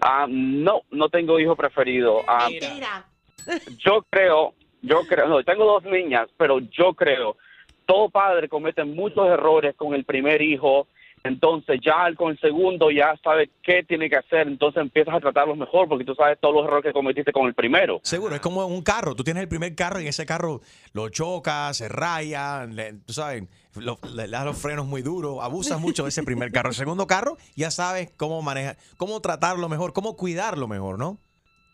Ah, 0.00 0.26
no, 0.28 0.82
no 0.90 1.08
tengo 1.08 1.38
hijo 1.38 1.54
preferido. 1.56 2.20
Ah, 2.26 2.48
yo 3.78 4.04
creo, 4.10 4.54
yo 4.82 5.00
creo, 5.08 5.28
no, 5.28 5.42
tengo 5.44 5.64
dos 5.64 5.84
niñas, 5.84 6.28
pero 6.36 6.58
yo 6.58 6.94
creo, 6.94 7.36
todo 7.86 8.08
padre 8.08 8.48
comete 8.48 8.82
muchos 8.84 9.26
errores 9.28 9.74
con 9.76 9.94
el 9.94 10.04
primer 10.04 10.42
hijo, 10.42 10.88
entonces 11.24 11.80
ya 11.84 12.14
con 12.16 12.30
el 12.32 12.38
segundo 12.38 12.90
ya 12.90 13.14
sabe 13.24 13.50
qué 13.62 13.82
tiene 13.82 14.08
que 14.10 14.16
hacer, 14.16 14.46
entonces 14.46 14.82
empiezas 14.82 15.14
a 15.14 15.20
tratarlos 15.20 15.56
mejor 15.56 15.88
porque 15.88 16.04
tú 16.04 16.14
sabes 16.14 16.38
todos 16.40 16.54
los 16.54 16.64
errores 16.66 16.84
que 16.84 16.92
cometiste 16.92 17.32
con 17.32 17.46
el 17.46 17.54
primero. 17.54 17.98
Seguro, 18.02 18.34
es 18.34 18.40
como 18.40 18.64
un 18.66 18.82
carro. 18.82 19.14
Tú 19.14 19.24
tienes 19.24 19.42
el 19.42 19.48
primer 19.48 19.74
carro 19.74 20.00
y 20.00 20.06
ese 20.06 20.26
carro 20.26 20.60
lo 20.92 21.08
chocas, 21.08 21.76
se 21.78 21.88
raya, 21.88 22.66
le- 22.66 22.92
tú 23.06 23.12
sabes, 23.14 23.44
lo- 23.76 23.98
le, 24.14 24.28
das 24.28 24.44
los 24.44 24.56
frenos 24.60 24.86
muy 24.86 25.02
duros, 25.02 25.38
abusas 25.42 25.80
mucho 25.80 26.02
de 26.04 26.10
ese 26.10 26.22
primer 26.22 26.52
carro. 26.52 26.68
El 26.68 26.74
segundo 26.74 27.06
carro 27.06 27.36
ya 27.56 27.70
sabes 27.70 28.10
cómo 28.16 28.42
manejar, 28.42 28.76
cómo 28.98 29.20
tratarlo 29.20 29.68
mejor, 29.68 29.92
cómo 29.94 30.16
cuidarlo 30.16 30.68
mejor, 30.68 30.98
¿no? 30.98 31.18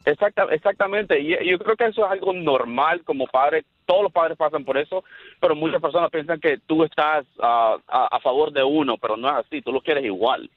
Exacta, 0.05 0.44
exactamente, 0.51 1.20
y 1.20 1.36
yo 1.46 1.59
creo 1.59 1.76
que 1.76 1.84
eso 1.84 2.07
es 2.07 2.11
algo 2.11 2.32
normal 2.32 3.05
como 3.05 3.26
padre, 3.26 3.64
todos 3.84 4.05
los 4.05 4.12
padres 4.12 4.38
pasan 4.38 4.64
por 4.64 4.78
eso, 4.78 5.05
pero 5.40 5.55
muchas 5.55 5.80
personas 5.80 6.11
piensan 6.11 6.40
que 6.40 6.59
tú 6.66 6.84
estás 6.84 7.26
ah, 7.38 7.76
a, 7.86 8.18
favor 8.20 8.51
de 8.51 8.62
uno, 8.62 8.96
pero 8.96 9.18
no 9.18 9.28
es 9.28 9.46
así, 9.46 9.61
tú 9.61 9.72
lo 9.72 9.82
quieres 9.82 10.05
igual. 10.05 10.48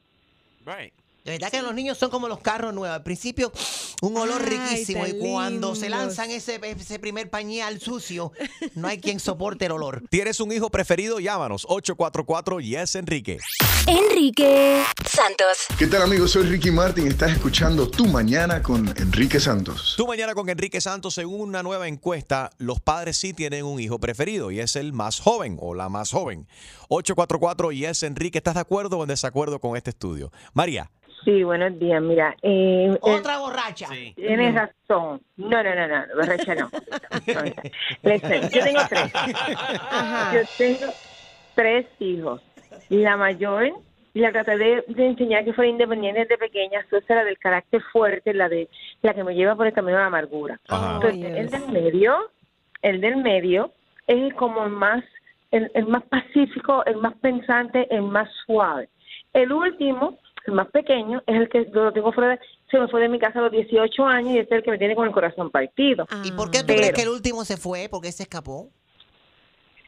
De 1.23 1.31
verdad 1.31 1.49
que 1.51 1.61
los 1.61 1.73
niños 1.73 1.97
son 1.97 2.09
como 2.09 2.27
los 2.27 2.39
carros 2.39 2.73
nuevos. 2.73 2.97
Al 2.97 3.03
principio, 3.03 3.53
un 4.01 4.17
olor 4.17 4.41
Ay, 4.43 4.57
riquísimo. 4.57 5.07
Y 5.07 5.19
cuando 5.19 5.73
se 5.73 5.87
lanzan 5.87 6.29
ese, 6.31 6.59
ese 6.61 6.99
primer 6.99 7.29
pañal 7.29 7.79
sucio, 7.79 8.33
no 8.75 8.89
hay 8.89 8.99
quien 8.99 9.21
soporte 9.21 9.67
el 9.67 9.71
olor. 9.71 10.03
¿Tienes 10.09 10.41
un 10.41 10.51
hijo 10.51 10.69
preferido? 10.69 11.21
Llámanos 11.21 11.65
844 11.69 12.59
Yes 12.59 12.95
Enrique. 12.95 13.37
Enrique 13.87 14.83
Santos. 15.05 15.59
¿Qué 15.79 15.87
tal 15.87 16.01
amigos? 16.01 16.31
Soy 16.31 16.43
Ricky 16.43 16.71
Martin. 16.71 17.07
Estás 17.07 17.31
escuchando 17.31 17.89
Tu 17.89 18.05
Mañana 18.05 18.61
con 18.61 18.93
Enrique 18.97 19.39
Santos. 19.39 19.93
Tú 19.95 20.05
mañana 20.05 20.33
con 20.33 20.49
Enrique 20.49 20.81
Santos, 20.81 21.13
según 21.13 21.39
una 21.39 21.63
nueva 21.63 21.87
encuesta, 21.87 22.49
los 22.57 22.81
padres 22.81 23.15
sí 23.15 23.33
tienen 23.33 23.63
un 23.63 23.79
hijo 23.79 23.97
preferido 23.97 24.51
y 24.51 24.59
es 24.59 24.75
el 24.75 24.91
más 24.91 25.21
joven 25.21 25.57
o 25.61 25.73
la 25.73 25.87
más 25.87 26.11
joven. 26.11 26.49
844 26.89 27.71
Yes 27.71 28.03
Enrique, 28.03 28.39
¿estás 28.39 28.55
de 28.55 28.59
acuerdo 28.59 28.97
o 28.97 29.03
en 29.03 29.07
desacuerdo 29.09 29.59
con 29.59 29.77
este 29.77 29.91
estudio? 29.91 30.29
María. 30.53 30.91
Sí, 31.23 31.43
buenos 31.43 31.77
días. 31.79 32.01
Mira, 32.01 32.35
eh, 32.41 32.97
Otra 33.01 33.39
borracha. 33.39 33.87
Tienes 34.15 34.55
razón. 34.55 35.21
No, 35.37 35.63
no, 35.63 35.75
no, 35.75 35.87
no, 35.87 36.03
borracha 36.15 36.55
no. 36.55 36.69
Listen, 38.03 38.49
yo 38.49 38.63
tengo 38.63 38.81
tres. 38.89 39.13
Yo 40.33 40.41
tengo 40.57 40.93
tres 41.55 41.85
hijos. 41.99 42.41
La 42.89 43.15
mayor 43.17 43.71
la 44.13 44.31
traté 44.31 44.57
de, 44.57 44.83
de 44.87 45.07
enseñar 45.07 45.43
que 45.43 45.53
fuera 45.53 45.69
independiente 45.69 46.21
desde 46.21 46.37
pequeña. 46.37 46.81
Esa 46.91 47.13
era 47.13 47.23
del 47.23 47.37
carácter 47.37 47.81
fuerte, 47.91 48.33
la 48.33 48.49
de 48.49 48.69
la 49.01 49.13
que 49.13 49.23
me 49.23 49.33
lleva 49.33 49.55
por 49.55 49.67
el 49.67 49.73
camino 49.73 49.97
de 49.97 50.01
la 50.01 50.07
amargura. 50.07 50.59
Entonces, 50.69 51.23
el 51.35 51.49
del 51.49 51.67
medio, 51.69 52.31
el 52.81 53.01
del 53.01 53.17
medio 53.17 53.71
es 54.07 54.33
como 54.35 54.65
el 54.65 54.71
más, 54.71 55.03
el, 55.51 55.71
el 55.73 55.87
más 55.87 56.03
pacífico, 56.03 56.85
el 56.85 56.97
más 56.97 57.15
pensante, 57.15 57.87
el 57.93 58.03
más 58.03 58.29
suave. 58.45 58.89
El 59.33 59.51
último, 59.51 60.19
el 60.45 60.53
más 60.53 60.67
pequeño, 60.69 61.21
es 61.25 61.35
el 61.35 61.49
que 61.49 61.65
lo 61.71 61.91
tengo 61.91 62.11
fuera 62.11 62.31
de, 62.31 62.39
se 62.69 62.79
me 62.79 62.87
fue 62.87 63.01
de 63.01 63.09
mi 63.09 63.19
casa 63.19 63.39
a 63.39 63.43
los 63.43 63.51
18 63.51 64.05
años 64.05 64.33
y 64.33 64.39
es 64.39 64.51
el 64.51 64.63
que 64.63 64.71
me 64.71 64.77
tiene 64.77 64.95
con 64.95 65.07
el 65.07 65.13
corazón 65.13 65.49
partido. 65.49 66.07
¿Y 66.23 66.31
por 66.31 66.51
qué 66.51 66.59
tú 66.59 66.65
Pero- 66.67 66.79
crees 66.79 66.93
que 66.93 67.01
el 67.03 67.09
último 67.09 67.45
se 67.45 67.57
fue? 67.57 67.87
¿Por 67.89 68.01
qué 68.01 68.11
se 68.11 68.23
escapó? 68.23 68.69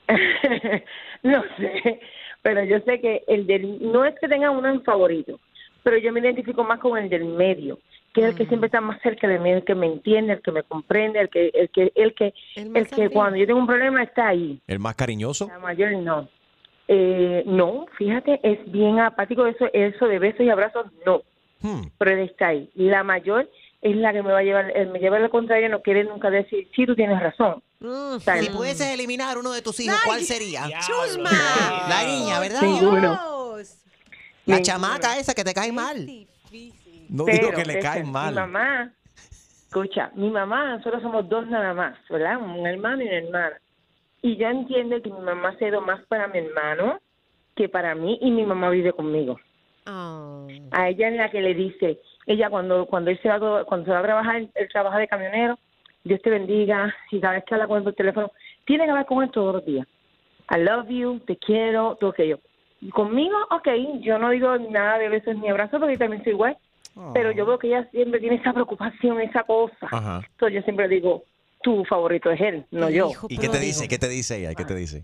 no 1.24 1.44
sé, 1.58 2.00
pero 2.42 2.64
yo 2.64 2.80
sé 2.82 3.00
que 3.02 3.24
el 3.28 3.48
del, 3.48 3.92
no 3.92 4.06
es 4.06 4.14
que 4.20 4.28
tenga 4.28 4.52
uno 4.52 4.70
en 4.70 4.84
favorito, 4.84 5.40
pero 5.84 5.98
yo 5.98 6.12
me 6.14 6.20
identifico 6.20 6.64
más 6.64 6.80
con 6.80 6.98
el 6.98 7.10
del 7.10 7.26
medio, 7.26 7.80
que 8.14 8.22
es 8.22 8.28
el 8.28 8.36
que 8.36 8.46
siempre 8.46 8.68
está 8.68 8.82
más 8.82 9.02
cerca 9.02 9.28
de 9.28 9.40
mí, 9.40 9.50
el 9.50 9.64
que 9.66 9.74
me 9.74 9.88
entiende, 9.88 10.34
el 10.34 10.42
que 10.42 10.52
me 10.52 10.64
comprende, 10.64 11.20
el 11.22 11.30
que, 11.30 11.48
el 11.54 11.70
que, 11.70 11.92
el 11.96 12.14
que, 12.14 12.34
el, 12.56 12.88
que 12.88 13.10
cuando 13.10 13.38
yo 13.38 13.48
tengo 13.48 13.60
un 13.60 13.68
problema 13.68 14.04
está 14.04 14.28
ahí. 14.28 14.60
¿El 14.68 14.80
más 14.80 14.96
cariñoso? 14.96 15.48
La 15.48 15.60
mayor 15.60 15.94
no. 15.94 16.30
Eh, 16.88 17.44
no, 17.46 17.86
fíjate, 17.98 18.40
es 18.44 18.72
bien 18.72 19.00
apático 19.00 19.46
eso, 19.48 19.66
eso 19.74 20.06
de 20.08 20.20
besos 20.20 20.42
y 20.42 20.50
abrazos, 20.50 20.88
no. 21.06 21.22
Pero 21.98 22.12
él 22.12 22.20
está 22.20 22.50
ahí. 22.50 22.70
La 22.76 23.04
mayor 23.04 23.50
es 23.82 23.96
la 23.96 24.14
que 24.14 24.22
me 24.22 24.32
va 24.32 24.40
a 24.40 24.44
llevar, 24.44 24.72
eh, 24.76 24.86
me 24.86 25.00
lleva 25.00 25.18
a 25.18 25.20
la 25.20 25.30
contraria, 25.30 25.68
no 25.68 25.82
quiere 25.82 26.04
nunca 26.04 26.30
decir, 26.30 26.68
sí, 26.76 26.86
tú 26.86 26.96
tienes 26.96 27.20
razón. 27.20 27.64
O 27.84 28.20
sea, 28.20 28.38
Si 28.38 28.50
pudieses 28.50 28.88
eliminar 28.94 29.38
uno 29.38 29.52
de 29.52 29.62
tus 29.62 29.80
hijos, 29.80 30.00
¿cuál 30.06 30.22
sería? 30.22 30.68
Chusma. 30.80 31.32
La 31.90 32.04
niña, 32.04 32.40
¿verdad? 32.40 32.62
Ninguno. 32.62 33.20
La 34.46 34.62
chamaca 34.62 35.18
esa 35.18 35.34
que 35.34 35.44
te 35.44 35.54
cae 35.54 35.72
mal. 35.72 36.08
No 37.10 37.26
Pero, 37.26 37.48
digo 37.48 37.52
que 37.52 37.66
le 37.66 37.80
cae 37.80 38.04
mal. 38.04 38.34
Mi 38.34 38.40
mamá, 38.42 38.92
escucha, 39.68 40.12
mi 40.16 40.30
mamá, 40.30 40.78
nosotros 40.78 41.02
somos 41.02 41.28
dos 41.30 41.48
nada 41.48 41.74
más, 41.74 41.98
¿verdad? 42.10 42.38
Un 42.38 42.66
hermano 42.66 43.04
y 43.04 43.08
una 43.08 43.18
hermana. 43.18 43.62
Y 44.26 44.38
yo 44.38 44.48
entiendo 44.48 45.00
que 45.04 45.12
mi 45.12 45.20
mamá 45.20 45.50
ha 45.50 45.58
sido 45.60 45.82
más 45.82 46.02
para 46.08 46.28
mi 46.28 46.40
hermano 46.40 46.98
que 47.56 47.70
para 47.70 47.94
mí 47.94 48.18
y 48.22 48.32
mi 48.32 48.44
mamá 48.44 48.72
vive 48.72 48.92
conmigo. 48.92 49.40
A 50.72 50.90
ella 50.90 51.10
es 51.10 51.16
la 51.16 51.30
que 51.30 51.42
le 51.42 51.54
dice, 51.54 52.00
ella 52.26 52.50
cuando 52.50 52.88
cuando 52.88 53.12
él 53.12 53.20
se 53.22 53.30
va, 53.30 53.36
a- 53.36 53.64
cuando 53.66 53.86
se 53.86 53.92
va 53.92 54.00
a 54.00 54.04
trabajar, 54.04 54.38
él 54.38 54.70
trabaja 54.72 54.98
de 54.98 55.08
camionero, 55.08 55.60
Dios 56.04 56.20
te 56.24 56.32
bendiga, 56.32 56.92
y 57.12 57.20
cada 57.20 57.36
vez 57.36 57.44
que 57.46 57.54
habla 57.54 57.68
con 57.68 57.78
él 57.78 57.84
por 57.84 57.94
teléfono, 57.94 58.32
tiene 58.66 58.86
que 58.86 58.90
hablar 58.90 59.06
con 59.06 59.24
él 59.24 59.30
todos 59.30 59.54
los 59.58 59.66
días. 59.66 59.88
I 60.50 60.58
love 60.64 60.88
you, 60.90 61.20
te 61.20 61.38
quiero, 61.38 61.96
todo 62.00 62.10
aquello. 62.10 62.40
Y 62.82 62.90
Conmigo, 62.90 63.38
ok, 63.52 63.68
yo 64.02 64.18
no 64.18 64.32
digo 64.32 64.58
nada 64.58 64.98
de 64.98 65.10
besos 65.10 65.36
ni 65.38 65.50
abrazos 65.50 65.80
porque 65.80 65.94
yo 65.94 66.00
también 66.00 66.24
soy 66.24 66.34
igual, 66.34 66.58
pero 67.14 67.32
yo 67.32 67.46
veo 67.46 67.60
que 67.60 67.68
ella 67.68 67.88
siempre 67.92 68.20
tiene 68.20 68.38
esa 68.38 68.54
preocupación, 68.54 69.22
esa 69.22 69.44
cosa. 69.44 69.88
Entonces 70.32 70.56
yo 70.56 70.62
siempre 70.64 70.88
digo, 70.88 71.24
tu 71.66 71.84
favorito 71.86 72.30
es 72.30 72.40
él, 72.42 72.64
no 72.70 72.92
yo. 72.92 73.10
¿Y 73.28 73.40
qué 73.40 73.50
te 73.50 73.58
dice? 73.60 73.88
¿Qué 73.88 73.98
te 73.98 74.08
dice 74.08 74.38
ella? 74.38 74.54
¿Qué 74.54 74.66
te 74.66 74.76
dice? 74.76 75.04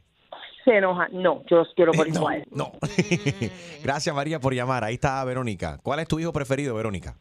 Se 0.64 0.78
enoja, 0.78 1.07
no, 1.12 1.41
yo 1.49 1.57
los 1.57 1.74
quiero 1.76 1.91
por 1.91 2.07
Eh, 2.07 2.12
no, 2.12 2.20
igual. 2.20 2.43
no. 2.51 2.72
Gracias 3.84 4.16
María 4.16 4.39
por 4.39 4.53
llamar. 4.53 4.84
Ahí 4.84 4.93
está 4.93 5.26
Verónica. 5.26 5.80
¿Cuál 5.82 6.01
es 6.01 6.07
tu 6.07 6.20
hijo 6.20 6.32
preferido, 6.32 6.76
Verónica? 6.76 7.16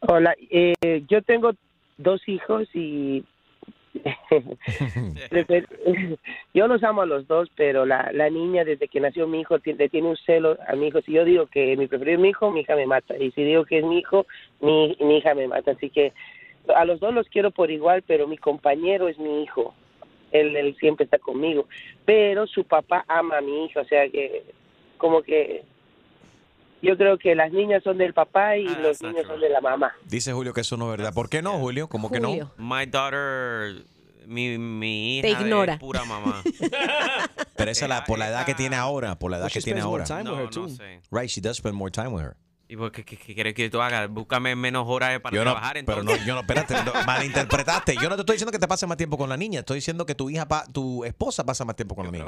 Hola, 0.00 0.34
eh, 0.50 0.74
yo 1.08 1.22
tengo 1.22 1.52
dos 1.96 2.20
hijos 2.28 2.66
y 2.74 3.24
yo 6.54 6.66
los 6.66 6.82
amo 6.82 7.02
a 7.02 7.06
los 7.06 7.28
dos, 7.28 7.48
pero 7.56 7.86
la, 7.86 8.10
la 8.12 8.28
niña 8.30 8.64
desde 8.64 8.88
que 8.88 8.98
nació 8.98 9.28
mi 9.28 9.42
hijo 9.42 9.60
tiene, 9.60 9.88
tiene 9.88 10.08
un 10.08 10.16
celo 10.16 10.58
a 10.66 10.74
mi 10.74 10.88
hijo. 10.88 11.00
Si 11.02 11.12
yo 11.12 11.24
digo 11.24 11.46
que 11.46 11.76
mi 11.76 11.86
preferido 11.86 12.16
es 12.16 12.20
mi 12.22 12.30
hijo, 12.30 12.50
mi 12.50 12.62
hija 12.62 12.74
me 12.74 12.86
mata. 12.86 13.16
Y 13.16 13.30
si 13.30 13.44
digo 13.44 13.64
que 13.64 13.78
es 13.78 13.84
mi 13.84 13.98
hijo, 14.00 14.26
mi, 14.60 14.96
mi 15.00 15.18
hija 15.18 15.34
me 15.34 15.46
mata. 15.46 15.70
Así 15.70 15.88
que 15.88 16.12
a 16.74 16.84
los 16.84 17.00
dos 17.00 17.12
los 17.14 17.28
quiero 17.28 17.50
por 17.50 17.70
igual, 17.70 18.02
pero 18.06 18.26
mi 18.26 18.38
compañero 18.38 19.08
es 19.08 19.18
mi 19.18 19.42
hijo. 19.42 19.74
Él, 20.32 20.56
él 20.56 20.76
siempre 20.80 21.04
está 21.04 21.18
conmigo. 21.18 21.68
Pero 22.04 22.46
su 22.46 22.64
papá 22.64 23.04
ama 23.08 23.38
a 23.38 23.40
mi 23.40 23.64
hija, 23.66 23.80
o 23.80 23.84
sea 23.84 24.08
que 24.08 24.44
como 24.98 25.22
que 25.22 25.64
yo 26.82 26.96
creo 26.96 27.16
que 27.18 27.34
las 27.34 27.52
niñas 27.52 27.82
son 27.82 27.98
del 27.98 28.12
papá 28.12 28.56
y 28.56 28.64
los 28.64 29.00
niños 29.00 29.26
son 29.26 29.40
de 29.40 29.48
la 29.48 29.60
mamá. 29.60 29.94
Dice 30.06 30.32
Julio 30.32 30.52
que 30.52 30.60
eso 30.62 30.76
no 30.76 30.92
es 30.92 30.98
verdad. 30.98 31.14
¿Por 31.14 31.28
qué 31.30 31.40
no, 31.40 31.58
Julio? 31.58 31.88
¿Cómo 31.88 32.10
que 32.10 32.20
no? 32.20 32.52
My 32.58 32.84
daughter, 32.86 33.84
mi, 34.26 34.58
mi 34.58 35.18
hija 35.18 35.28
Te 35.28 35.30
ignora. 35.42 35.74
es 35.74 35.78
pura 35.80 36.04
mamá. 36.04 36.42
Pero 37.56 37.70
esa 37.70 37.84
es 37.84 37.88
la, 37.88 38.04
por 38.04 38.18
la 38.18 38.28
edad 38.28 38.44
que 38.44 38.54
tiene 38.54 38.76
ahora, 38.76 39.18
por 39.18 39.30
la 39.30 39.36
edad 39.38 39.46
Well, 39.46 39.52
que 39.52 39.60
tiene 39.60 39.80
ahora. 39.80 40.04
No, 40.22 40.50
no 40.50 40.68
sé. 40.68 41.00
Right, 41.10 41.28
she 41.28 41.40
does 41.40 41.56
spend 41.56 41.74
more 41.76 41.90
time 41.90 42.08
with 42.08 42.22
her. 42.22 42.36
¿Y 42.66 42.76
por 42.76 42.90
qué, 42.90 43.04
qué- 43.04 43.18
qué 43.18 43.34
quieres 43.34 43.54
que 43.54 43.68
tú 43.68 43.82
hagas? 43.82 44.08
Búscame 44.08 44.56
menos 44.56 44.84
horas 44.88 45.20
para 45.20 45.36
Yo 45.36 45.44
no, 45.44 45.50
trabajar 45.52 45.74
pero 45.84 46.00
entonces. 46.00 46.20
no, 46.22 46.26
yo 46.26 46.34
no, 46.34 46.40
espérate, 46.40 46.74
no, 46.82 46.92
malinterpretaste. 47.06 47.94
Yo 47.96 48.08
no 48.08 48.16
te 48.16 48.22
estoy 48.22 48.34
diciendo 48.36 48.52
que 48.52 48.58
te 48.58 48.66
pases 48.66 48.88
más 48.88 48.96
tiempo 48.96 49.18
con 49.18 49.28
la 49.28 49.36
niña, 49.36 49.60
estoy 49.60 49.76
diciendo 49.76 50.06
que 50.06 50.14
tu 50.14 50.30
hija, 50.30 50.48
pa- 50.48 50.64
tu 50.72 51.04
esposa 51.04 51.44
pasa 51.44 51.64
más 51.66 51.76
tiempo 51.76 51.94
con 51.94 52.06
la 52.06 52.10
niña. 52.12 52.24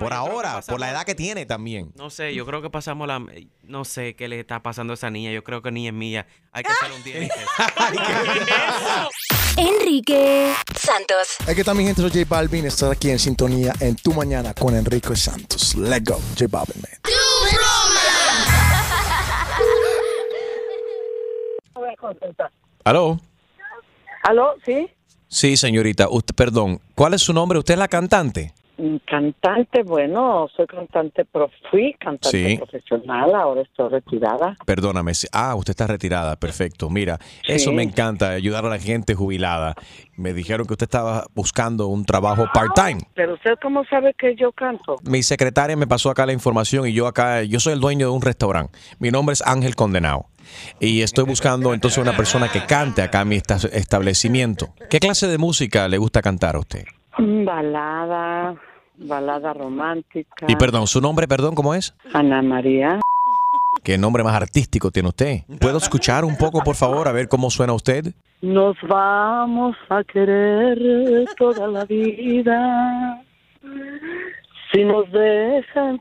por 0.00 0.12
ahora, 0.12 0.60
por 0.62 0.80
la 0.80 0.90
edad 0.90 1.04
que 1.06 1.14
tiene 1.14 1.46
también. 1.46 1.92
No 1.94 2.10
sé, 2.10 2.34
yo 2.34 2.44
creo 2.44 2.62
que 2.62 2.68
pasamos 2.70 3.06
la... 3.06 3.24
No 3.62 3.84
sé 3.84 4.16
qué 4.16 4.26
le 4.28 4.40
está 4.40 4.60
pasando 4.62 4.92
a 4.92 4.94
esa 4.94 5.08
niña. 5.10 5.30
Yo 5.32 5.42
creo 5.44 5.62
que 5.62 5.70
ni 5.70 5.86
es 5.88 5.94
mía. 5.94 6.26
Hay 6.52 6.62
que 6.64 6.72
hacer 6.72 6.92
un 6.92 7.02
día. 7.04 7.28
Enrique 9.56 10.52
Santos. 10.78 11.28
Aquí 11.48 11.60
está 11.60 11.72
mi 11.74 11.84
gente, 11.84 12.02
soy 12.02 12.10
J 12.10 12.24
Balvin, 12.28 12.66
estar 12.66 12.90
aquí 12.92 13.10
en 13.10 13.18
sintonía 13.18 13.72
en 13.80 13.96
Tu 13.96 14.12
Mañana 14.12 14.52
con 14.52 14.74
Enrique 14.76 15.16
Santos. 15.16 15.74
Let's 15.76 16.04
go, 16.04 16.20
J 16.38 16.46
Balvin, 16.48 16.82
man. 16.82 16.90
¿Aló? 22.84 23.20
¿Aló? 24.22 24.54
¿Sí? 24.64 24.88
Sí, 25.28 25.56
señorita. 25.56 26.08
Usted, 26.08 26.34
perdón, 26.34 26.80
¿cuál 26.94 27.14
es 27.14 27.22
su 27.22 27.32
nombre? 27.32 27.58
¿Usted 27.58 27.74
es 27.74 27.78
la 27.78 27.88
cantante? 27.88 28.52
Cantante, 29.06 29.82
bueno, 29.82 30.48
soy 30.54 30.66
cantante, 30.66 31.24
pero 31.24 31.50
fui 31.70 31.94
cantante 31.98 32.28
Sí. 32.50 32.56
profesional, 32.58 33.34
ahora 33.34 33.62
estoy 33.62 33.88
retirada. 33.88 34.54
Perdóname. 34.66 35.12
Ah, 35.32 35.54
usted 35.54 35.70
está 35.70 35.86
retirada. 35.86 36.36
Perfecto. 36.36 36.90
Mira, 36.90 37.18
eso 37.46 37.72
me 37.72 37.82
encanta, 37.82 38.30
ayudar 38.30 38.66
a 38.66 38.68
la 38.68 38.78
gente 38.78 39.14
jubilada. 39.14 39.74
Me 40.16 40.32
dijeron 40.34 40.66
que 40.66 40.74
usted 40.74 40.84
estaba 40.84 41.24
buscando 41.34 41.86
un 41.88 42.04
trabajo 42.04 42.46
part-time. 42.52 43.00
Pero 43.14 43.34
usted 43.34 43.54
cómo 43.62 43.84
sabe 43.84 44.14
que 44.18 44.34
yo 44.36 44.52
canto? 44.52 44.96
Mi 45.04 45.22
secretaria 45.22 45.76
me 45.76 45.86
pasó 45.86 46.10
acá 46.10 46.26
la 46.26 46.32
información 46.32 46.86
y 46.86 46.92
yo 46.92 47.06
acá, 47.06 47.42
yo 47.42 47.60
soy 47.60 47.72
el 47.74 47.80
dueño 47.80 48.06
de 48.08 48.12
un 48.12 48.22
restaurante. 48.22 48.78
Mi 48.98 49.10
nombre 49.10 49.32
es 49.34 49.42
Ángel 49.46 49.74
Condenado. 49.74 50.26
Y 50.80 51.02
estoy 51.02 51.24
buscando 51.24 51.74
entonces 51.74 51.98
una 51.98 52.16
persona 52.16 52.48
que 52.50 52.64
cante 52.66 53.02
acá 53.02 53.22
en 53.22 53.28
mi 53.28 53.36
esta- 53.36 53.56
establecimiento. 53.72 54.68
¿Qué 54.90 55.00
clase 55.00 55.26
de 55.26 55.38
música 55.38 55.88
le 55.88 55.98
gusta 55.98 56.22
cantar 56.22 56.56
a 56.56 56.60
usted? 56.60 56.84
Balada, 57.18 58.54
balada 58.98 59.52
romántica. 59.54 60.46
Y 60.48 60.56
perdón, 60.56 60.86
¿su 60.86 61.00
nombre, 61.00 61.26
perdón, 61.26 61.54
cómo 61.54 61.74
es? 61.74 61.94
Ana 62.12 62.42
María. 62.42 63.00
¿Qué 63.82 63.96
nombre 63.98 64.24
más 64.24 64.34
artístico 64.34 64.90
tiene 64.90 65.08
usted? 65.08 65.42
¿Puedo 65.60 65.78
escuchar 65.78 66.24
un 66.24 66.36
poco, 66.36 66.62
por 66.62 66.74
favor, 66.74 67.08
a 67.08 67.12
ver 67.12 67.28
cómo 67.28 67.50
suena 67.50 67.72
usted? 67.72 68.12
Nos 68.42 68.76
vamos 68.88 69.76
a 69.88 70.02
querer 70.04 70.78
toda 71.38 71.66
la 71.68 71.84
vida. 71.84 73.22
Si 74.72 74.84
nos 74.84 75.10
dejan, 75.10 76.00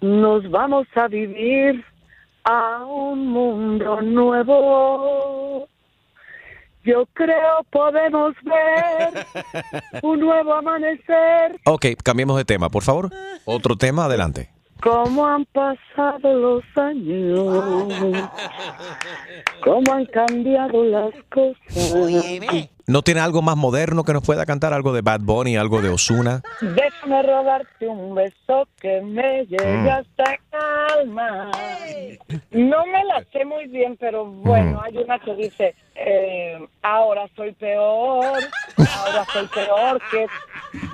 nos 0.00 0.48
vamos 0.50 0.86
a 0.94 1.08
vivir 1.08 1.84
a 2.44 2.84
un 2.84 3.26
mundo 3.28 4.00
nuevo. 4.02 5.66
Yo 6.86 7.04
creo 7.14 7.64
podemos 7.70 8.32
ver 8.44 9.26
un 10.02 10.20
nuevo 10.20 10.54
amanecer. 10.54 11.60
Ok, 11.64 11.86
cambiemos 12.02 12.36
de 12.36 12.44
tema, 12.44 12.70
por 12.70 12.84
favor. 12.84 13.10
Otro 13.44 13.76
tema, 13.76 14.04
adelante. 14.04 14.50
Cómo 14.80 15.26
han 15.26 15.44
pasado 15.46 16.32
los 16.32 16.62
años, 16.76 17.92
cómo 19.64 19.92
han 19.92 20.06
cambiado 20.06 20.84
las 20.84 21.12
cosas. 21.30 22.70
¿No 22.88 23.02
tiene 23.02 23.18
algo 23.20 23.42
más 23.42 23.56
moderno 23.56 24.04
que 24.04 24.12
nos 24.12 24.22
pueda 24.24 24.46
cantar? 24.46 24.72
¿Algo 24.72 24.92
de 24.92 25.00
Bad 25.02 25.20
Bunny, 25.22 25.56
algo 25.56 25.82
de 25.82 25.88
Osuna? 25.88 26.40
Déjame 26.60 27.20
robarte 27.24 27.88
un 27.88 28.14
beso 28.14 28.68
que 28.80 29.00
me 29.00 29.44
llegue 29.46 29.66
Mm. 29.76 29.88
hasta 29.88 30.32
el 30.34 31.00
alma. 31.00 31.50
No 32.52 32.86
me 32.86 33.04
la 33.04 33.24
sé 33.32 33.44
muy 33.44 33.66
bien, 33.66 33.96
pero 33.98 34.24
bueno, 34.24 34.80
hay 34.84 34.96
una 34.98 35.18
que 35.18 35.34
dice, 35.34 35.74
eh, 35.96 36.64
ahora 36.82 37.26
soy 37.34 37.52
peor, 37.54 38.38
ahora 38.78 39.24
soy 39.32 39.46
peor 39.48 40.00
que 40.10 40.26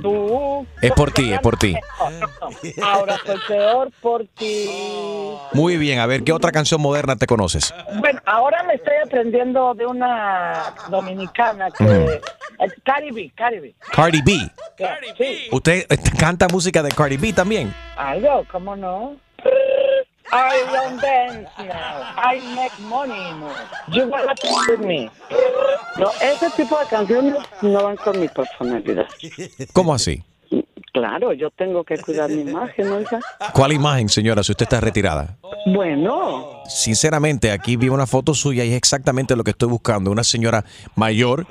tú. 0.01 0.66
Es 0.80 0.93
por 0.93 1.11
ti, 1.12 1.30
es 1.32 1.40
por 1.40 1.59
ti. 1.59 1.76
Ahora 2.82 3.18
soy 3.26 3.38
peor 3.47 3.90
por 4.01 4.26
ti. 4.38 4.66
Muy 5.53 5.76
bien, 5.76 5.99
a 5.99 6.07
ver, 6.07 6.24
¿qué 6.24 6.32
otra 6.32 6.53
canción 6.53 6.80
moderna 6.80 7.16
te 7.16 7.26
conoces? 7.26 7.74
Bueno, 7.99 8.20
ahora 8.24 8.62
me 8.62 8.74
estoy 8.74 8.95
aprendiendo 9.05 9.74
de 9.74 9.84
una 9.86 10.72
dominicana 10.88 11.70
que 11.70 11.82
Ujú. 11.85 12.11
es 12.61 12.72
Caribe, 12.85 13.33
Caribe. 13.35 13.74
Cardi 13.93 14.22
B. 14.22 14.51
Sí. 15.16 15.49
¿Usted 15.51 15.87
eh, 15.89 15.97
canta 16.18 16.49
música 16.49 16.83
de 16.83 16.91
Cardi 16.91 17.16
B 17.16 17.33
también? 17.33 17.74
Algo, 17.97 18.45
¿cómo 18.51 18.76
no? 18.76 19.16
I 20.35 20.64
don't 20.72 21.01
dance 21.03 21.51
now. 21.59 22.14
I 22.16 22.41
make 22.55 22.72
money 22.80 23.33
now. 23.39 23.55
You 23.89 24.09
wanna 24.09 24.35
dance 24.35 24.68
with 24.70 24.80
me. 24.80 25.11
No, 25.99 26.11
ese 26.22 26.49
tipo 26.57 26.78
de 26.78 26.87
canciones 26.87 27.35
no 27.61 27.83
van 27.83 27.97
con 27.97 28.18
mi 28.18 28.28
personalidad. 28.28 29.07
¿Cómo 29.74 29.93
así? 29.93 30.24
Claro, 30.93 31.32
yo 31.32 31.51
tengo 31.51 31.84
que 31.84 31.97
cuidar 31.99 32.28
mi 32.28 32.43
imagen, 32.43 32.93
oiga. 32.93 33.20
¿Cuál 33.55 33.72
imagen, 33.72 34.09
señora, 34.09 34.43
si 34.43 34.53
usted 34.53 34.64
está 34.64 34.80
retirada? 34.80 35.38
Bueno, 35.66 36.62
Sinceramente, 36.66 37.51
aquí 37.51 37.76
vi 37.76 37.88
una 37.88 38.07
foto 38.07 38.34
suya 38.34 38.64
y 38.64 38.70
es 38.70 38.76
exactamente 38.76 39.36
lo 39.36 39.45
que 39.45 39.51
estoy 39.51 39.68
buscando. 39.68 40.11
Una 40.11 40.24
señora 40.24 40.64
mayor 40.95 41.47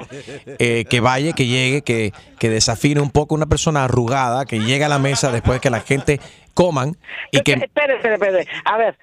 eh, 0.59 0.85
que 0.89 0.99
vaya, 0.99 1.33
que 1.33 1.47
llegue, 1.47 1.81
que, 1.81 2.13
que 2.39 2.49
desafine 2.49 3.01
un 3.01 3.11
poco. 3.11 3.35
Una 3.35 3.45
persona 3.45 3.83
arrugada 3.83 4.45
que 4.45 4.59
llegue 4.59 4.85
a 4.85 4.89
la 4.89 4.99
mesa 4.99 5.31
después 5.31 5.57
de 5.57 5.59
que 5.61 5.69
la 5.69 5.81
gente 5.81 6.19
coman 6.53 6.97
y 7.31 7.41
que... 7.41 7.53
espere, 7.53 7.95
espere, 7.95 8.15
espere. 8.15 8.47
A 8.65 8.77
ver, 8.77 8.97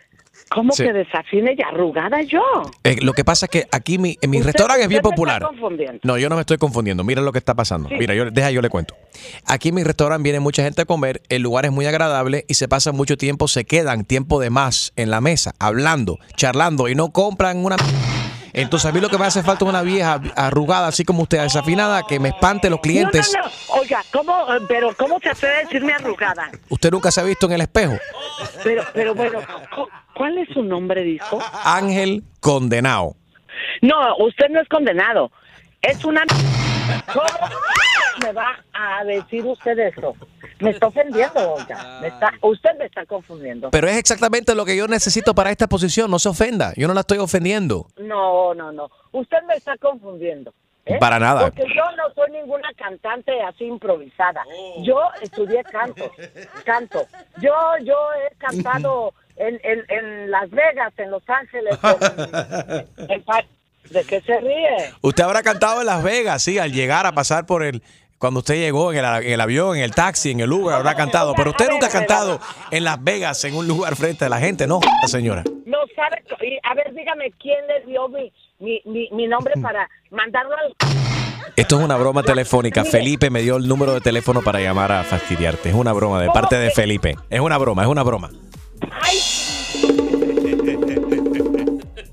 ¿cómo 0.50 0.72
Sí. 0.72 0.84
que 0.84 0.92
desafine 0.92 1.54
y 1.56 1.62
arrugada 1.62 2.22
yo? 2.22 2.40
eh, 2.84 2.96
lo 3.02 3.12
que 3.12 3.24
pasa 3.24 3.46
es 3.46 3.50
que 3.50 3.66
aquí 3.70 3.98
mi, 3.98 4.16
en 4.20 4.30
mi 4.30 4.38
Usted- 4.38 4.48
restaurante 4.52 4.82
es 4.82 4.88
bien 4.88 5.02
popular. 5.02 5.42
confundiendo. 5.42 6.00
No, 6.02 6.18
yo 6.18 6.28
no 6.28 6.34
me 6.36 6.40
estoy 6.42 6.58
confundiendo. 6.58 7.04
Mira 7.04 7.22
lo 7.22 7.32
que 7.32 7.38
está 7.38 7.54
pasando. 7.54 7.88
Sí. 7.88 7.96
Mira, 7.98 8.14
yo, 8.14 8.30
deja, 8.30 8.50
yo 8.50 8.62
le 8.62 8.68
cuento. 8.68 8.94
Aquí 9.46 9.68
en 9.70 9.74
mi 9.76 9.84
restaurante 9.84 10.22
viene 10.22 10.40
mucha 10.40 10.62
gente 10.62 10.82
a 10.82 10.84
comer, 10.84 11.22
el 11.28 11.42
lugar 11.42 11.64
es 11.64 11.72
muy 11.72 11.86
agradable 11.86 12.44
y 12.48 12.54
se 12.54 12.68
pasan 12.68 12.94
mucho 12.96 13.16
tiempo, 13.16 13.48
se 13.48 13.64
quedan 13.64 14.04
tiempo 14.04 14.40
de 14.40 14.50
más 14.50 14.92
en 14.96 15.10
la 15.10 15.20
mesa, 15.20 15.54
hablando, 15.58 16.18
charlando 16.36 16.88
y 16.88 16.94
no 16.94 17.10
compran 17.12 17.64
una... 17.64 17.76
Entonces 18.60 18.90
a 18.90 18.92
mí 18.92 19.00
lo 19.00 19.08
que 19.08 19.18
me 19.18 19.24
hace 19.26 19.42
falta 19.42 19.64
es 19.64 19.68
una 19.68 19.82
vieja 19.82 20.20
arrugada, 20.36 20.88
así 20.88 21.04
como 21.04 21.22
usted, 21.22 21.40
desafinada, 21.42 22.02
que 22.02 22.18
me 22.18 22.30
espante 22.30 22.68
los 22.70 22.80
clientes. 22.80 23.32
No, 23.34 23.42
no, 23.42 23.46
no. 23.48 23.52
Oiga, 23.80 24.02
¿cómo, 24.12 24.54
eh, 24.54 24.60
pero 24.68 24.94
¿cómo 24.96 25.18
se 25.20 25.30
atreve 25.30 25.56
a 25.56 25.58
decirme 25.60 25.92
arrugada? 25.92 26.50
Usted 26.68 26.90
nunca 26.90 27.10
se 27.10 27.20
ha 27.20 27.24
visto 27.24 27.46
en 27.46 27.52
el 27.52 27.60
espejo. 27.62 27.94
Pero, 28.64 28.84
pero 28.92 29.14
bueno, 29.14 29.40
cu- 29.74 29.88
¿cuál 30.14 30.38
es 30.38 30.48
su 30.52 30.62
nombre, 30.62 31.02
dijo? 31.02 31.38
Ángel 31.64 32.24
condenado. 32.40 33.14
No, 33.82 34.16
usted 34.18 34.48
no 34.50 34.60
es 34.60 34.68
condenado. 34.68 35.30
Es 35.80 36.04
una... 36.04 36.22
¿Cómo 37.12 37.26
me 38.22 38.32
va 38.32 38.56
a 38.72 39.04
decir 39.04 39.44
usted 39.44 39.78
eso? 39.78 40.16
Me 40.60 40.70
está 40.70 40.86
ofendiendo. 40.88 41.56
Me 42.00 42.08
está... 42.08 42.32
Usted 42.42 42.70
me 42.78 42.86
está 42.86 43.06
confundiendo. 43.06 43.70
Pero 43.70 43.88
es 43.88 43.96
exactamente 43.96 44.54
lo 44.54 44.64
que 44.64 44.76
yo 44.76 44.86
necesito 44.88 45.34
para 45.34 45.50
esta 45.50 45.66
posición. 45.66 46.10
No 46.10 46.18
se 46.18 46.28
ofenda. 46.28 46.72
Yo 46.76 46.88
no 46.88 46.94
la 46.94 47.00
estoy 47.00 47.18
ofendiendo. 47.18 47.86
No, 47.98 48.54
no, 48.54 48.72
no. 48.72 48.90
Usted 49.12 49.38
me 49.46 49.54
está 49.54 49.76
confundiendo. 49.78 50.52
¿eh? 50.86 50.96
Para 50.98 51.18
nada. 51.18 51.42
Porque 51.50 51.64
yo 51.74 51.84
no 51.96 52.12
soy 52.14 52.30
ninguna 52.32 52.68
cantante 52.76 53.40
así 53.42 53.64
improvisada. 53.64 54.42
Yo 54.82 54.98
estudié 55.22 55.62
canto, 55.64 56.10
canto. 56.64 57.06
Yo, 57.40 57.52
yo 57.84 57.94
he 58.14 58.34
cantado 58.36 59.12
en, 59.36 59.60
en, 59.62 59.84
en 59.88 60.30
Las 60.30 60.50
Vegas, 60.50 60.92
en 60.96 61.10
Los 61.10 61.22
Ángeles, 61.28 61.78
en- 63.08 63.24
¿De 63.90 64.04
qué 64.04 64.20
se 64.20 64.38
ríe? 64.40 64.92
Usted 65.00 65.24
habrá 65.24 65.42
cantado 65.42 65.80
en 65.80 65.86
Las 65.86 66.02
Vegas, 66.02 66.42
sí, 66.42 66.58
al 66.58 66.72
llegar 66.72 67.06
a 67.06 67.12
pasar 67.12 67.46
por 67.46 67.62
el. 67.62 67.82
Cuando 68.18 68.40
usted 68.40 68.56
llegó 68.56 68.92
en 68.92 68.98
el, 68.98 69.04
en 69.04 69.32
el 69.32 69.40
avión, 69.40 69.76
en 69.76 69.84
el 69.84 69.92
taxi, 69.94 70.32
en 70.32 70.40
el 70.40 70.52
Uber, 70.52 70.74
habrá 70.74 70.96
cantado. 70.96 71.34
Pero 71.36 71.50
usted 71.50 71.68
nunca 71.70 71.86
ha 71.86 71.90
cantado 71.90 72.40
en 72.72 72.82
Las 72.82 73.02
Vegas, 73.02 73.44
en 73.44 73.54
un 73.54 73.68
lugar 73.68 73.94
frente 73.94 74.24
a 74.24 74.28
la 74.28 74.40
gente, 74.40 74.66
¿no, 74.66 74.80
señora? 75.06 75.44
No 75.66 75.78
sabe. 75.94 76.24
y, 76.44 76.58
A 76.64 76.74
ver, 76.74 76.92
dígame 76.94 77.30
quién 77.40 77.58
le 77.68 77.86
dio 77.86 78.08
mi, 78.08 78.32
mi, 78.58 78.82
mi, 78.86 79.08
mi 79.12 79.28
nombre 79.28 79.54
para 79.62 79.88
mandarlo 80.10 80.56
al. 80.56 80.74
Esto 81.54 81.78
es 81.78 81.84
una 81.84 81.96
broma 81.96 82.24
telefónica. 82.24 82.84
Felipe 82.84 83.30
me 83.30 83.40
dio 83.42 83.56
el 83.56 83.68
número 83.68 83.94
de 83.94 84.00
teléfono 84.00 84.42
para 84.42 84.60
llamar 84.60 84.90
a 84.90 85.04
fastidiarte. 85.04 85.68
Es 85.68 85.74
una 85.76 85.92
broma 85.92 86.20
de 86.20 86.28
parte 86.30 86.56
de 86.56 86.70
Felipe. 86.70 87.16
Es 87.30 87.40
una 87.40 87.56
broma, 87.56 87.82
es 87.82 87.88
una 87.88 88.02
broma. 88.02 88.30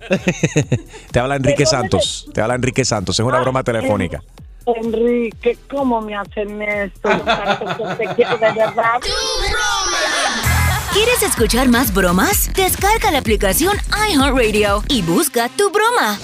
Te 1.12 1.20
habla 1.20 1.36
Enrique 1.36 1.66
Santos. 1.66 2.30
Te 2.32 2.42
habla 2.42 2.56
Enrique 2.56 2.86
Santos. 2.86 3.20
Es 3.20 3.26
una 3.26 3.40
broma 3.40 3.64
telefónica. 3.64 4.22
Enrique, 4.66 5.58
¿cómo 5.70 6.02
me 6.02 6.16
hacen 6.16 6.62
esto? 6.62 7.10
Yo 7.10 7.24
tanto 7.24 7.66
que 7.78 8.06
te 8.06 8.16
quiero 8.16 8.38
de 8.38 8.52
verdad. 8.52 9.00
¿Quieres 10.92 11.22
escuchar 11.24 11.68
más 11.70 11.94
bromas? 11.94 12.52
Descarga 12.54 13.12
la 13.12 13.20
aplicación 13.20 13.76
iHeartRadio 14.10 14.84
y 14.88 15.02
busca 15.02 15.50
tu 15.50 15.70
broma. 15.70 16.18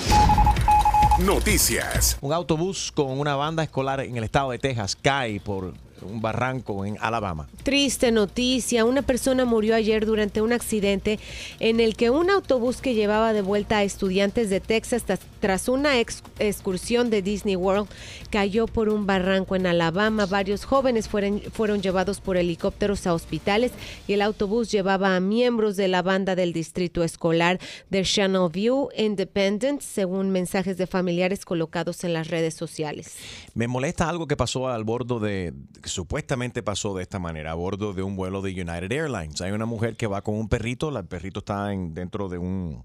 Noticias. 1.20 2.18
Un 2.22 2.34
autobús 2.34 2.92
con 2.92 3.20
una 3.20 3.36
banda 3.36 3.64
escolar 3.64 4.00
en 4.00 4.18
el 4.18 4.24
estado 4.24 4.52
de 4.52 4.60
Texas 4.60 4.96
cae 4.96 5.40
por 5.40 5.74
un 6.04 6.22
barranco 6.22 6.86
en 6.86 6.98
Alabama. 7.00 7.48
Triste 7.64 8.12
noticia, 8.12 8.86
una 8.86 9.02
persona 9.02 9.46
murió 9.46 9.76
ayer 9.76 10.06
durante 10.06 10.42
un 10.42 10.54
accidente 10.54 11.20
en 11.60 11.80
el 11.80 11.96
que 11.96 12.10
un 12.10 12.30
autobús 12.30 12.82
que 12.82 12.94
llevaba 12.94 13.34
de 13.34 13.42
vuelta 13.42 13.78
a 13.78 13.84
estudiantes 13.84 14.50
de 14.50 14.60
Texas 14.60 15.04
tras, 15.40 15.68
una 15.68 16.00
ex- 16.00 16.24
excursión 16.40 17.10
de 17.10 17.22
Disney 17.22 17.56
World 17.56 17.88
cayó 18.30 18.68
por 18.68 18.90
un 18.90 19.06
barranco 19.06 19.56
en 19.56 19.68
Alabama. 19.68 20.26
Varios 20.26 20.66
jóvenes 20.66 21.08
fueron, 21.08 21.42
fueron 21.52 21.82
llevados 21.82 22.20
por 22.20 22.38
helicópteros 22.38 23.08
a 23.08 23.14
hospitales 23.14 23.72
y 24.08 24.14
el 24.14 24.22
autobús 24.22 24.72
llevaba 24.72 25.16
a 25.16 25.20
miembros 25.20 25.76
de 25.78 25.88
la 25.88 26.02
banda 26.02 26.36
del 26.36 26.54
distrito 26.54 27.04
escolar 27.04 27.60
de 27.90 28.04
Channel 28.04 28.50
View 28.52 28.90
Independent, 28.98 29.82
según 29.82 30.30
mensajes 30.32 30.78
de 30.78 30.88
familiares 30.88 31.46
colocados 31.46 32.04
en 32.04 32.14
las 32.14 32.28
redes 32.30 32.54
sociales. 32.54 33.16
Me 33.54 33.68
molesta 33.68 34.08
algo 34.10 34.28
que 34.28 34.38
pasó 34.38 34.68
al 34.68 34.84
bordo 34.84 35.20
de, 35.20 35.54
supuestamente 35.92 36.64
pasó 36.64 36.96
de 36.96 37.04
esta 37.04 37.20
manera, 37.20 37.52
a 37.52 37.56
bordo 37.56 37.94
de 37.94 38.02
un 38.04 38.16
vuelo 38.16 38.42
de 38.42 38.52
United 38.52 38.92
Airlines. 38.92 39.40
Hay 39.42 39.52
una 39.52 39.66
mujer 39.66 39.96
que 39.96 40.08
va 40.08 40.22
con 40.24 40.36
un 40.36 40.50
perrito, 40.50 40.90
la- 40.92 41.02
el 41.02 41.08
perrito 41.08 41.40
está 41.40 41.72
en- 41.74 41.94
dentro 41.94 42.28
de 42.30 42.38
un... 42.40 42.84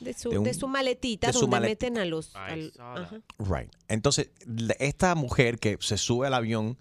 De 0.00 0.14
su, 0.14 0.30
De 0.30 0.38
un- 0.38 0.44
de 0.44 0.54
su 0.54 0.68
maletita 0.68 1.26
de 1.26 1.32
su 1.32 1.40
donde 1.40 1.56
malet- 1.58 1.68
meten 1.70 1.98
a 1.98 2.04
los... 2.04 2.34
al- 2.36 2.72
ajá. 2.78 3.20
Right. 3.38 3.70
Entonces, 3.88 4.30
esta 4.78 5.14
mujer 5.14 5.58
que 5.58 5.76
se 5.80 5.98
sube 5.98 6.26
al 6.28 6.34
avión 6.34 6.78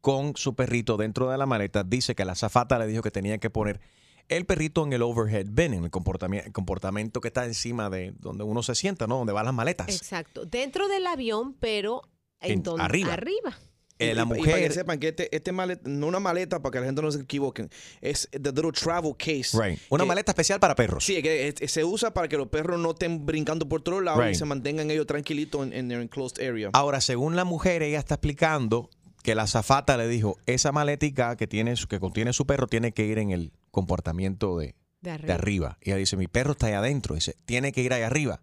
con 0.00 0.36
su 0.36 0.54
perrito 0.54 0.96
dentro 0.96 1.28
de 1.30 1.36
la 1.38 1.44
maleta 1.46 1.84
dice 1.84 2.14
que 2.14 2.24
la 2.24 2.32
azafata 2.32 2.78
le 2.78 2.86
dijo 2.86 3.02
que 3.02 3.10
tenía 3.10 3.38
que 3.38 3.50
poner 3.50 3.80
el 4.28 4.46
perrito 4.46 4.84
en 4.86 4.92
el 4.92 5.02
overhead 5.02 5.46
bin, 5.50 5.74
en 5.74 5.84
el 5.84 5.90
comportamiento, 5.90 6.46
el 6.46 6.52
comportamiento 6.52 7.20
que 7.20 7.28
está 7.28 7.44
encima 7.44 7.90
de 7.90 8.14
donde 8.18 8.44
uno 8.44 8.62
se 8.62 8.74
sienta, 8.76 9.06
¿no? 9.06 9.18
Donde 9.18 9.32
van 9.32 9.44
las 9.44 9.54
maletas. 9.54 9.88
Exacto. 9.88 10.46
Dentro 10.46 10.86
del 10.88 11.06
avión, 11.08 11.54
pero 11.54 12.02
en, 12.40 12.52
En- 12.52 12.62
donde, 12.62 12.82
arriba. 12.84 13.12
arriba. 13.12 13.56
Eh, 13.98 14.14
la 14.14 14.22
Y- 14.22 14.24
y 14.24 14.28
para 14.28 14.40
que 14.42 14.50
mujer- 14.50 14.72
sepan 14.72 14.98
que 14.98 15.08
este, 15.08 15.36
este 15.36 15.52
maleta, 15.52 15.82
no 15.88 16.06
una 16.08 16.18
maleta 16.18 16.60
para 16.60 16.72
que 16.72 16.80
la 16.80 16.86
gente 16.86 17.02
no 17.02 17.12
se 17.12 17.20
equivoque, 17.20 17.68
es 18.00 18.28
the 18.32 18.50
little 18.50 18.72
travel 18.72 19.14
case. 19.16 19.50
Right. 19.56 19.78
Una 19.90 20.04
que- 20.04 20.08
maleta 20.08 20.32
especial 20.32 20.58
para 20.58 20.74
perros. 20.74 21.04
Sí, 21.04 21.22
que 21.22 21.48
es- 21.48 21.70
se 21.70 21.84
usa 21.84 22.12
para 22.12 22.26
que 22.28 22.36
los 22.36 22.48
perros 22.48 22.80
no 22.80 22.90
estén 22.92 23.24
brincando 23.24 23.68
por 23.68 23.82
todos 23.82 24.02
lados 24.02 24.22
y 24.24 24.28
Right. 24.28 24.36
se 24.38 24.44
mantengan 24.44 24.90
ellos 24.90 25.06
tranquilitos 25.06 25.64
en, 25.66 25.72
en 25.72 25.88
their 25.88 26.00
enclosed 26.00 26.42
area. 26.44 26.70
Ahora, 26.72 27.00
según 27.00 27.36
la 27.36 27.44
mujer, 27.44 27.82
ella 27.82 27.98
está 28.00 28.14
explicando 28.14 28.90
que 29.22 29.36
la 29.36 29.42
azafata 29.44 29.96
le 29.96 30.08
dijo, 30.08 30.36
esa 30.46 30.72
maletica 30.72 31.36
que, 31.36 31.46
tiene, 31.46 31.74
que 31.88 32.00
contiene 32.00 32.32
su 32.32 32.44
perro 32.44 32.66
tiene 32.66 32.90
que 32.92 33.04
ir 33.06 33.18
en 33.18 33.30
el 33.30 33.52
comportamiento 33.70 34.58
de, 34.58 34.74
De 35.00 35.10
arriba. 35.12 35.26
de 35.26 35.32
arriba. 35.34 35.78
Y 35.80 35.90
ella 35.90 35.96
dice, 35.98 36.16
mi 36.16 36.26
perro 36.26 36.52
está 36.52 36.66
ahí 36.66 36.72
adentro. 36.72 37.14
Dice, 37.14 37.36
tiene 37.44 37.70
que 37.70 37.82
ir 37.82 37.92
ahí 37.92 38.02
arriba. 38.02 38.40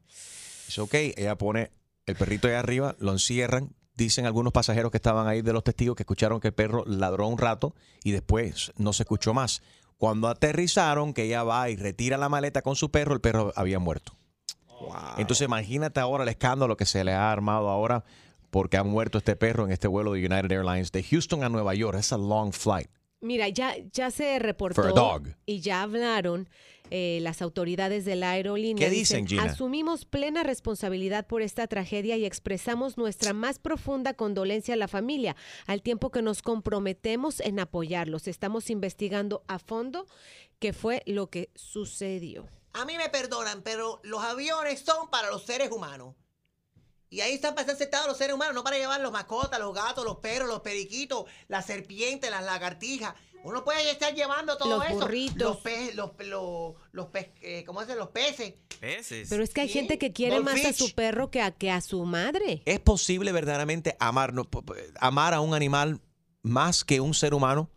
Dice, 0.68 0.80
ok, 0.82 0.94
ella 1.18 1.36
pone 1.38 1.72
el 2.06 2.16
perrito 2.16 2.48
ahí 2.48 2.54
arriba, 2.54 2.96
lo 3.00 3.12
encierran. 3.12 3.74
Dicen 4.00 4.26
algunos 4.26 4.54
pasajeros 4.54 4.92
que 4.92 4.98
estaban 4.98 5.28
ahí 5.28 5.42
de 5.42 5.52
los 5.52 5.62
testigos 5.62 5.98
que 5.98 6.04
escucharon 6.04 6.40
que 6.40 6.48
el 6.48 6.54
perro 6.54 6.86
ladró 6.88 7.28
un 7.28 7.38
rato 7.38 7.76
y 8.02 8.12
después 8.12 8.72
no 8.78 8.94
se 8.94 9.04
escuchó 9.04 9.34
más. 9.34 9.62
Cuando 9.98 10.30
aterrizaron, 10.30 11.14
que 11.14 11.24
ella 11.24 11.44
va 11.44 11.70
y 11.70 11.76
retira 11.76 12.18
la 12.18 12.30
maleta 12.30 12.62
con 12.62 12.78
su 12.78 12.92
perro, 12.92 13.14
el 13.14 13.20
perro 13.20 13.52
había 13.58 13.78
muerto. 13.78 14.14
Entonces 15.18 15.46
imagínate 15.46 16.00
ahora 16.00 16.24
el 16.24 16.30
escándalo 16.30 16.78
que 16.78 16.86
se 16.86 17.04
le 17.04 17.12
ha 17.12 17.30
armado 17.30 17.68
ahora 17.68 18.06
porque 18.50 18.78
ha 18.78 18.84
muerto 18.86 19.18
este 19.18 19.36
perro 19.36 19.66
en 19.66 19.74
este 19.74 19.90
vuelo 19.90 20.14
de 20.14 20.20
United 20.26 20.50
Airlines 20.50 20.94
de 20.94 21.04
Houston 21.04 21.44
a 21.44 21.50
Nueva 21.50 21.76
York. 21.76 21.98
Es 22.00 22.14
a 22.14 22.18
long 22.18 22.54
flight. 22.54 22.90
Mira, 23.20 23.50
ya, 23.50 23.76
ya 23.92 24.12
se 24.12 24.40
reportó 24.40 24.82
For 24.82 24.92
a 24.92 24.94
dog. 24.94 25.24
y 25.46 25.60
ya 25.60 25.82
hablaron 25.82 26.48
eh, 26.90 27.20
las 27.22 27.42
autoridades 27.42 28.06
de 28.06 28.16
la 28.16 28.32
aerolínea. 28.32 28.88
¿Qué 28.88 28.94
dicen, 28.94 29.28
Gina? 29.28 29.44
Asumimos 29.44 30.06
plena 30.06 30.44
responsabilidad 30.44 31.28
por 31.28 31.42
esta 31.42 31.68
tragedia 31.68 32.18
y 32.18 32.26
expresamos 32.26 32.98
nuestra 32.98 33.34
más 33.34 33.60
profunda 33.60 34.14
condolencia 34.14 34.74
a 34.74 34.78
la 34.78 34.88
familia, 34.88 35.36
al 35.68 35.82
tiempo 35.82 36.12
que 36.12 36.22
nos 36.22 36.42
comprometemos 36.42 37.40
en 37.40 37.60
apoyarlos. 37.60 38.28
Estamos 38.28 38.70
investigando 38.70 39.44
a 39.48 39.60
fondo 39.60 40.06
qué 40.60 40.74
fue 40.74 41.04
lo 41.06 41.30
que 41.30 41.50
sucedió. 41.56 42.48
A 42.74 42.86
mí 42.86 42.98
me 42.98 43.10
perdonan, 43.10 43.62
pero 43.64 44.00
los 44.04 44.24
aviones 44.24 44.82
son 44.82 45.10
para 45.10 45.30
los 45.30 45.44
seres 45.44 45.72
humanos. 45.72 46.16
Y 47.12 47.22
ahí 47.22 47.34
están 47.34 47.56
para 47.56 47.62
estar 47.62 47.78
sentados 47.78 48.08
los 48.08 48.18
seres 48.18 48.36
humanos, 48.36 48.54
no 48.54 48.64
para 48.64 48.78
llevar 48.78 49.02
los 49.02 49.12
mascotas, 49.12 49.60
los 49.60 49.74
gatos, 49.74 50.06
los 50.06 50.18
perros, 50.18 50.48
los 50.48 50.62
periquitos, 50.62 51.26
las 51.48 51.66
serpientes, 51.66 52.30
las 52.30 52.44
lagartijas. 52.44 53.16
Uno 53.44 53.64
puede 53.64 53.90
estar 53.90 54.14
llevando 54.14 54.58
todo 54.58 54.78
Los 54.78 54.86
eso. 54.88 55.00
burritos. 55.00 55.38
Los 55.38 55.58
peces, 55.58 55.96
los, 55.96 56.12
los, 56.28 56.74
los 56.92 57.06
pe- 57.08 57.34
eh, 57.42 57.64
¿cómo 57.66 57.80
se 57.82 57.88
dice? 57.88 57.98
Los 57.98 58.10
peces. 58.10 58.54
Peces. 58.80 59.28
Pero 59.30 59.44
es 59.44 59.54
que 59.54 59.62
hay 59.62 59.70
gente 59.70 59.98
que 59.98 60.12
quiere 60.12 60.40
más 60.42 60.64
a 60.66 60.74
su 60.74 60.94
perro 60.94 61.32
que 61.32 61.42
a, 61.42 61.52
que 61.52 61.72
a 61.72 61.82
su 61.82 62.04
madre. 62.06 62.62
¿Es 62.66 62.80
posible 62.80 63.32
verdaderamente 63.32 63.96
amar, 64.00 64.34
no, 64.34 64.44
po- 64.44 64.62
po- 64.64 64.76
amar 65.00 65.34
a 65.34 65.40
un 65.42 65.54
animal 65.54 66.02
más 66.42 66.84
que 66.84 67.00
un 67.00 67.14
ser 67.14 67.34
humano? 67.34 67.70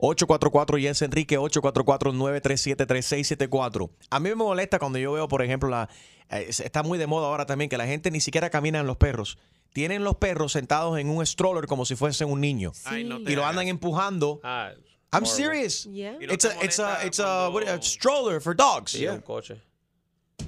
844 0.00 0.78
Jens 0.78 1.02
Enrique 1.02 1.38
844-937-3674. 1.40 3.90
A 4.10 4.20
mí 4.20 4.28
me 4.30 4.34
molesta 4.36 4.78
cuando 4.78 4.98
yo 4.98 5.12
veo, 5.12 5.28
por 5.28 5.42
ejemplo, 5.42 5.68
la 5.68 5.88
eh, 6.30 6.46
está 6.48 6.82
muy 6.82 6.98
de 6.98 7.06
moda 7.06 7.26
ahora 7.26 7.46
también 7.46 7.68
que 7.68 7.76
la 7.76 7.86
gente 7.86 8.10
ni 8.10 8.20
siquiera 8.20 8.50
camina 8.50 8.80
en 8.80 8.86
los 8.86 8.96
perros. 8.96 9.38
Tienen 9.72 10.02
los 10.04 10.16
perros 10.16 10.52
sentados 10.52 10.98
en 10.98 11.08
un 11.10 11.24
stroller 11.26 11.66
como 11.66 11.84
si 11.84 11.94
fuesen 11.94 12.30
un 12.30 12.40
niño. 12.40 12.72
Ay, 12.84 13.04
no 13.04 13.22
te 13.22 13.32
y 13.32 13.36
lo 13.36 13.44
andan 13.46 13.68
empujando. 13.68 14.40
I'm 15.12 15.24
horrible. 15.24 15.26
serious. 15.44 15.86
Yeah. 15.86 16.16
It's 16.20 16.44
a, 16.44 16.52
it's 16.62 16.78
a, 16.78 17.06
it's 17.06 17.18
a, 17.18 17.48
what- 17.50 17.66
a 17.68 17.80
stroller 17.82 18.40
for 18.40 18.54
dogs. 18.54 18.92
Yeah. 18.92 19.12
Un 19.14 19.20
coche. 19.22 19.60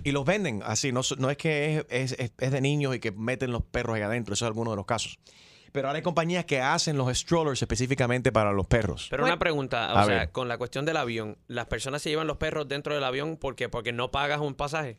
Y 0.05 0.13
los 0.13 0.25
venden 0.25 0.63
así. 0.65 0.93
No, 0.93 1.01
no 1.19 1.31
es 1.31 1.37
que 1.37 1.85
es, 1.91 2.13
es- 2.19 2.33
es 2.39 2.51
de 2.53 2.61
niños 2.61 2.95
y 2.95 3.01
que 3.01 3.11
meten 3.13 3.53
los 3.53 3.63
perros 3.63 3.97
ahí 3.97 4.03
adentro. 4.03 4.35
Eso 4.35 4.45
es 4.45 4.49
alguno 4.49 4.71
de 4.71 4.77
los 4.77 4.87
casos. 4.87 5.19
Pero 5.73 5.87
ahora 5.89 5.99
hay 5.99 6.03
compañías 6.03 6.45
que 6.47 6.61
hacen 6.61 6.97
los 6.99 7.17
strollers 7.17 7.63
específicamente 7.63 8.33
para 8.33 8.53
los 8.53 8.67
perros. 8.67 9.07
Pero 9.09 9.25
una 9.25 9.39
pregunta, 9.39 9.95
o 9.95 9.99
A 9.99 10.05
sea, 10.05 10.15
ver. 10.19 10.33
con 10.33 10.49
la 10.49 10.59
cuestión 10.59 10.85
del 10.85 10.97
avión, 10.97 11.39
¿las 11.47 11.67
personas 11.67 12.03
se 12.03 12.11
llevan 12.11 12.27
los 12.27 12.39
perros 12.39 12.67
dentro 12.67 12.93
del 12.95 13.05
avión 13.05 13.37
porque, 13.37 13.69
porque 13.69 13.93
no 13.93 14.11
pagas 14.11 14.41
un 14.41 14.55
pasaje? 14.55 14.99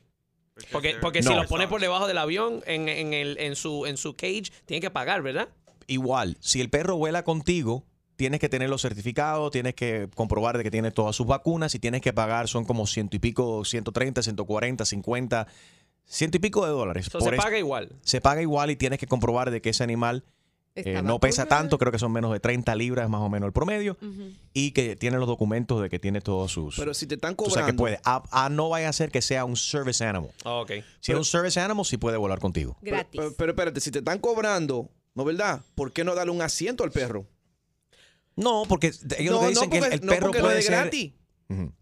Porque, 0.72 0.96
porque 1.02 1.24
si 1.24 1.34
los 1.34 1.48
pones 1.48 1.68
por 1.68 1.82
debajo 1.82 2.08
del 2.08 2.18
avión, 2.18 2.62
en, 2.68 2.88
en, 2.88 3.14
el, 3.14 3.38
en, 3.40 3.56
su, 3.58 3.86
en 3.86 3.98
su 3.98 4.16
cage, 4.16 4.44
tienen 4.66 4.82
que 4.82 4.90
pagar, 4.92 5.22
¿verdad? 5.22 5.50
Igual, 5.88 6.38
si 6.40 6.62
el 6.62 6.70
perro 6.70 6.96
vuela 6.96 7.24
contigo, 7.24 7.86
tienes 8.22 8.40
que 8.40 8.50
tenerlo 8.50 8.78
certificado, 8.78 9.50
tienes 9.50 9.74
que 9.74 10.08
comprobar 10.14 10.56
de 10.56 10.64
que 10.64 10.70
tiene 10.70 10.92
todas 10.92 11.16
sus 11.16 11.26
vacunas 11.26 11.74
y 11.74 11.80
tienes 11.80 12.02
que 12.02 12.14
pagar, 12.14 12.48
son 12.48 12.66
como 12.66 12.86
ciento 12.86 13.16
y 13.16 13.20
pico, 13.20 13.66
130, 13.66 14.22
140, 14.22 14.86
50, 14.86 15.48
ciento 16.06 16.38
y 16.38 16.40
pico 16.40 16.64
de 16.64 16.72
dólares. 16.72 17.10
Por 17.10 17.24
se 17.24 17.32
paga 17.32 17.58
igual. 17.58 17.90
Se 18.04 18.22
paga 18.22 18.44
igual 18.44 18.70
y 18.70 18.76
tienes 18.76 19.00
que 19.00 19.08
comprobar 19.08 19.50
de 19.50 19.60
que 19.60 19.72
ese 19.72 19.84
animal 19.84 20.24
eh, 20.76 21.02
no 21.02 21.20
pesa 21.20 21.48
tanto, 21.48 21.80
creo 21.80 21.92
que 21.92 21.98
son 21.98 22.12
menos 22.12 22.32
de 22.32 22.40
30 22.40 22.76
libras 22.76 23.10
más 23.10 23.22
o 23.22 23.30
menos 23.30 23.48
el 23.48 23.54
promedio, 23.54 23.98
y 24.54 24.70
que 24.70 24.96
tiene 24.96 25.18
los 25.18 25.26
documentos 25.28 25.82
de 25.82 25.90
que 25.90 25.98
tiene 25.98 26.22
todos 26.22 26.52
sus... 26.52 26.76
Pero 26.78 26.94
si 26.94 27.08
te 27.08 27.16
están 27.16 27.34
o 27.40 27.46
sea 27.50 27.66
que 27.66 27.76
cobrando. 27.76 27.82
puede. 27.82 28.00
Ah, 28.06 28.22
ah, 28.30 28.50
no 28.50 28.70
vaya 28.70 28.88
a 28.90 28.94
ser 28.94 29.10
que 29.10 29.24
sea 29.24 29.46
un 29.46 29.56
service 29.56 30.06
animal. 30.06 30.30
Oh, 30.46 30.62
ok. 30.62 30.74
Si 31.00 31.12
es 31.12 31.18
un 31.18 31.26
service 31.26 31.60
animal, 31.60 31.86
sí 31.88 31.98
puede 31.98 32.18
volar 32.18 32.38
contigo. 32.40 32.78
Pero, 32.84 32.98
pero- 33.12 33.34
pero 33.36 33.52
espérate, 33.54 33.82
si 33.82 33.90
te 33.90 33.98
están 33.98 34.20
cobrando, 34.20 34.92
¿no 35.16 35.24
verdad? 35.26 35.62
¿Por 35.74 35.92
qué 35.92 36.04
no 36.04 36.14
darle 36.14 36.32
un 36.34 36.44
asiento 36.44 36.84
al 36.84 36.92
perro? 36.92 37.26
No, 38.36 38.64
porque 38.68 38.88
ellos 39.18 39.34
lo 39.34 39.34
No, 39.34 39.40
que 39.42 39.48
dicen 39.50 39.64
no, 39.66 39.70
que 39.70 39.78
el- 39.78 39.82
porque- 39.84 39.96
el 39.96 40.02
no, 40.06 40.12
perro 40.14 40.26
porque 40.28 40.40
no 40.40 40.46
puede 40.46 40.60
es 40.60 40.66
ser... 40.66 40.76
gratis. 40.76 41.14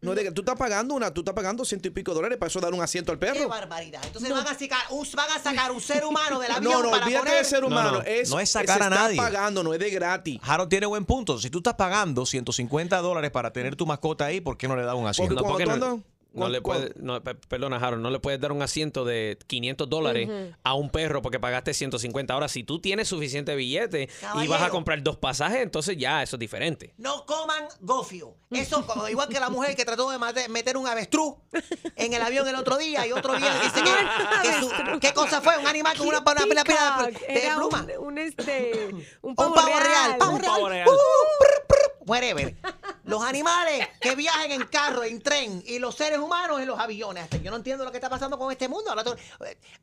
No 0.01 0.13
es 0.13 0.15
de 0.17 0.23
que 0.23 0.31
tú 0.31 0.41
estás 0.41 0.55
pagando 0.55 0.95
una, 0.95 1.13
tú 1.13 1.21
estás 1.21 1.35
pagando 1.35 1.63
ciento 1.63 1.87
y 1.87 1.91
pico 1.91 2.11
dólares 2.15 2.39
para 2.39 2.47
eso 2.49 2.59
dar 2.59 2.73
un 2.73 2.81
asiento 2.81 3.11
al 3.11 3.19
Qué 3.19 3.27
perro. 3.27 3.47
barbaridad. 3.49 4.01
Entonces 4.03 4.31
van, 4.31 4.47
a 4.47 4.57
sacar, 4.57 4.79
un, 4.89 5.07
van 5.15 5.29
a 5.29 5.37
sacar 5.39 5.71
un 5.71 5.79
ser 5.79 6.03
humano 6.05 6.39
del 6.39 6.49
avión 6.57 6.73
No, 6.73 6.81
no, 6.81 6.89
para 6.89 7.03
olvídate 7.05 7.25
poner... 7.25 7.37
del 7.37 7.45
ser 7.45 7.63
humano. 7.63 7.91
No, 7.91 7.97
no, 7.99 8.03
Es, 8.03 8.31
no 8.31 8.39
es 8.39 8.49
sacar 8.49 8.81
a 8.81 8.89
nadie. 8.89 9.15
pagando, 9.15 9.61
no 9.61 9.71
es 9.71 9.79
de 9.79 9.91
gratis. 9.91 10.39
Harold 10.41 10.69
tiene 10.71 10.87
buen 10.87 11.05
punto. 11.05 11.37
Si 11.37 11.51
tú 11.51 11.59
estás 11.59 11.75
pagando 11.75 12.25
150 12.25 12.97
dólares 12.97 13.29
para 13.29 13.53
tener 13.53 13.75
tu 13.75 13.85
mascota 13.85 14.25
ahí, 14.25 14.41
¿por 14.41 14.57
qué 14.57 14.67
no 14.67 14.75
le 14.75 14.81
das 14.81 14.95
un 14.95 15.05
asiento? 15.05 15.35
Porque 15.43 15.65
No, 15.67 15.79
porque 15.79 16.01
no, 16.39 16.49
le 16.49 16.61
cuando- 16.61 16.87
puede, 16.89 17.03
no, 17.03 17.23
pe- 17.23 17.35
perdona, 17.35 17.77
Harold, 17.77 18.01
no 18.01 18.09
le 18.09 18.19
puedes 18.19 18.39
dar 18.39 18.51
un 18.51 18.61
asiento 18.61 19.05
de 19.05 19.37
500 19.47 19.89
dólares 19.89 20.29
a 20.63 20.73
un 20.73 20.89
perro 20.89 21.21
porque 21.21 21.39
pagaste 21.39 21.73
150. 21.73 22.33
Ahora, 22.33 22.47
si 22.47 22.63
tú 22.63 22.79
tienes 22.79 23.07
suficiente 23.07 23.55
billete 23.55 24.09
y 24.43 24.47
vas 24.47 24.61
a 24.61 24.69
comprar 24.69 25.01
dos 25.03 25.17
pasajes, 25.17 25.61
entonces 25.61 25.97
ya 25.97 26.23
eso 26.23 26.35
es 26.35 26.39
diferente. 26.39 26.93
No 26.97 27.25
coman 27.25 27.65
gofio. 27.81 28.35
Eso, 28.51 28.85
igual 29.09 29.29
que 29.29 29.39
la 29.39 29.49
mujer 29.49 29.75
que 29.75 29.85
trató 29.85 30.09
de 30.09 30.17
meter 30.49 30.75
un 30.77 30.87
avestruz 30.87 31.35
en 31.95 32.13
el 32.13 32.21
avión 32.21 32.47
el 32.47 32.55
otro 32.55 32.77
día 32.77 33.05
y 33.05 33.11
otro 33.11 33.35
día 33.35 33.53
dice 33.61 33.81
que, 33.83 33.91
que 34.49 34.59
su- 34.59 34.99
¿qué 34.99 35.13
cosa 35.13 35.41
fue? 35.41 35.57
Un 35.57 35.67
animal 35.67 35.95
con 35.97 36.07
una, 36.07 36.19
una, 36.19 36.31
una 36.31 36.63
pila 36.63 36.63
de, 37.27 37.33
de 37.41 37.49
pluma. 37.55 37.85
un, 37.99 38.07
un, 38.07 38.17
este, 38.17 38.87
un 39.21 39.29
Un 39.31 39.35
pavo, 39.35 39.53
real. 39.65 39.83
real, 39.83 40.17
pavo 40.17 40.33
Un 40.35 40.39
real. 40.41 40.51
pavo 40.53 40.69
real. 40.69 40.87
Uh, 40.87 41.58
whatever. 42.09 42.55
Los 43.05 43.23
animales 43.23 43.87
que 44.01 44.15
viajan 44.15 44.51
en 44.51 44.63
carro, 44.65 45.03
en 45.03 45.21
tren, 45.21 45.63
y 45.65 45.79
los 45.79 45.95
seres 45.95 46.19
humanos 46.19 46.59
en 46.61 46.67
los 46.67 46.79
aviones. 46.79 47.23
Hasta 47.23 47.37
yo 47.37 47.49
no 47.51 47.57
entiendo 47.57 47.83
lo 47.85 47.91
que 47.91 47.97
está 47.97 48.09
pasando 48.09 48.37
con 48.37 48.51
este 48.51 48.67
mundo. 48.67 48.91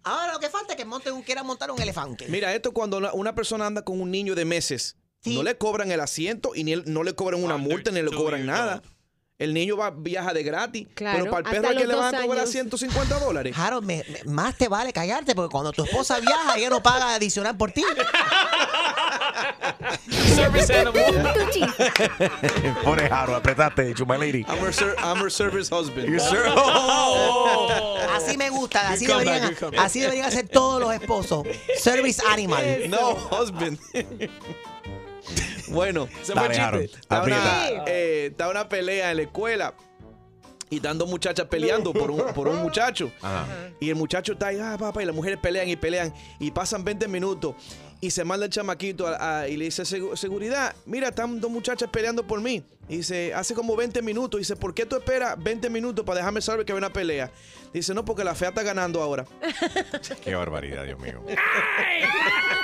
Ahora, 0.02 0.32
lo 0.32 0.38
que 0.38 0.48
falta 0.48 0.72
es 0.74 0.76
que 0.76 0.84
monten 0.84 1.12
un, 1.12 1.22
quieran 1.22 1.46
montar 1.46 1.70
un 1.70 1.80
elefante. 1.80 2.26
Mira, 2.28 2.54
esto 2.54 2.72
cuando 2.72 2.98
una- 2.98 3.12
una 3.12 3.34
persona 3.34 3.66
anda 3.66 3.82
con 3.82 4.00
un 4.00 4.10
niño 4.10 4.34
de 4.34 4.44
meses, 4.44 4.96
no 5.24 5.42
le 5.42 5.58
cobran 5.58 5.90
el 5.90 5.98
asiento 6.00 6.54
y 6.54 6.62
ni 6.62 6.72
el- 6.72 6.84
no 6.92 7.02
le 7.02 7.14
cobran 7.14 7.42
una 7.42 7.56
multa 7.56 7.90
ni 7.90 8.00
le 8.02 8.10
cobran 8.12 8.46
nada. 8.46 8.82
El 9.38 9.52
niño 9.52 9.76
va, 9.76 9.90
viaja 9.90 10.32
de 10.32 10.42
gratis, 10.42 10.86
Claro, 10.94 11.18
pero 11.18 11.30
para 11.30 11.38
el 11.50 11.54
perro 11.62 11.72
es 11.74 11.76
que 11.82 11.86
le 11.86 11.94
van 11.94 12.14
a 12.14 12.22
cobrar 12.22 12.38
años. 12.40 12.50
150 12.52 13.18
dólares. 13.18 13.54
Me- 13.82 14.02
me- 14.08 14.32
más 14.32 14.56
te 14.56 14.66
vale 14.68 14.94
callarte 14.94 15.34
porque 15.34 15.52
cuando 15.52 15.72
tu 15.72 15.84
esposa 15.84 16.18
viaja, 16.20 16.56
ella 16.56 16.70
no 16.70 16.82
paga 16.82 17.14
adicional 17.14 17.54
por 17.54 17.70
ti. 17.70 17.84
Service 20.34 20.72
animal. 20.74 21.34
Pobre 22.84 23.06
Harold, 23.10 23.36
apretaste, 23.36 23.92
chumaliri. 23.94 24.44
I'm 24.48 24.58
her, 24.64 24.72
ser- 24.72 24.96
I'm 25.02 25.18
her 25.22 25.30
service 25.30 25.70
husband. 25.70 26.08
You 26.08 26.18
sir- 26.18 26.46
Oh. 26.56 27.68
Así 28.16 28.38
me 28.38 28.48
gusta, 28.48 28.88
así 28.88 29.06
deberían, 29.06 29.54
comeback. 29.54 29.80
así 29.84 30.00
deberían 30.00 30.32
ser 30.32 30.48
todos 30.48 30.80
los 30.80 30.94
esposos. 30.94 31.46
Service 31.78 32.22
animal. 32.30 32.88
No, 32.88 33.10
husband. 33.38 33.78
bueno, 35.76 36.08
Se 36.22 36.32
fue 36.32 36.42
Dale, 36.42 36.58
Harold, 36.60 36.84
Está 36.94 37.22
una, 37.22 37.68
eh, 37.86 38.26
está 38.30 38.48
una 38.48 38.68
pelea 38.68 39.10
en 39.12 39.16
la 39.18 39.22
escuela 39.24 39.74
y 40.68 40.76
están 40.76 40.98
dos 40.98 41.08
muchachas 41.08 41.46
peleando 41.46 41.92
por 41.92 42.10
un, 42.10 42.32
por 42.34 42.48
un 42.48 42.56
muchacho. 42.56 43.12
Y 43.78 43.88
el 43.88 43.94
muchacho 43.94 44.32
está 44.32 44.48
ahí, 44.48 44.58
ah, 44.60 44.76
papá, 44.78 45.02
y 45.02 45.06
las 45.06 45.14
mujeres 45.14 45.38
pelean 45.40 45.68
y 45.68 45.76
pelean. 45.76 46.12
Y 46.40 46.50
pasan 46.50 46.82
20 46.84 47.06
minutos. 47.06 47.54
Y 48.00 48.10
se 48.10 48.24
manda 48.24 48.44
el 48.46 48.52
chamaquito 48.52 49.06
a- 49.06 49.40
a- 49.42 49.48
y 49.48 49.56
le 49.56 49.66
dice, 49.66 49.84
"Segu- 49.84 50.16
seguridad, 50.16 50.74
mira, 50.84 51.08
están 51.08 51.40
dos 51.40 51.50
muchachas 51.50 51.88
peleando 51.90 52.26
por 52.26 52.40
mí. 52.40 52.62
Y 52.88 52.98
dice, 52.98 53.32
hace 53.34 53.54
como 53.54 53.74
20 53.76 54.02
minutos. 54.02 54.38
Y 54.38 54.42
dice, 54.42 54.54
¿por 54.56 54.74
qué 54.74 54.84
tú 54.86 54.96
esperas 54.96 55.42
20 55.42 55.70
minutos 55.70 56.04
para 56.04 56.18
dejarme 56.18 56.40
saber 56.42 56.66
que 56.66 56.72
hay 56.72 56.78
una 56.78 56.92
pelea? 56.92 57.30
Dice, 57.72 57.94
no, 57.94 58.04
porque 58.04 58.22
la 58.24 58.34
fea 58.34 58.48
está 58.50 58.62
ganando 58.62 59.02
ahora. 59.02 59.24
Qué 60.24 60.34
barbaridad, 60.34 60.84
Dios 60.84 60.98
mío. 61.00 61.22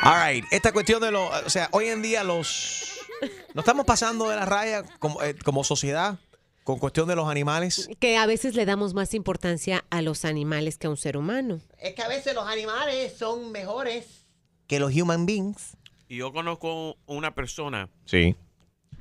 All 0.03 0.27
right, 0.33 0.45
esta 0.51 0.73
cuestión 0.73 1.01
de 1.01 1.11
los, 1.11 1.31
o 1.45 1.51
sea, 1.51 1.69
hoy 1.73 1.87
en 1.89 2.03
día 2.03 2.25
los, 2.25 2.92
nos 3.55 3.63
estamos 3.65 3.85
pasando 3.87 4.29
de 4.29 4.37
la 4.37 4.45
raya 4.45 4.83
como, 4.99 5.23
eh, 5.23 5.35
como 5.45 5.65
sociedad 5.65 6.19
con 6.65 6.79
cuestión 6.79 7.09
de 7.09 7.17
los 7.17 7.29
animales. 7.29 7.89
Que 7.99 8.17
a 8.17 8.27
veces 8.27 8.55
le 8.55 8.65
damos 8.65 8.95
más 8.95 9.15
importancia 9.15 9.85
a 9.91 10.01
los 10.03 10.25
animales 10.25 10.79
que 10.79 10.87
a 10.87 10.91
un 10.91 10.97
ser 10.97 11.17
humano. 11.17 11.61
Es 11.79 11.95
que 11.95 12.03
a 12.03 12.09
veces 12.09 12.35
los 12.35 12.47
animales 12.47 13.15
son 13.19 13.51
mejores 13.53 14.27
que 14.69 14.79
los 14.79 14.95
human 14.95 15.27
beings. 15.27 15.77
Y 16.09 16.19
yo 16.19 16.33
conozco 16.33 16.97
una 17.07 17.35
persona. 17.35 17.89
Sí. 18.05 18.37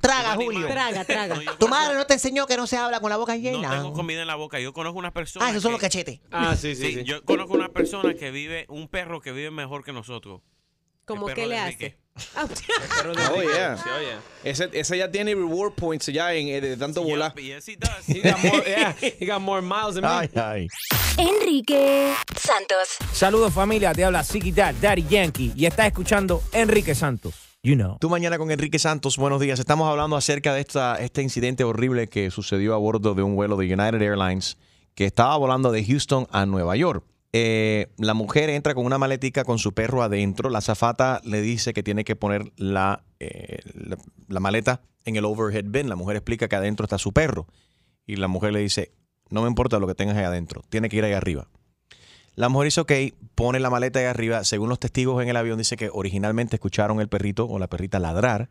Traga, 0.00 0.34
Julio. 0.34 0.66
Traga, 0.66 1.04
traga. 1.04 1.38
Tu 1.60 1.68
madre 1.68 1.94
no 1.94 2.04
te 2.06 2.14
enseñó 2.14 2.46
que 2.48 2.56
no 2.56 2.66
se 2.66 2.76
habla 2.76 2.98
con 2.98 3.10
la 3.10 3.16
boca 3.16 3.36
No 3.36 3.40
llena. 3.40 3.70
tengo 3.70 3.92
comida 3.92 4.20
en 4.22 4.26
la 4.26 4.34
boca. 4.34 4.58
Yo 4.58 4.72
conozco 4.72 4.98
una 4.98 5.12
persona. 5.12 5.46
ah, 5.46 5.50
esos 5.50 5.62
son 5.62 5.70
que- 5.70 5.74
los 5.74 5.80
cachetes. 5.80 6.20
Ah, 6.32 6.56
sí, 6.56 6.74
sí, 6.74 6.92
sí. 6.94 7.04
Yo 7.04 7.24
conozco 7.24 7.54
una 7.54 7.68
persona 7.68 8.14
que 8.14 8.32
vive, 8.32 8.66
un 8.68 8.88
perro 8.88 9.20
que 9.20 9.30
vive 9.30 9.52
mejor 9.52 9.84
que 9.84 9.92
nosotros. 9.92 10.40
¿Cómo 11.04 11.26
qué 11.26 11.46
le 11.46 11.58
hace? 11.58 11.96
Enrique. 12.36 13.32
Oh, 13.32 13.42
yeah. 13.42 13.76
Ese, 14.44 14.68
ese 14.72 14.98
ya 14.98 15.10
tiene 15.10 15.34
reward 15.34 15.72
points 15.72 16.06
ya 16.06 16.34
en, 16.34 16.48
eh, 16.48 16.60
de 16.60 16.76
tanto 16.76 17.02
volar. 17.02 17.34
Yes, 17.36 17.68
he 17.68 17.76
does. 17.76 18.06
He 18.06 18.20
got 18.20 18.42
more, 18.42 18.62
yeah, 18.66 18.94
he 19.18 19.26
got 19.26 19.40
more 19.40 19.62
miles 19.62 19.94
than 19.94 20.04
me. 20.04 20.10
Ay, 20.10 20.30
ay. 20.34 20.68
Enrique 21.16 22.12
Santos. 22.36 22.96
Saludos 23.12 23.52
familia, 23.52 23.92
te 23.94 24.04
habla 24.04 24.22
Ziggy 24.24 24.52
Dad, 24.52 24.74
Daddy 24.80 25.06
Yankee 25.08 25.52
y 25.56 25.66
estás 25.66 25.86
escuchando 25.86 26.42
Enrique 26.52 26.94
Santos. 26.94 27.34
You 27.62 27.76
know. 27.76 27.96
Tú 28.00 28.10
mañana 28.10 28.38
con 28.38 28.50
Enrique 28.50 28.78
Santos, 28.78 29.16
buenos 29.16 29.40
días. 29.40 29.58
Estamos 29.58 29.88
hablando 29.88 30.16
acerca 30.16 30.52
de 30.52 30.60
esta, 30.60 30.96
este 30.96 31.22
incidente 31.22 31.64
horrible 31.64 32.08
que 32.08 32.30
sucedió 32.30 32.74
a 32.74 32.78
bordo 32.78 33.14
de 33.14 33.22
un 33.22 33.36
vuelo 33.36 33.56
de 33.56 33.72
United 33.72 34.02
Airlines 34.02 34.58
que 34.94 35.06
estaba 35.06 35.36
volando 35.36 35.70
de 35.70 35.84
Houston 35.84 36.26
a 36.32 36.44
Nueva 36.44 36.76
York. 36.76 37.04
Eh, 37.32 37.86
la 37.96 38.14
mujer 38.14 38.50
entra 38.50 38.74
con 38.74 38.84
una 38.84 38.98
maletica 38.98 39.44
con 39.44 39.58
su 39.58 39.72
perro 39.72 40.02
adentro. 40.02 40.50
La 40.50 40.60
zafata 40.60 41.20
le 41.24 41.40
dice 41.40 41.72
que 41.72 41.82
tiene 41.82 42.04
que 42.04 42.16
poner 42.16 42.52
la, 42.56 43.04
eh, 43.20 43.58
la, 43.74 43.96
la 44.28 44.40
maleta 44.40 44.82
en 45.04 45.16
el 45.16 45.24
overhead 45.24 45.64
bin. 45.66 45.88
La 45.88 45.96
mujer 45.96 46.16
explica 46.16 46.48
que 46.48 46.56
adentro 46.56 46.84
está 46.84 46.98
su 46.98 47.12
perro. 47.12 47.46
Y 48.06 48.16
la 48.16 48.28
mujer 48.28 48.52
le 48.52 48.60
dice, 48.60 48.92
no 49.30 49.42
me 49.42 49.48
importa 49.48 49.78
lo 49.78 49.86
que 49.86 49.94
tengas 49.94 50.16
ahí 50.16 50.24
adentro, 50.24 50.62
tiene 50.68 50.88
que 50.88 50.96
ir 50.96 51.04
ahí 51.04 51.12
arriba. 51.12 51.48
La 52.34 52.48
mujer 52.48 52.66
dice, 52.66 52.80
ok, 52.80 52.92
pone 53.34 53.60
la 53.60 53.70
maleta 53.70 53.98
ahí 53.98 54.06
arriba. 54.06 54.44
Según 54.44 54.68
los 54.68 54.78
testigos 54.78 55.22
en 55.22 55.28
el 55.28 55.36
avión, 55.36 55.58
dice 55.58 55.76
que 55.76 55.90
originalmente 55.92 56.56
escucharon 56.56 57.00
el 57.00 57.08
perrito 57.08 57.46
o 57.46 57.58
la 57.58 57.68
perrita 57.68 57.98
ladrar 57.98 58.48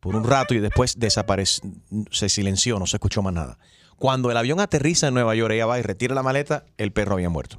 por 0.00 0.16
un 0.16 0.24
rato 0.24 0.54
y 0.54 0.58
después 0.58 0.98
desapareció, 0.98 1.70
se 2.10 2.28
silenció, 2.28 2.80
no 2.80 2.86
se 2.86 2.96
escuchó 2.96 3.22
más 3.22 3.32
nada. 3.32 3.58
Cuando 3.96 4.32
el 4.32 4.36
avión 4.36 4.58
aterriza 4.58 5.06
en 5.06 5.14
Nueva 5.14 5.36
York, 5.36 5.54
ella 5.54 5.66
va 5.66 5.78
y 5.78 5.82
retira 5.82 6.14
la 6.14 6.24
maleta, 6.24 6.64
el 6.76 6.92
perro 6.92 7.14
había 7.14 7.30
muerto. 7.30 7.58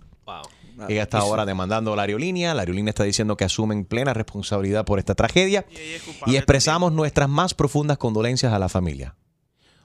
Ella 0.88 1.04
está 1.04 1.20
ahora 1.20 1.46
demandando 1.46 1.94
a 1.94 1.96
la 1.96 2.02
aerolínea. 2.04 2.54
La 2.54 2.62
aerolínea 2.62 2.90
está 2.90 3.04
diciendo 3.04 3.38
que 3.38 3.44
asumen 3.46 3.86
plena 3.86 4.14
responsabilidad 4.14 4.86
por 4.86 5.00
esta 5.00 5.16
tragedia 5.16 5.66
y 6.26 6.36
expresamos 6.36 6.92
nuestras 6.92 7.30
más 7.30 7.54
profundas 7.54 7.98
condolencias 7.98 8.54
a 8.54 8.60
la 8.60 8.70
familia. 8.70 9.16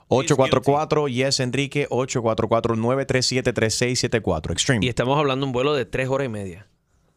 844 0.08 1.08
Yes 1.08 1.40
Enrique 1.40 1.86
844 1.90 2.76
937 2.76 3.52
3674 3.52 4.52
Extreme. 4.52 4.86
Y 4.86 4.88
estamos 4.88 5.18
hablando 5.18 5.44
de 5.44 5.48
un 5.48 5.52
vuelo 5.52 5.74
de 5.74 5.84
tres 5.84 6.08
horas 6.08 6.26
y 6.26 6.28
media. 6.30 6.66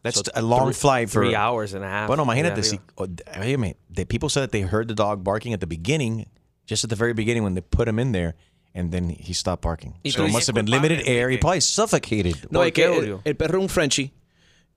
That's 0.04 0.18
So, 0.18 0.24
a 0.34 0.42
long 0.42 0.72
three- 0.72 0.74
flight 0.74 1.10
for 1.10 1.24
three 1.24 1.36
hours 1.36 1.74
and 1.74 1.84
a 1.86 1.88
half. 1.88 2.08
Bueno, 2.08 2.24
imagínate 2.24 2.64
si 2.64 2.80
oh, 2.96 3.08
the 3.08 4.06
people 4.06 4.30
said 4.30 4.44
that 4.44 4.52
they 4.52 4.64
heard 4.64 4.88
the 4.88 4.96
dog 4.96 5.24
barking 5.24 5.54
at 5.54 5.60
the 5.60 5.68
beginning, 5.68 6.26
just 6.68 6.84
at 6.84 6.90
the 6.90 6.96
very 6.96 7.14
beginning 7.14 7.44
when 7.44 7.54
they 7.54 7.62
put 7.62 7.88
him 7.88 8.00
in 8.00 8.12
there 8.12 8.36
and 8.74 8.92
then 8.92 9.10
he 9.10 9.34
stopped 9.34 9.64
barking. 9.64 9.94
Y 10.04 10.12
So 10.12 10.26
it 10.26 10.32
must 10.32 10.48
have 10.48 10.56
been 10.56 10.70
limited 10.70 11.04
air. 11.08 11.30
He 11.30 11.38
probably 11.38 11.62
suffocated. 11.62 12.36
No, 12.50 12.64
es 12.64 12.72
que 12.74 12.86
el, 12.86 13.20
el 13.24 13.36
perro 13.36 13.60
es 13.60 13.64
un 13.64 13.70
Frenchie. 13.70 14.14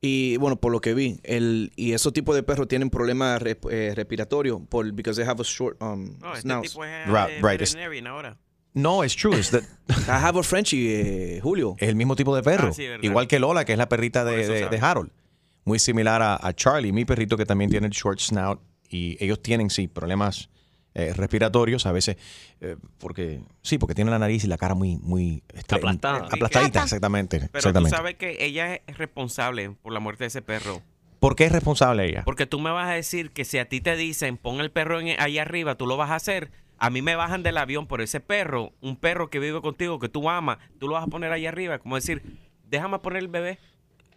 Y 0.00 0.36
bueno, 0.36 0.56
por 0.56 0.70
lo 0.70 0.80
que 0.82 0.92
vi, 0.92 1.18
el, 1.22 1.72
y 1.76 1.92
esos 1.92 2.12
tipos 2.12 2.34
de 2.36 2.42
perros 2.42 2.68
tienen 2.68 2.90
problemas 2.90 3.40
rep- 3.40 3.66
eh, 3.70 3.94
respiratorios 3.94 4.60
por 4.68 4.92
because 4.92 5.16
they 5.18 5.26
have 5.26 5.40
a 5.40 5.44
short 5.44 5.80
um, 5.82 6.18
No, 6.20 6.32
este 6.34 6.42
snout. 6.42 6.64
es 6.66 6.74
Right, 6.76 7.30
eh, 7.30 7.40
right, 7.42 7.60
it's- 7.62 8.06
ahora. 8.06 8.36
No, 8.74 9.02
it's 9.02 9.14
true. 9.16 9.34
It's 9.34 9.50
that 9.52 9.62
I 10.08 10.22
have 10.22 10.38
a 10.38 10.42
Frenchie, 10.42 11.36
eh, 11.36 11.40
Julio. 11.40 11.76
Es 11.78 11.88
el 11.88 11.94
mismo 11.96 12.16
tipo 12.16 12.36
de 12.36 12.42
perro. 12.42 12.68
Ah, 12.68 12.72
sí. 12.74 12.84
Igual 13.00 13.28
que 13.28 13.38
Lola, 13.38 13.64
que 13.64 13.72
es 13.72 13.78
la 13.78 13.88
perrita 13.88 14.24
de, 14.24 14.46
de- 14.46 14.68
de 14.68 14.78
Harold. 14.78 15.10
Muy 15.64 15.78
similar 15.78 16.20
a, 16.20 16.38
a 16.46 16.52
Charlie, 16.52 16.92
mi 16.92 17.06
perrito 17.06 17.38
que 17.38 17.46
también 17.46 17.70
tiene 17.70 17.86
el 17.86 17.92
short 17.92 18.18
snout. 18.20 18.60
Y 18.90 19.16
ellos 19.24 19.40
tienen, 19.40 19.70
sí, 19.70 19.88
problemas 19.88 20.50
eh, 20.94 21.12
respiratorios 21.14 21.86
a 21.86 21.92
veces. 21.92 22.16
eh, 22.60 22.76
porque 22.98 23.40
Sí, 23.62 23.78
porque 23.78 23.94
tienen 23.94 24.12
la 24.12 24.18
nariz 24.18 24.44
y 24.44 24.46
la 24.46 24.56
cara 24.58 24.74
muy, 24.74 24.96
muy 24.98 25.42
estre- 25.54 25.76
Aplastada. 25.78 26.28
Aplastadita, 26.30 26.82
exactamente. 26.82 27.38
Pero 27.40 27.50
exactamente. 27.58 27.90
tú 27.90 27.96
sabes 27.96 28.14
que 28.16 28.44
ella 28.44 28.74
es 28.86 28.98
responsable 28.98 29.70
por 29.82 29.92
la 29.92 30.00
muerte 30.00 30.24
de 30.24 30.28
ese 30.28 30.42
perro. 30.42 30.82
¿Por 31.20 31.36
qué 31.36 31.46
es 31.46 31.52
responsable 31.52 32.04
ella? 32.06 32.22
Porque 32.24 32.46
tú 32.46 32.60
me 32.60 32.70
vas 32.70 32.88
a 32.88 32.92
decir 32.92 33.30
que 33.30 33.44
si 33.44 33.58
a 33.58 33.68
ti 33.68 33.80
te 33.80 33.96
dicen 33.96 34.36
pon 34.36 34.60
el 34.60 34.70
perro 34.70 35.00
en, 35.00 35.18
ahí 35.20 35.38
arriba, 35.38 35.74
tú 35.76 35.86
lo 35.86 35.96
vas 35.96 36.10
a 36.10 36.16
hacer. 36.16 36.50
A 36.78 36.90
mí 36.90 37.02
me 37.02 37.16
bajan 37.16 37.42
del 37.42 37.56
avión 37.56 37.86
por 37.86 38.02
ese 38.02 38.20
perro, 38.20 38.72
un 38.82 38.96
perro 38.96 39.30
que 39.30 39.38
vive 39.38 39.60
contigo, 39.62 39.98
que 39.98 40.08
tú 40.08 40.28
amas, 40.28 40.58
tú 40.78 40.86
lo 40.88 40.94
vas 40.94 41.04
a 41.04 41.06
poner 41.06 41.32
ahí 41.32 41.46
arriba. 41.46 41.78
Como 41.78 41.94
decir, 41.94 42.22
déjame 42.68 42.98
poner 42.98 43.20
el 43.22 43.28
bebé. 43.28 43.58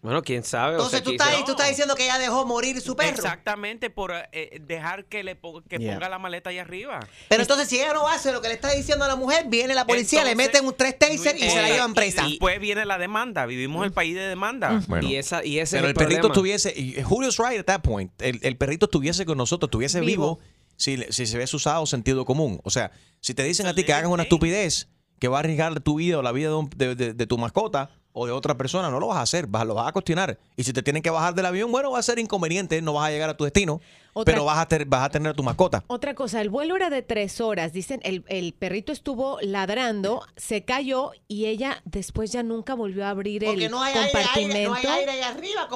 Bueno, 0.01 0.21
quién 0.21 0.43
sabe. 0.43 0.73
Entonces 0.73 1.01
tú 1.03 1.11
estás, 1.11 1.43
tú 1.43 1.51
estás 1.51 1.69
diciendo 1.69 1.95
que 1.95 2.03
ella 2.05 2.17
dejó 2.19 2.45
morir 2.45 2.79
su 2.81 2.95
perro. 2.95 3.09
Exactamente, 3.15 3.89
por 3.89 4.13
eh, 4.31 4.59
dejar 4.61 5.05
que 5.05 5.23
le 5.23 5.35
po- 5.35 5.63
que 5.67 5.77
Yeah. 5.79 5.93
ponga 5.95 6.07
la 6.09 6.19
maleta 6.19 6.49
ahí 6.51 6.59
arriba. 6.59 6.99
Pero 7.27 7.41
entonces 7.41 7.67
si 7.67 7.77
ella 7.79 7.93
no 7.93 8.07
hace 8.07 8.31
lo 8.31 8.41
que 8.41 8.47
le 8.47 8.53
está 8.53 8.71
diciendo 8.73 9.05
a 9.05 9.07
la 9.07 9.15
mujer, 9.15 9.45
viene 9.47 9.73
la 9.73 9.85
policía, 9.87 10.23
le 10.23 10.35
meten 10.35 10.65
un 10.65 10.73
tres 10.75 10.97
taser 10.97 11.35
y 11.35 11.49
se 11.49 11.61
la 11.61 11.69
Eh, 11.69 11.73
llevan 11.73 11.93
presa. 11.93 12.25
Y 12.27 12.31
después 12.31 12.59
viene 12.59 12.85
la 12.85 12.97
demanda. 12.97 13.45
Vivimos 13.45 13.85
el 13.85 13.91
país 13.91 14.15
de 14.15 14.21
demanda. 14.21 14.81
Bueno. 14.87 15.07
Y, 15.07 15.15
esa, 15.15 15.43
y 15.43 15.59
ese 15.59 15.77
Pero 15.77 15.87
es 15.89 15.95
el 15.95 16.01
el, 16.01 16.07
perrito 16.07 16.27
estuviese, 16.27 16.73
y 16.79 17.01
Julio's 17.03 17.37
right 17.37 17.59
at 17.59 17.65
that 17.65 17.81
point, 17.81 18.11
el, 18.21 18.39
el 18.43 18.55
perrito 18.57 18.85
estuviese 18.85 19.25
con 19.25 19.37
nosotros, 19.37 19.67
estuviese 19.67 19.99
vivo, 20.01 20.37
Vivo. 20.37 20.39
si, 20.77 20.97
si 21.11 21.25
se 21.25 21.35
hubiese 21.37 21.55
usado 21.55 21.85
sentido 21.85 22.23
común. 22.23 22.61
O 22.63 22.69
sea, 22.69 22.91
si 23.19 23.33
te 23.33 23.43
dicen 23.43 23.65
a 23.67 23.73
ti 23.73 23.83
que 23.83 23.93
hagas 23.93 24.09
una 24.11 24.23
estupidez, 24.23 24.87
que 25.19 25.27
va 25.27 25.37
a 25.37 25.39
arriesgar 25.39 25.79
tu 25.81 25.95
vida 25.95 26.19
o 26.19 26.21
la 26.21 26.31
vida 26.31 26.49
de, 26.49 26.55
un- 26.55 26.69
de- 26.75 26.93
de- 26.95 27.13
de 27.13 27.25
tu 27.27 27.37
mascota 27.39 27.89
o 28.19 28.25
de 28.25 28.31
otra 28.31 28.57
persona, 28.57 28.89
no 28.89 28.99
lo 28.99 29.07
vas 29.07 29.17
a 29.17 29.21
hacer, 29.21 29.45
vas, 29.47 29.65
lo 29.65 29.75
vas 29.75 29.87
a 29.87 29.91
cuestionar. 29.91 30.39
Y 30.55 30.63
si 30.63 30.73
te 30.73 30.81
tienen 30.81 31.03
que 31.03 31.09
bajar 31.11 31.35
del 31.35 31.45
avión, 31.45 31.71
bueno, 31.71 31.91
va 31.91 31.99
a 31.99 32.03
ser 32.03 32.17
inconveniente, 32.17 32.81
no 32.81 32.93
vas 32.93 33.07
a 33.07 33.11
llegar 33.11 33.29
a 33.29 33.37
tu 33.37 33.43
destino, 33.43 33.79
Otra- 34.13 34.33
pero 34.33 34.45
vas 34.45 34.57
a, 34.57 34.67
ter- 34.67 34.85
vas 34.85 35.03
a 35.05 35.09
tener 35.09 35.31
a 35.31 35.33
tu 35.35 35.43
mascota. 35.43 35.83
Otra 35.87 36.15
cosa, 36.15 36.41
el 36.41 36.49
vuelo 36.49 36.75
era 36.75 36.89
de 36.89 37.03
tres 37.03 37.39
horas. 37.41 37.73
Dicen, 37.73 37.99
el, 38.03 38.23
el 38.27 38.53
perrito 38.53 38.91
estuvo 38.91 39.37
ladrando, 39.41 40.23
se 40.35 40.65
cayó 40.65 41.11
y 41.27 41.45
ella 41.45 41.81
después 41.85 42.31
ya 42.31 42.41
nunca 42.41 42.73
volvió 42.73 43.05
a 43.05 43.09
abrir 43.09 43.43
Porque 43.45 43.65
el 43.65 43.71
no 43.71 43.83
hay, 43.83 43.93
aire, 43.93 44.09
aire, 44.09 44.11
compartimento. 44.23 44.69
no 44.69 44.75
hay 44.75 44.85
aire 44.99 45.11
ahí 45.11 45.21
arriba. 45.21 45.67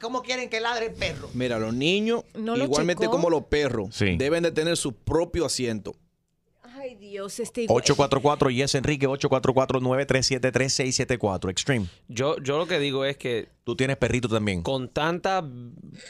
¿Cómo, 0.00 0.22
quieren 0.22 0.48
que 0.48 0.60
ladre 0.60 0.86
el 0.86 0.92
perro? 0.94 1.28
Mira, 1.34 1.58
los 1.58 1.74
niños, 1.74 2.24
¿No 2.34 2.56
lo 2.56 2.64
igualmente 2.64 3.02
checó? 3.02 3.12
como 3.12 3.28
los 3.28 3.44
perros, 3.44 3.94
Sí. 3.94 4.16
deben 4.16 4.42
de 4.42 4.52
tener 4.52 4.76
su 4.78 4.94
propio 4.94 5.44
asiento. 5.44 5.94
Ay, 6.80 6.94
Dios, 6.94 7.38
este 7.40 7.62
igual- 7.64 7.82
844 7.82 8.50
Yes 8.50 8.74
Enrique 8.74 9.06
844-937-3674 9.06 11.50
Extreme. 11.50 11.86
Yo, 12.08 12.36
yo 12.38 12.58
lo 12.58 12.66
que 12.66 12.78
digo 12.78 13.04
es 13.04 13.16
que 13.16 13.48
Tú 13.64 13.76
tienes 13.76 13.96
perrito 13.96 14.28
también. 14.28 14.62
con 14.62 14.88
tantas 14.88 15.44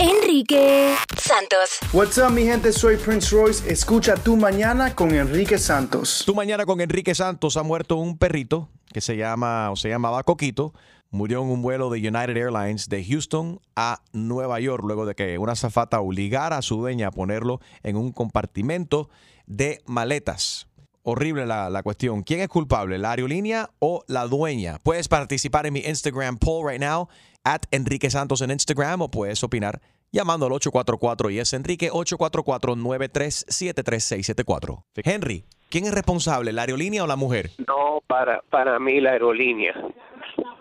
Enrique 0.00 0.96
Santos. 1.16 1.78
What's 1.92 2.18
up, 2.18 2.30
mi 2.30 2.42
gente? 2.44 2.72
Soy 2.72 2.96
Prince 2.96 3.19
Royce. 3.28 3.70
Escucha 3.70 4.14
Tu 4.14 4.36
Mañana 4.36 4.94
con 4.94 5.14
Enrique 5.14 5.58
Santos. 5.58 6.22
Tu 6.24 6.34
mañana 6.34 6.64
con 6.64 6.80
Enrique 6.80 7.14
Santos 7.14 7.56
ha 7.56 7.62
muerto 7.62 7.96
un 7.96 8.16
perrito 8.16 8.70
que 8.92 9.00
se 9.00 9.16
llama 9.16 9.70
o 9.70 9.76
se 9.76 9.88
llamaba 9.88 10.22
Coquito. 10.22 10.72
Murió 11.10 11.42
en 11.42 11.48
un 11.48 11.60
vuelo 11.60 11.90
de 11.90 11.98
United 11.98 12.36
Airlines 12.36 12.88
de 12.88 13.04
Houston 13.04 13.60
a 13.76 14.02
Nueva 14.12 14.60
York 14.60 14.84
luego 14.84 15.06
de 15.06 15.14
que 15.14 15.38
una 15.38 15.56
zafata 15.56 16.00
obligara 16.00 16.58
a 16.58 16.62
su 16.62 16.76
dueña 16.76 17.08
a 17.08 17.10
ponerlo 17.10 17.60
en 17.82 17.96
un 17.96 18.12
compartimento 18.12 19.10
de 19.46 19.82
maletas. 19.86 20.68
Horrible 21.02 21.46
la, 21.46 21.68
la 21.70 21.82
cuestión. 21.82 22.22
¿Quién 22.22 22.40
es 22.40 22.48
culpable, 22.48 22.98
la 22.98 23.10
aerolínea 23.10 23.70
o 23.78 24.04
la 24.06 24.26
dueña? 24.26 24.78
Puedes 24.82 25.08
participar 25.08 25.66
en 25.66 25.72
mi 25.72 25.80
Instagram 25.80 26.38
poll 26.38 26.68
right 26.68 26.80
now, 26.80 27.08
at 27.42 27.62
Enrique 27.70 28.10
Santos 28.10 28.40
en 28.42 28.50
Instagram, 28.50 29.02
o 29.02 29.10
puedes 29.10 29.42
opinar 29.42 29.80
llamando 30.12 30.46
al 30.46 30.52
844 30.52 31.30
y 31.30 31.38
es 31.38 31.52
Enrique 31.52 31.90
844-937-3674. 31.90 34.84
Henry, 34.96 35.44
¿quién 35.68 35.84
es 35.86 35.94
responsable, 35.94 36.52
la 36.52 36.62
aerolínea 36.62 37.04
o 37.04 37.06
la 37.06 37.14
mujer? 37.16 37.50
No, 37.66 38.02
para, 38.06 38.40
para 38.50 38.78
mí 38.78 39.00
la 39.00 39.10
aerolínea. 39.12 39.74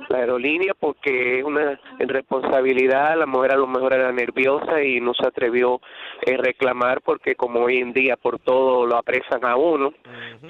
La 0.10 0.20
aerolínea 0.20 0.74
porque 0.74 1.40
es 1.40 1.46
una 1.46 1.80
irresponsabilidad, 2.00 3.18
la 3.18 3.26
mujer 3.28 3.54
a 3.54 3.58
lo 3.58 3.68
mejor 3.68 3.94
era 3.94 4.12
nerviosa 4.12 4.82
y 4.82 5.00
no 5.00 5.14
se 5.14 5.28
atrevió 5.28 5.76
a 5.76 6.38
reclamar 6.38 7.02
porque 7.02 7.36
como 7.36 7.60
hoy 7.60 7.78
en 7.78 7.94
día 7.94 8.18
por 8.18 8.40
todo 8.40 8.88
lo 8.88 8.98
apresan 8.98 9.46
a 9.46 9.56
uno, 9.56 9.94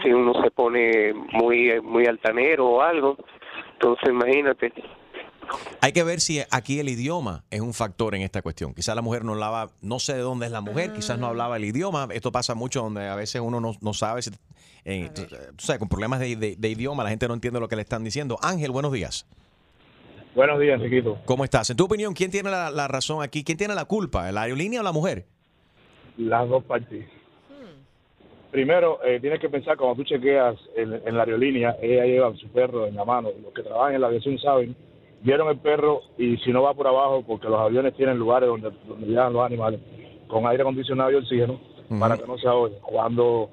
si 0.01 0.13
uno 0.13 0.41
se 0.41 0.49
pone 0.51 1.13
muy, 1.13 1.81
muy 1.81 2.05
altanero 2.05 2.69
o 2.69 2.81
algo, 2.81 3.17
entonces 3.73 4.07
imagínate. 4.09 4.71
Hay 5.81 5.93
que 5.93 6.03
ver 6.03 6.19
si 6.19 6.41
aquí 6.51 6.79
el 6.79 6.89
idioma 6.89 7.43
es 7.49 7.61
un 7.61 7.73
factor 7.73 8.13
en 8.15 8.21
esta 8.21 8.41
cuestión. 8.41 8.73
Quizás 8.73 8.95
la 8.95 9.01
mujer 9.01 9.23
no 9.23 9.33
hablaba, 9.33 9.71
no 9.81 9.99
sé 9.99 10.13
de 10.13 10.19
dónde 10.19 10.45
es 10.45 10.51
la 10.51 10.61
mujer, 10.61 10.93
quizás 10.93 11.17
no 11.17 11.27
hablaba 11.27 11.57
el 11.57 11.65
idioma. 11.65 12.07
Esto 12.11 12.31
pasa 12.31 12.53
mucho 12.55 12.81
donde 12.81 13.07
a 13.07 13.15
veces 13.15 13.41
uno 13.41 13.59
no, 13.59 13.73
no 13.81 13.93
sabe, 13.93 14.21
si, 14.21 14.31
eh, 14.85 15.09
tú, 15.15 15.23
tú 15.25 15.65
sabes, 15.65 15.79
con 15.79 15.87
problemas 15.89 16.19
de, 16.19 16.35
de- 16.35 16.55
de 16.57 16.69
idioma, 16.69 17.03
la 17.03 17.09
gente 17.09 17.27
no 17.27 17.33
entiende 17.33 17.59
lo 17.59 17.67
que 17.67 17.75
le 17.75 17.81
están 17.81 18.03
diciendo. 18.03 18.37
Ángel, 18.41 18.71
buenos 18.71 18.91
días. 18.91 19.25
Buenos 20.35 20.59
días, 20.59 20.79
Chiquito. 20.81 21.17
¿Cómo 21.25 21.43
estás? 21.43 21.69
En 21.69 21.77
tu 21.77 21.85
opinión, 21.85 22.13
¿quién 22.13 22.29
tiene 22.29 22.51
la, 22.51 22.69
la 22.69 22.87
razón 22.87 23.23
aquí? 23.23 23.43
¿Quién 23.43 23.57
tiene 23.57 23.73
la 23.73 23.85
culpa? 23.85 24.31
¿La 24.31 24.43
aerolínea 24.43 24.81
o 24.81 24.83
la 24.83 24.91
mujer? 24.91 25.25
Las 26.17 26.47
dos 26.49 26.63
partes. 26.65 27.05
Primero, 28.51 28.99
eh, 29.03 29.19
tienes 29.19 29.39
que 29.39 29.47
pensar 29.49 29.77
cuando 29.77 29.95
tú 29.97 30.03
chequeas 30.03 30.55
en, 30.75 30.93
en 31.05 31.15
la 31.15 31.23
aerolínea, 31.23 31.75
ella 31.81 32.03
lleva 32.05 32.35
su 32.35 32.47
perro 32.49 32.87
en 32.87 32.95
la 32.95 33.05
mano. 33.05 33.29
Los 33.43 33.53
que 33.53 33.61
trabajan 33.61 33.93
en 33.95 34.01
la 34.01 34.07
aviación 34.07 34.39
saben, 34.39 34.75
vieron 35.21 35.49
el 35.49 35.57
perro 35.57 36.01
y 36.17 36.37
si 36.37 36.51
no 36.51 36.63
va 36.63 36.73
por 36.73 36.87
abajo, 36.87 37.23
porque 37.25 37.47
los 37.47 37.59
aviones 37.59 37.95
tienen 37.95 38.17
lugares 38.17 38.49
donde, 38.49 38.71
donde 38.87 39.07
llegan 39.07 39.33
los 39.33 39.45
animales, 39.45 39.79
con 40.27 40.45
aire 40.47 40.61
acondicionado 40.61 41.11
y 41.11 41.15
oxígeno, 41.15 41.59
para 41.99 42.17
que 42.17 42.27
no 42.27 42.37
se 42.37 42.47
ahogue. 42.47 42.77
Cuando 42.81 43.49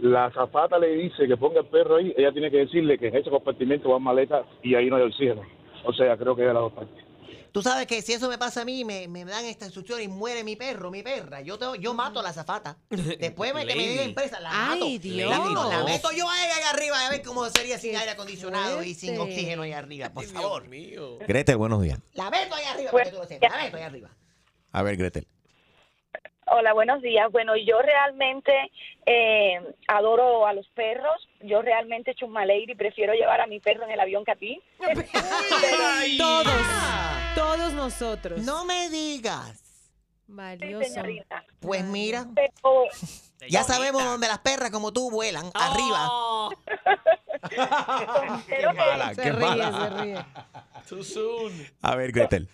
la 0.00 0.30
zafata 0.30 0.78
le 0.78 0.96
dice 0.96 1.26
que 1.26 1.36
ponga 1.36 1.60
el 1.60 1.66
perro 1.66 1.96
ahí, 1.96 2.14
ella 2.16 2.32
tiene 2.32 2.50
que 2.50 2.58
decirle 2.58 2.98
que 2.98 3.08
en 3.08 3.16
ese 3.16 3.30
compartimento 3.30 3.90
van 3.90 4.02
maletas 4.02 4.44
y 4.62 4.74
ahí 4.74 4.88
no 4.88 4.96
hay 4.96 5.02
oxígeno. 5.02 5.42
O 5.84 5.92
sea, 5.92 6.16
creo 6.16 6.34
que 6.36 6.42
es 6.42 6.48
de 6.48 6.54
las 6.54 6.62
dos 6.62 6.72
partes. 6.72 7.04
Tú 7.52 7.60
sabes 7.62 7.86
que 7.86 8.00
si 8.00 8.14
eso 8.14 8.30
me 8.30 8.38
pasa 8.38 8.62
a 8.62 8.64
mí, 8.64 8.82
me, 8.82 9.08
me 9.08 9.26
dan 9.26 9.44
esta 9.44 9.66
instrucción 9.66 10.00
y 10.00 10.08
muere 10.08 10.42
mi 10.42 10.56
perro, 10.56 10.90
mi 10.90 11.02
perra. 11.02 11.42
Yo 11.42 11.58
tengo, 11.58 11.74
yo 11.74 11.92
mato 11.92 12.20
a 12.20 12.22
la 12.22 12.32
zafata. 12.32 12.78
Después 12.90 13.52
me, 13.52 13.66
que 13.66 13.74
me 13.74 13.86
diga 13.86 14.02
empresa, 14.04 14.40
la 14.40 14.48
Ay, 14.72 14.80
mato. 14.80 15.02
Dios. 15.02 15.30
La, 15.30 15.78
la 15.78 15.84
meto 15.84 16.10
yo 16.12 16.28
a 16.28 16.44
ella 16.46 16.56
ahí 16.56 16.62
arriba 16.74 17.06
a 17.06 17.10
ver 17.10 17.22
cómo 17.22 17.44
sería 17.50 17.78
sin 17.78 17.94
aire 17.94 18.12
acondicionado 18.12 18.82
y 18.82 18.94
sin 18.94 19.18
oxígeno 19.18 19.62
ahí 19.62 19.72
arriba, 19.72 20.08
por 20.08 20.24
favor. 20.24 20.64
Gretel, 20.68 21.58
buenos 21.58 21.82
días. 21.82 21.98
La 22.14 22.30
meto 22.30 22.54
ahí 22.54 22.64
arriba 22.64 22.90
para 22.90 23.04
que 23.04 23.10
tú 23.10 23.18
lo 23.18 23.26
sepas. 23.26 23.50
La 23.50 23.62
meto 23.64 23.76
ahí 23.76 23.82
arriba. 23.82 24.08
A 24.72 24.82
ver, 24.82 24.96
Gretel. 24.96 25.26
Hola, 26.46 26.72
buenos 26.72 27.00
días. 27.02 27.30
Bueno, 27.30 27.54
yo 27.56 27.80
realmente 27.80 28.52
eh, 29.06 29.60
adoro 29.88 30.46
a 30.46 30.52
los 30.52 30.68
perros. 30.68 31.28
Yo 31.40 31.62
realmente, 31.62 32.14
Chusma 32.14 32.44
Lady, 32.44 32.74
prefiero 32.74 33.12
llevar 33.14 33.40
a 33.40 33.46
mi 33.46 33.60
perro 33.60 33.84
en 33.84 33.90
el 33.90 34.00
avión 34.00 34.24
que 34.24 34.32
a 34.32 34.36
ti. 34.36 34.60
Todos, 36.18 36.46
todos 37.34 37.72
nosotros. 37.72 38.40
No 38.42 38.64
me 38.64 38.88
digas. 38.90 39.58
Valioso. 40.26 41.02
Pues 41.60 41.84
mira, 41.84 42.26
Pero, 42.34 42.84
ya 43.48 43.62
sabemos 43.64 44.02
dónde 44.04 44.28
las 44.28 44.38
perras 44.38 44.70
como 44.70 44.92
tú 44.92 45.10
vuelan, 45.10 45.50
arriba. 45.54 46.08
Qué 48.48 48.66
mala, 48.74 49.14
Se 49.14 49.22
qué 49.22 49.32
ríe, 49.32 49.40
mala. 49.40 49.72
se 49.72 50.02
ríe. 50.02 50.24
Too 50.88 51.02
soon. 51.04 51.52
A 51.82 51.96
ver, 51.96 52.12
Gretel. 52.12 52.48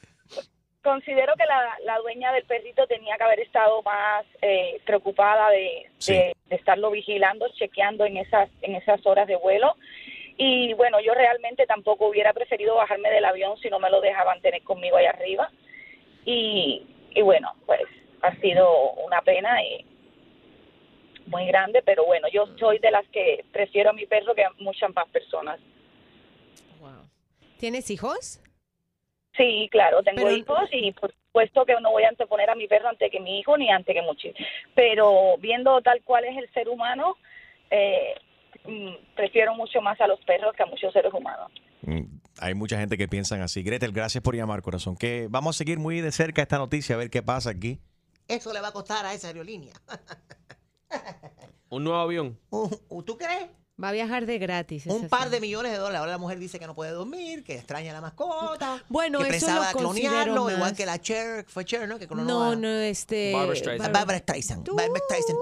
considero 0.83 1.35
que 1.37 1.45
la, 1.45 1.77
la 1.85 1.99
dueña 1.99 2.33
del 2.33 2.45
perrito 2.45 2.87
tenía 2.87 3.17
que 3.17 3.25
haber 3.25 3.41
estado 3.41 3.83
más 3.83 4.25
eh, 4.43 4.81
preocupada 4.87 5.51
de, 5.51 5.91
de- 6.07 6.35
de 6.47 6.57
estarlo 6.57 6.91
vigilando, 6.91 7.47
chequeando 7.59 8.07
en 8.07 8.17
esas, 8.17 8.49
en 8.63 8.75
esas 8.77 9.05
horas 9.07 9.27
de 9.29 9.37
vuelo. 9.37 9.77
Y 10.41 10.73
bueno, 10.75 11.01
yo 11.01 11.13
realmente 11.15 11.67
tampoco 11.67 12.07
hubiera 12.07 12.33
preferido 12.33 12.77
bajarme 12.77 13.11
del 13.11 13.25
avión 13.25 13.59
si 13.59 13.69
no 13.69 13.81
me 13.81 13.91
lo 13.91 14.01
dejaban 14.01 14.41
tener 14.41 14.63
conmigo 14.63 14.97
ahí 14.97 15.07
arriba. 15.07 15.51
Y, 16.25 16.87
y 17.11 17.23
bueno, 17.23 17.53
pues 17.67 17.83
ha 18.23 18.35
sido 18.37 18.93
una 19.05 19.21
pena 19.23 19.63
y 19.65 19.85
muy 21.27 21.45
grande, 21.47 21.83
pero 21.85 22.05
bueno, 22.07 22.29
yo 22.29 22.47
soy 22.57 22.79
de 22.79 22.91
las 22.93 23.07
que 23.09 23.45
prefiero 23.53 23.91
a 23.91 23.93
mi 23.93 24.07
perro 24.07 24.35
que 24.35 24.45
a 24.45 24.51
muchas 24.59 24.95
más 24.95 25.09
personas. 25.09 25.59
¿Tienes 27.59 27.91
hijos? 27.91 28.41
Sí, 29.37 29.69
claro, 29.73 30.03
tengo 30.05 30.23
Pero- 30.23 30.37
hijos 30.37 30.69
y 30.71 30.93
por 30.93 31.13
supuesto 31.13 31.65
que 31.67 31.75
no 31.81 31.91
voy 31.91 32.05
a 32.05 32.09
anteponer 32.09 32.49
a 32.51 32.55
mi 32.55 32.69
perro 32.69 32.89
ante 32.89 33.11
que 33.11 33.19
mi 33.19 33.41
hijo 33.41 33.57
ni 33.59 33.69
ante 33.71 33.93
que 33.95 34.03
mucho. 34.03 34.29
Pero 34.77 35.37
viendo 35.39 35.81
tal 35.83 36.01
cual 36.03 36.25
es 36.25 36.37
el 36.37 36.49
ser 36.53 36.69
humano, 36.69 37.17
eh, 37.71 38.15
prefiero 39.17 39.55
mucho 39.55 39.81
más 39.81 40.01
a 40.01 40.07
los 40.07 40.21
perros 40.25 40.55
que 40.57 40.63
a 40.63 40.67
muchos 40.67 40.93
seres 40.93 41.13
humanos. 41.13 41.51
Mm, 41.83 42.05
Hay 42.41 42.55
mucha 42.55 42.79
gente 42.79 42.97
que 42.99 43.09
piensan 43.09 43.41
así. 43.43 43.63
Gretel, 43.63 43.93
gracias 43.93 44.23
por 44.23 44.35
llamar, 44.35 44.63
corazón. 44.63 44.97
Que 44.97 45.27
vamos 45.31 45.57
a 45.57 45.59
seguir 45.59 45.79
muy 45.79 46.01
de 46.01 46.13
cerca 46.13 46.43
esta 46.43 46.59
noticia, 46.59 46.95
a 46.95 46.99
ver 46.99 47.11
qué 47.11 47.23
pasa 47.23 47.51
aquí. 47.51 47.81
Eso 48.29 48.53
le 48.53 48.61
va 48.61 48.69
a 48.69 48.73
costar 48.73 49.07
a 49.07 49.15
esa 49.15 49.29
aerolínea. 49.29 49.73
Un 51.71 51.85
nuevo 51.85 51.99
avión. 51.99 52.39
¿Tú 52.51 53.17
crees? 53.19 53.49
Va 53.83 53.91
a 53.91 53.93
viajar 53.93 54.27
de 54.27 54.39
gratis. 54.39 54.87
Un 54.87 55.09
par 55.09 55.31
de 55.31 55.39
millones 55.41 55.71
de 55.71 55.79
dólares. 55.79 56.01
Ahora 56.01 56.13
la 56.13 56.19
mujer 56.19 56.39
dice 56.39 56.59
que 56.59 56.67
no 56.67 56.75
puede 56.75 56.91
dormir, 56.91 57.45
que 57.45 57.55
extraña 57.55 57.91
a 57.91 57.95
la 57.95 58.01
mascota. 58.01 58.83
Bueno, 58.89 59.19
que 59.21 59.29
eso 59.29 59.47
pensaba 59.47 59.71
lo 59.73 59.79
clonarlo, 59.93 60.45
más. 60.47 60.55
igual 60.55 60.77
que 60.77 60.85
la 60.87 60.99
Cher, 61.01 61.45
fue 61.49 61.65
Cher, 61.65 61.87
¿no? 61.89 61.97
Que 61.99 62.09
clonó 62.09 62.25
No, 62.25 62.43
a- 62.53 62.57
no, 62.57 62.69
este. 62.69 63.33
Barbara 63.33 63.55
Streisand. 63.57 63.93
Barbara 63.95 64.19
Streisand. 64.19 64.67
Barbara 64.69 65.01
Streisand. 65.05 65.39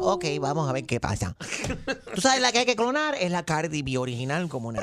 Ok, 0.00 0.24
vamos 0.40 0.68
a 0.68 0.72
ver 0.72 0.84
qué 0.84 1.00
pasa. 1.00 1.36
Tú 2.14 2.20
sabes 2.20 2.40
la 2.40 2.52
que 2.52 2.60
hay 2.60 2.66
que 2.66 2.76
clonar 2.76 3.14
es 3.14 3.30
la 3.30 3.44
Cardi 3.44 3.82
B 3.82 3.98
original 3.98 4.48
como 4.48 4.68
una 4.68 4.80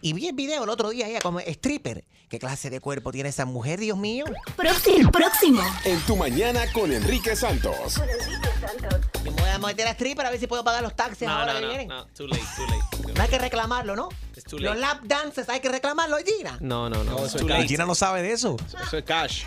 Y 0.00 0.12
vi 0.12 0.28
el 0.28 0.34
video 0.34 0.64
el 0.64 0.70
otro 0.70 0.90
día 0.90 1.08
ella 1.08 1.20
como 1.20 1.40
stripper. 1.40 2.04
¿Qué 2.28 2.38
clase 2.38 2.70
de 2.70 2.80
cuerpo 2.80 3.12
tiene 3.12 3.28
esa 3.28 3.44
mujer, 3.44 3.78
Dios 3.78 3.98
mío? 3.98 4.24
Próximo, 4.56 5.10
próximo. 5.10 5.62
En 5.84 6.00
tu 6.00 6.16
mañana 6.16 6.64
con 6.72 6.92
Enrique 6.92 7.36
Santos. 7.36 8.00
Yo 9.24 9.32
me 9.32 9.40
voy 9.40 9.50
a 9.50 9.58
meter 9.58 9.86
a 9.88 9.90
stripper 9.92 10.26
a 10.26 10.30
ver 10.30 10.38
si 10.38 10.46
puedo 10.46 10.62
pagar 10.62 10.82
los 10.82 10.94
taxis 10.94 11.26
No, 11.26 11.34
ahora 11.34 11.54
no, 11.54 11.58
que 11.60 11.62
no, 11.64 11.68
vienen. 11.68 11.88
no, 11.88 12.06
too 12.08 12.26
late, 12.26 12.42
too 12.56 12.66
late. 12.66 13.12
No 13.14 13.22
hay 13.22 13.28
que 13.28 13.38
reclamarlo, 13.38 13.96
¿no? 13.96 14.08
too 14.50 14.58
Los 14.58 14.76
lap 14.76 14.98
dances 15.04 15.48
hay 15.48 15.60
que 15.60 15.68
reclamarlo, 15.70 16.16
Gina. 16.18 16.58
No, 16.60 16.90
no, 16.90 17.02
no. 17.04 17.24
eso 17.24 17.38
too 17.38 17.44
es 17.46 17.50
late. 17.50 17.64
Y 17.64 17.68
Gina 17.68 17.86
no 17.86 17.94
sabe 17.94 18.20
de 18.22 18.32
eso. 18.32 18.56
Eso 18.86 18.98
es 18.98 19.04
cash. 19.04 19.44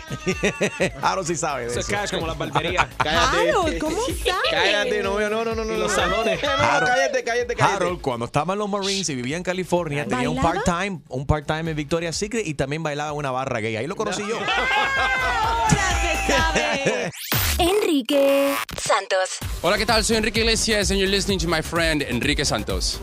Harold 1.02 1.26
sí 1.28 1.36
sabe 1.36 1.62
de 1.66 1.70
Eso 1.70 1.80
eso. 1.80 1.92
es 1.92 1.96
cash 2.00 2.10
como 2.10 2.26
las 2.26 2.36
barberías. 2.36 2.86
Cállate. 2.98 3.50
Harold, 3.50 3.78
¿cómo 3.78 3.96
sabes? 4.06 4.34
Cállate, 4.50 5.02
no, 5.02 5.20
no, 5.20 5.44
no, 5.44 5.54
no, 5.54 5.64
no. 5.64 5.72
Y 5.74 5.76
los 5.78 5.90
no. 5.92 5.94
salones. 5.96 6.42
No, 6.42 6.50
no, 6.56 6.86
cállate, 6.86 7.22
cállate, 7.24 7.54
cállate. 7.54 7.74
Harold, 7.76 8.00
cuando 8.00 8.26
estaba 8.26 8.54
en 8.54 8.58
los 8.58 8.68
Marines 8.68 9.08
y 9.10 9.14
vivía 9.14 9.36
en 9.36 9.42
California, 9.44 10.06
tenía 10.06 10.28
un 10.30 10.40
part-time, 10.40 11.00
un 11.08 11.26
part-time 11.26 11.70
en 11.70 11.76
Victoria's 11.76 12.16
Secret 12.16 12.44
y 12.46 12.54
también 12.54 12.82
bailaba 12.82 13.10
en 13.12 13.16
una 13.18 13.30
barra 13.30 13.60
gay. 13.60 13.76
Ahí 13.76 13.86
lo 13.86 13.94
conocí 13.94 14.22
yo. 14.26 14.38
Enrique 17.58 18.54
Santos. 18.80 19.38
Hola, 19.62 19.76
¿qué 19.76 19.84
tal? 19.84 20.04
Soy 20.04 20.16
Enrique 20.16 20.40
Iglesias 20.40 20.90
and 20.90 21.00
you're 21.00 21.10
listening 21.10 21.38
to 21.40 21.48
my 21.48 21.60
friend 21.60 22.02
Enrique 22.02 22.44
Santos. 22.44 23.00